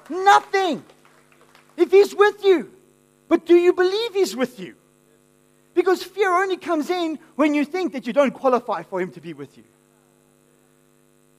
Nothing. 0.08 0.84
If 1.76 1.90
He's 1.90 2.14
with 2.14 2.44
you. 2.44 2.70
But 3.28 3.46
do 3.46 3.54
you 3.54 3.72
believe 3.72 4.14
He's 4.14 4.34
with 4.34 4.58
you? 4.58 4.74
Because 5.74 6.02
fear 6.02 6.30
only 6.30 6.56
comes 6.56 6.90
in 6.90 7.18
when 7.36 7.54
you 7.54 7.64
think 7.64 7.92
that 7.92 8.06
you 8.06 8.12
don't 8.12 8.32
qualify 8.32 8.82
for 8.82 9.00
Him 9.00 9.10
to 9.12 9.20
be 9.20 9.32
with 9.32 9.56
you. 9.56 9.64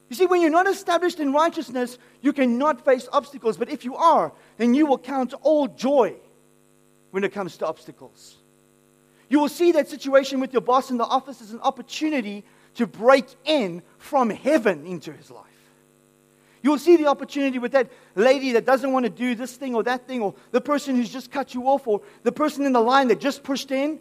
You 0.10 0.16
see, 0.16 0.26
when 0.26 0.42
you're 0.42 0.50
not 0.50 0.68
established 0.68 1.20
in 1.20 1.34
righteousness, 1.34 1.98
you 2.22 2.34
cannot 2.34 2.84
face 2.84 3.08
obstacles. 3.12 3.58
But 3.58 3.70
if 3.70 3.86
you 3.86 3.96
are, 3.96 4.32
then 4.58 4.74
you 4.74 4.88
will 4.88 4.98
count 4.98 5.34
all 5.42 5.68
joy 5.68 6.16
when 7.12 7.24
it 7.24 7.32
comes 7.32 7.58
to 7.58 7.68
obstacles. 7.68 8.36
You 9.30 9.40
will 9.40 9.50
see 9.50 9.72
that 9.74 9.88
situation 9.88 10.40
with 10.40 10.52
your 10.52 10.64
boss 10.64 10.90
in 10.90 10.98
the 10.98 11.06
office 11.06 11.42
as 11.42 11.52
an 11.52 11.60
opportunity 11.60 12.44
to 12.76 12.88
break 12.88 13.26
in 13.46 13.84
from 14.00 14.32
heaven 14.32 14.86
into 14.86 15.12
his 15.12 15.30
life. 15.30 15.46
You 16.62 16.72
will 16.72 16.78
see 16.78 16.98
the 16.98 17.08
opportunity 17.08 17.58
with 17.60 17.72
that 17.72 17.90
lady 18.16 18.52
that 18.54 18.66
doesn't 18.66 18.92
want 18.92 19.06
to 19.06 19.10
do 19.10 19.34
this 19.36 19.56
thing 19.56 19.76
or 19.76 19.84
that 19.84 20.08
thing, 20.08 20.22
or 20.22 20.36
the 20.52 20.62
person 20.62 20.96
who's 20.96 21.10
just 21.10 21.32
cut 21.32 21.54
you 21.54 21.64
off, 21.64 21.88
or 21.88 22.02
the 22.24 22.32
person 22.32 22.66
in 22.66 22.74
the 22.74 22.82
line 22.82 23.08
that 23.08 23.20
just 23.20 23.44
pushed 23.44 23.72
in. 23.72 24.00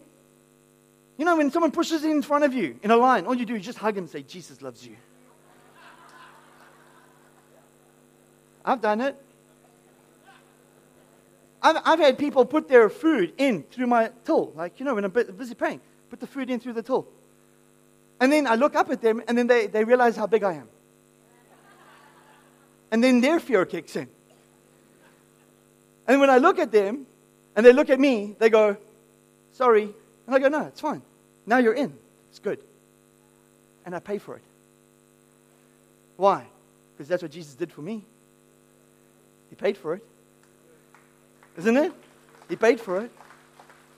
You 1.17 1.25
know, 1.25 1.37
when 1.37 1.51
someone 1.51 1.71
pushes 1.71 2.03
in 2.03 2.21
front 2.21 2.43
of 2.43 2.53
you 2.53 2.79
in 2.81 2.91
a 2.91 2.97
line, 2.97 3.25
all 3.25 3.35
you 3.35 3.45
do 3.45 3.55
is 3.55 3.65
just 3.65 3.77
hug 3.77 3.97
him 3.97 4.03
and 4.05 4.09
say, 4.09 4.23
Jesus 4.23 4.61
loves 4.61 4.85
you. 4.85 4.95
I've 8.63 8.81
done 8.81 9.01
it. 9.01 9.21
I've, 11.61 11.77
I've 11.83 11.99
had 11.99 12.17
people 12.17 12.45
put 12.45 12.67
their 12.67 12.89
food 12.89 13.33
in 13.37 13.63
through 13.63 13.87
my 13.87 14.11
till, 14.23 14.53
like, 14.55 14.79
you 14.79 14.85
know, 14.85 14.95
when 14.95 15.03
I'm 15.03 15.11
busy 15.11 15.55
praying, 15.55 15.81
put 16.09 16.19
the 16.19 16.27
food 16.27 16.49
in 16.49 16.59
through 16.59 16.73
the 16.73 16.83
till. 16.83 17.07
And 18.21 18.31
then 18.31 18.47
I 18.47 18.55
look 18.55 18.75
up 18.75 18.89
at 18.89 19.01
them, 19.01 19.21
and 19.27 19.37
then 19.37 19.47
they, 19.47 19.67
they 19.67 19.83
realize 19.83 20.15
how 20.15 20.27
big 20.27 20.43
I 20.43 20.53
am. 20.53 20.69
And 22.91 23.03
then 23.03 23.21
their 23.21 23.39
fear 23.39 23.65
kicks 23.65 23.95
in. 23.95 24.07
And 26.07 26.19
when 26.19 26.29
I 26.29 26.37
look 26.37 26.57
at 26.57 26.71
them, 26.71 27.05
and 27.55 27.65
they 27.65 27.73
look 27.73 27.89
at 27.89 27.99
me, 27.99 28.35
they 28.39 28.49
go, 28.49 28.77
sorry. 29.51 29.89
And 30.25 30.35
I 30.35 30.39
go, 30.39 30.47
no, 30.47 30.65
it's 30.65 30.81
fine. 30.81 31.01
Now 31.45 31.57
you're 31.57 31.73
in. 31.73 31.93
It's 32.29 32.39
good. 32.39 32.59
And 33.85 33.95
I 33.95 33.99
pay 33.99 34.17
for 34.17 34.35
it. 34.35 34.43
Why? 36.17 36.45
Because 36.93 37.07
that's 37.07 37.21
what 37.21 37.31
Jesus 37.31 37.55
did 37.55 37.71
for 37.71 37.81
me. 37.81 38.03
He 39.49 39.55
paid 39.55 39.77
for 39.77 39.93
it. 39.93 40.03
Isn't 41.57 41.77
it? 41.77 41.93
He 42.47 42.55
paid 42.55 42.79
for 42.79 43.01
it. 43.01 43.11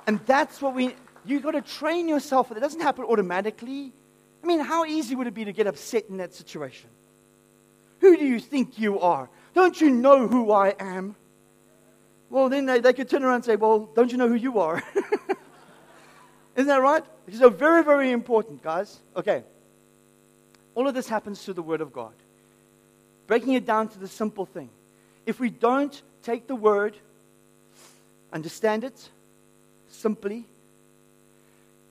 And 0.07 0.19
that's 0.25 0.61
what 0.61 0.73
we, 0.73 0.95
you've 1.25 1.43
got 1.43 1.51
to 1.51 1.61
train 1.61 2.07
yourself. 2.07 2.51
It 2.51 2.59
doesn't 2.59 2.81
happen 2.81 3.05
automatically. 3.05 3.93
I 4.43 4.47
mean, 4.47 4.59
how 4.59 4.85
easy 4.85 5.15
would 5.15 5.27
it 5.27 5.33
be 5.33 5.45
to 5.45 5.53
get 5.53 5.67
upset 5.67 6.05
in 6.09 6.17
that 6.17 6.33
situation? 6.33 6.89
Who 8.01 8.17
do 8.17 8.25
you 8.25 8.39
think 8.39 8.77
you 8.77 8.99
are? 8.99 9.29
Don't 9.53 9.79
you 9.79 9.89
know 9.89 10.27
who 10.27 10.51
I 10.51 10.75
am? 10.79 11.15
Well, 12.29 12.49
then 12.49 12.65
they, 12.65 12.79
they 12.79 12.93
could 12.93 13.09
turn 13.09 13.23
around 13.23 13.35
and 13.35 13.45
say, 13.45 13.55
Well, 13.55 13.89
don't 13.95 14.11
you 14.11 14.17
know 14.17 14.27
who 14.27 14.35
you 14.35 14.59
are? 14.59 14.83
Isn't 16.55 16.67
that 16.67 16.81
right? 16.81 17.03
So, 17.33 17.49
very, 17.49 17.83
very 17.83 18.11
important, 18.11 18.63
guys. 18.63 18.99
Okay. 19.15 19.43
All 20.73 20.87
of 20.87 20.93
this 20.93 21.07
happens 21.07 21.43
through 21.43 21.53
the 21.53 21.61
Word 21.61 21.81
of 21.81 21.93
God. 21.93 22.13
Breaking 23.27 23.53
it 23.53 23.65
down 23.65 23.87
to 23.89 23.99
the 23.99 24.07
simple 24.07 24.45
thing. 24.45 24.69
If 25.25 25.39
we 25.39 25.49
don't 25.49 26.01
take 26.23 26.47
the 26.47 26.55
Word, 26.55 26.95
understand 28.33 28.83
it 28.83 29.09
simply, 29.89 30.45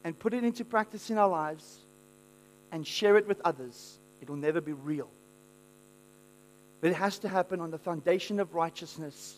and 0.02 0.18
put 0.18 0.34
it 0.34 0.42
into 0.42 0.64
practice 0.64 1.10
in 1.10 1.18
our 1.18 1.28
lives, 1.28 1.78
and 2.72 2.86
share 2.86 3.16
it 3.16 3.28
with 3.28 3.40
others, 3.44 3.98
it 4.20 4.28
will 4.28 4.36
never 4.36 4.60
be 4.60 4.72
real. 4.72 5.08
But 6.80 6.90
it 6.90 6.94
has 6.94 7.18
to 7.20 7.28
happen 7.28 7.60
on 7.60 7.70
the 7.70 7.78
foundation 7.78 8.40
of 8.40 8.54
righteousness 8.54 9.36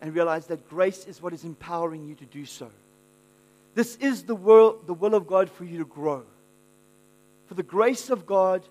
and 0.00 0.14
realize 0.14 0.46
that 0.46 0.68
grace 0.68 1.04
is 1.06 1.22
what 1.22 1.32
is 1.32 1.44
empowering 1.44 2.04
you 2.04 2.14
to 2.16 2.24
do 2.26 2.44
so. 2.44 2.70
This 3.74 3.96
is 3.96 4.24
the 4.24 4.34
will, 4.34 4.78
the 4.86 4.94
will 4.94 5.14
of 5.14 5.26
God 5.26 5.50
for 5.50 5.64
you 5.64 5.78
to 5.78 5.84
grow. 5.84 6.24
For 7.46 7.54
the 7.54 7.62
grace 7.62 8.10
of 8.10 8.26
God 8.26 8.62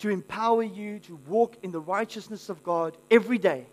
to 0.00 0.10
empower 0.10 0.62
you 0.62 0.98
to 1.00 1.18
walk 1.26 1.56
in 1.62 1.72
the 1.72 1.80
righteousness 1.80 2.48
of 2.48 2.62
God 2.62 2.96
every 3.10 3.38
day. 3.38 3.66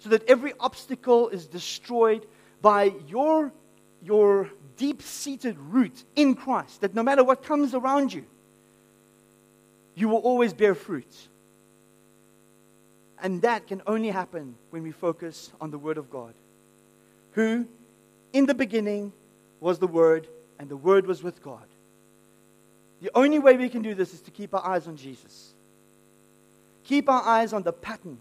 So 0.00 0.10
that 0.10 0.28
every 0.28 0.52
obstacle 0.60 1.28
is 1.28 1.46
destroyed 1.46 2.26
by 2.60 2.92
your, 3.08 3.52
your 4.02 4.50
deep 4.76 5.02
seated 5.02 5.58
root 5.58 6.04
in 6.16 6.34
Christ. 6.34 6.82
That 6.82 6.94
no 6.94 7.02
matter 7.02 7.24
what 7.24 7.42
comes 7.42 7.74
around 7.74 8.12
you, 8.12 8.24
you 9.94 10.08
will 10.08 10.18
always 10.18 10.52
bear 10.52 10.74
fruit. 10.74 11.28
And 13.22 13.42
that 13.42 13.66
can 13.66 13.82
only 13.86 14.08
happen 14.08 14.54
when 14.70 14.82
we 14.82 14.92
focus 14.92 15.52
on 15.60 15.70
the 15.70 15.78
Word 15.78 15.98
of 15.98 16.10
God, 16.10 16.34
who 17.32 17.66
in 18.32 18.46
the 18.46 18.54
beginning 18.54 19.12
was 19.60 19.78
the 19.78 19.86
Word, 19.86 20.26
and 20.58 20.68
the 20.68 20.76
Word 20.76 21.06
was 21.06 21.22
with 21.22 21.42
God. 21.42 21.66
The 23.02 23.10
only 23.14 23.38
way 23.38 23.56
we 23.56 23.68
can 23.68 23.82
do 23.82 23.94
this 23.94 24.14
is 24.14 24.20
to 24.22 24.30
keep 24.30 24.54
our 24.54 24.64
eyes 24.64 24.86
on 24.86 24.96
Jesus. 24.96 25.52
Keep 26.84 27.08
our 27.08 27.22
eyes 27.22 27.52
on 27.52 27.62
the 27.62 27.72
pattern 27.72 28.18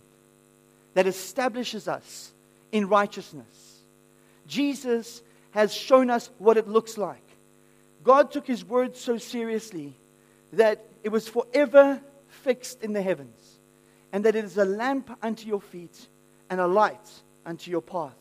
that 0.94 1.08
establishes 1.08 1.88
us 1.88 2.32
in 2.72 2.88
righteousness. 2.88 3.80
Jesus 4.48 5.22
has 5.52 5.74
shown 5.74 6.10
us 6.10 6.30
what 6.38 6.58
it 6.58 6.68
looks 6.68 6.98
like. 6.98 7.24
God 8.04 8.32
took 8.32 8.48
his 8.48 8.64
word 8.64 8.96
so 8.96 9.18
seriously 9.18 9.94
that 10.54 10.86
it 11.04 11.10
was 11.10 11.28
forever 11.28 12.00
fixed 12.28 12.84
in 12.84 12.94
the 12.94 13.02
heavens 13.02 13.39
and 14.12 14.26
that 14.26 14.36
it 14.36 14.46
is 14.46 14.58
a 14.58 14.66
lamp 14.66 15.10
unto 15.22 15.48
your 15.48 15.62
feet 15.62 16.08
and 16.50 16.60
a 16.60 16.68
light 16.68 17.10
unto 17.46 17.70
your 17.72 17.82
path. 17.82 18.16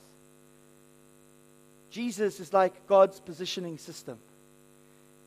Jesus 1.91 2.41
is 2.41 2.53
like 2.53 2.87
God's 2.87 3.21
positioning 3.21 3.79
system. 3.79 4.19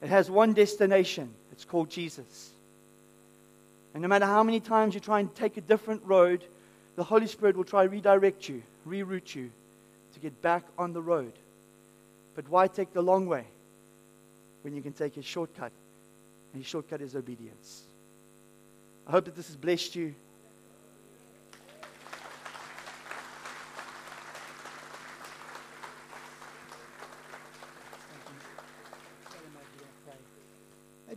It 0.01 0.09
has 0.09 0.29
one 0.29 0.53
destination. 0.53 1.29
It's 1.51 1.65
called 1.65 1.89
Jesus. 1.89 2.51
And 3.93 4.01
no 4.01 4.07
matter 4.07 4.25
how 4.25 4.43
many 4.43 4.59
times 4.59 4.93
you 4.93 4.99
try 4.99 5.19
and 5.19 5.33
take 5.35 5.57
a 5.57 5.61
different 5.61 6.01
road, 6.05 6.43
the 6.95 7.03
Holy 7.03 7.27
Spirit 7.27 7.57
will 7.57 7.63
try 7.63 7.83
to 7.83 7.89
redirect 7.89 8.47
you, 8.47 8.63
reroute 8.87 9.35
you 9.35 9.51
to 10.13 10.19
get 10.19 10.41
back 10.41 10.63
on 10.77 10.93
the 10.93 11.01
road. 11.01 11.33
But 12.35 12.47
why 12.49 12.67
take 12.67 12.93
the 12.93 13.01
long 13.01 13.27
way 13.27 13.45
when 14.61 14.75
you 14.75 14.81
can 14.81 14.93
take 14.93 15.17
a 15.17 15.21
shortcut? 15.21 15.71
And 16.53 16.61
his 16.61 16.69
shortcut 16.69 17.01
is 17.01 17.15
obedience. 17.15 17.83
I 19.07 19.11
hope 19.11 19.25
that 19.25 19.35
this 19.35 19.47
has 19.47 19.55
blessed 19.55 19.95
you. 19.95 20.13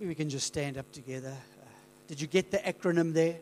Maybe 0.04 0.10
we 0.10 0.16
can 0.16 0.28
just 0.28 0.46
stand 0.46 0.76
up 0.76 0.92
together. 0.92 1.32
Uh, 1.32 1.66
did 2.08 2.20
you 2.20 2.26
get 2.26 2.50
the 2.50 2.58
acronym 2.58 3.14
there? 3.14 3.36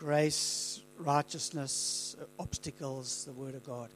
Grace, 0.00 0.82
righteousness, 0.98 2.16
obstacles, 2.40 3.24
the 3.24 3.32
Word 3.32 3.54
of 3.54 3.62
God. 3.62 3.88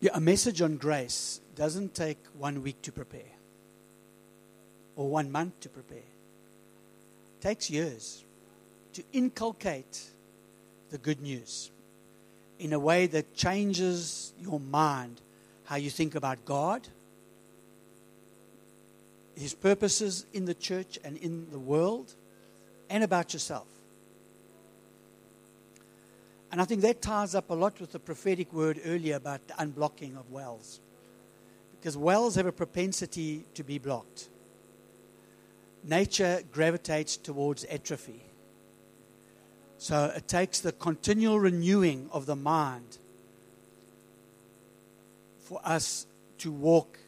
Yeah, 0.00 0.12
a 0.14 0.20
message 0.22 0.62
on 0.62 0.78
grace 0.78 1.42
doesn't 1.54 1.94
take 1.94 2.16
one 2.38 2.62
week 2.62 2.80
to 2.80 2.92
prepare 2.92 3.34
or 4.96 5.06
one 5.06 5.30
month 5.30 5.60
to 5.60 5.68
prepare. 5.68 5.98
It 5.98 7.42
takes 7.42 7.68
years 7.68 8.24
to 8.94 9.04
inculcate 9.12 10.04
the 10.88 10.96
good 10.96 11.20
news 11.20 11.70
in 12.60 12.74
a 12.74 12.78
way 12.78 13.06
that 13.06 13.34
changes 13.34 14.34
your 14.38 14.60
mind, 14.60 15.20
how 15.64 15.76
you 15.76 15.88
think 15.88 16.14
about 16.14 16.44
God, 16.44 16.86
His 19.34 19.54
purposes 19.54 20.26
in 20.34 20.44
the 20.44 20.52
church 20.54 20.98
and 21.02 21.16
in 21.16 21.50
the 21.50 21.58
world, 21.58 22.14
and 22.90 23.02
about 23.02 23.32
yourself. 23.32 23.66
And 26.52 26.60
I 26.60 26.64
think 26.66 26.82
that 26.82 27.00
ties 27.00 27.34
up 27.34 27.48
a 27.48 27.54
lot 27.54 27.80
with 27.80 27.92
the 27.92 27.98
prophetic 27.98 28.52
word 28.52 28.78
earlier 28.84 29.16
about 29.16 29.46
the 29.48 29.54
unblocking 29.54 30.18
of 30.18 30.30
wells. 30.30 30.80
Because 31.78 31.96
wells 31.96 32.34
have 32.34 32.46
a 32.46 32.52
propensity 32.52 33.46
to 33.54 33.64
be 33.64 33.78
blocked. 33.78 34.28
Nature 35.82 36.42
gravitates 36.52 37.16
towards 37.16 37.64
atrophy. 37.64 38.20
So 39.80 40.12
it 40.14 40.28
takes 40.28 40.60
the 40.60 40.72
continual 40.72 41.40
renewing 41.40 42.10
of 42.12 42.26
the 42.26 42.36
mind 42.36 42.98
for 45.40 45.58
us 45.64 46.06
to 46.36 46.52
walk 46.52 46.98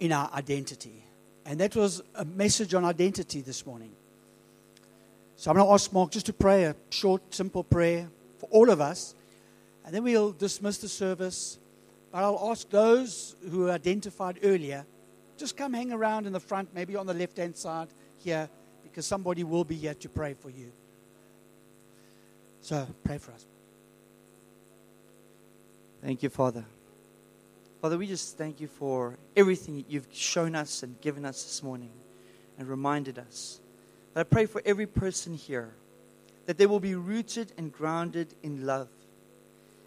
in 0.00 0.12
our 0.12 0.30
identity. 0.34 1.02
And 1.46 1.58
that 1.60 1.74
was 1.74 2.02
a 2.14 2.26
message 2.26 2.74
on 2.74 2.84
identity 2.84 3.40
this 3.40 3.64
morning. 3.64 3.92
So 5.36 5.50
I'm 5.50 5.56
going 5.56 5.66
to 5.66 5.72
ask 5.72 5.90
Mark 5.94 6.10
just 6.10 6.26
to 6.26 6.34
pray 6.34 6.64
a 6.64 6.76
short, 6.90 7.34
simple 7.34 7.64
prayer 7.64 8.10
for 8.36 8.46
all 8.50 8.68
of 8.68 8.82
us. 8.82 9.14
And 9.86 9.94
then 9.94 10.04
we'll 10.04 10.32
dismiss 10.32 10.76
the 10.76 10.90
service. 10.90 11.58
But 12.12 12.18
I'll 12.18 12.50
ask 12.50 12.68
those 12.68 13.34
who 13.50 13.60
were 13.60 13.70
identified 13.70 14.40
earlier, 14.42 14.84
just 15.38 15.56
come 15.56 15.72
hang 15.72 15.90
around 15.90 16.26
in 16.26 16.34
the 16.34 16.40
front, 16.40 16.74
maybe 16.74 16.96
on 16.96 17.06
the 17.06 17.14
left 17.14 17.38
hand 17.38 17.56
side 17.56 17.88
here, 18.18 18.50
because 18.90 19.06
somebody 19.06 19.44
will 19.44 19.64
be 19.64 19.76
here 19.76 19.94
to 19.94 20.08
pray 20.08 20.34
for 20.34 20.50
you. 20.50 20.72
So 22.60 22.86
pray 23.04 23.18
for 23.18 23.32
us. 23.32 23.46
Thank 26.02 26.22
you, 26.22 26.28
Father. 26.28 26.64
Father, 27.80 27.96
we 27.96 28.06
just 28.06 28.36
thank 28.36 28.60
you 28.60 28.66
for 28.66 29.16
everything 29.36 29.84
you've 29.88 30.08
shown 30.12 30.54
us 30.54 30.82
and 30.82 31.00
given 31.00 31.24
us 31.24 31.42
this 31.42 31.62
morning 31.62 31.92
and 32.58 32.68
reminded 32.68 33.18
us. 33.18 33.60
But 34.12 34.20
I 34.20 34.24
pray 34.24 34.46
for 34.46 34.60
every 34.66 34.86
person 34.86 35.34
here 35.34 35.72
that 36.46 36.58
they 36.58 36.66
will 36.66 36.80
be 36.80 36.94
rooted 36.94 37.52
and 37.56 37.72
grounded 37.72 38.34
in 38.42 38.66
love, 38.66 38.88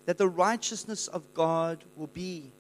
that 0.06 0.18
the 0.18 0.28
righteousness 0.28 1.08
of 1.08 1.34
God 1.34 1.84
will 1.96 2.08
be 2.08 2.52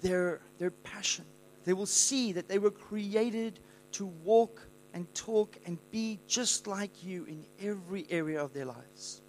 their, 0.00 0.40
their 0.58 0.70
passion. 0.70 1.24
They 1.64 1.72
will 1.72 1.86
see 1.86 2.32
that 2.32 2.48
they 2.48 2.58
were 2.58 2.70
created 2.70 3.58
to 3.92 4.06
walk 4.06 4.67
and 4.98 5.14
talk 5.14 5.56
and 5.64 5.78
be 5.92 6.18
just 6.26 6.66
like 6.66 7.04
you 7.04 7.24
in 7.26 7.46
every 7.62 8.04
area 8.10 8.42
of 8.42 8.52
their 8.52 8.64
lives. 8.64 9.22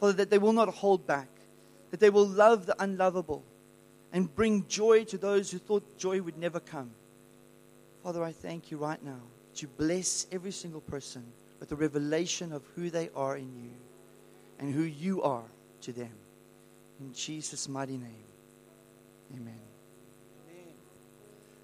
Father, 0.00 0.14
that 0.14 0.30
they 0.30 0.38
will 0.38 0.54
not 0.54 0.72
hold 0.72 1.06
back, 1.06 1.28
that 1.90 2.00
they 2.00 2.08
will 2.08 2.26
love 2.26 2.64
the 2.64 2.74
unlovable 2.82 3.44
and 4.14 4.34
bring 4.34 4.66
joy 4.66 5.04
to 5.04 5.18
those 5.18 5.50
who 5.50 5.58
thought 5.58 5.98
joy 5.98 6.22
would 6.22 6.38
never 6.38 6.58
come. 6.58 6.90
Father, 8.02 8.24
I 8.24 8.32
thank 8.32 8.70
you 8.70 8.78
right 8.78 9.02
now 9.04 9.20
to 9.56 9.66
bless 9.66 10.26
every 10.32 10.52
single 10.52 10.80
person 10.80 11.22
with 11.60 11.68
the 11.68 11.76
revelation 11.76 12.50
of 12.50 12.62
who 12.74 12.88
they 12.88 13.10
are 13.14 13.36
in 13.36 13.54
you 13.62 13.76
and 14.58 14.72
who 14.72 14.84
you 14.84 15.20
are 15.20 15.50
to 15.82 15.92
them. 15.92 16.14
In 16.98 17.12
Jesus' 17.12 17.68
mighty 17.68 17.98
name, 17.98 18.24
amen. 19.36 19.67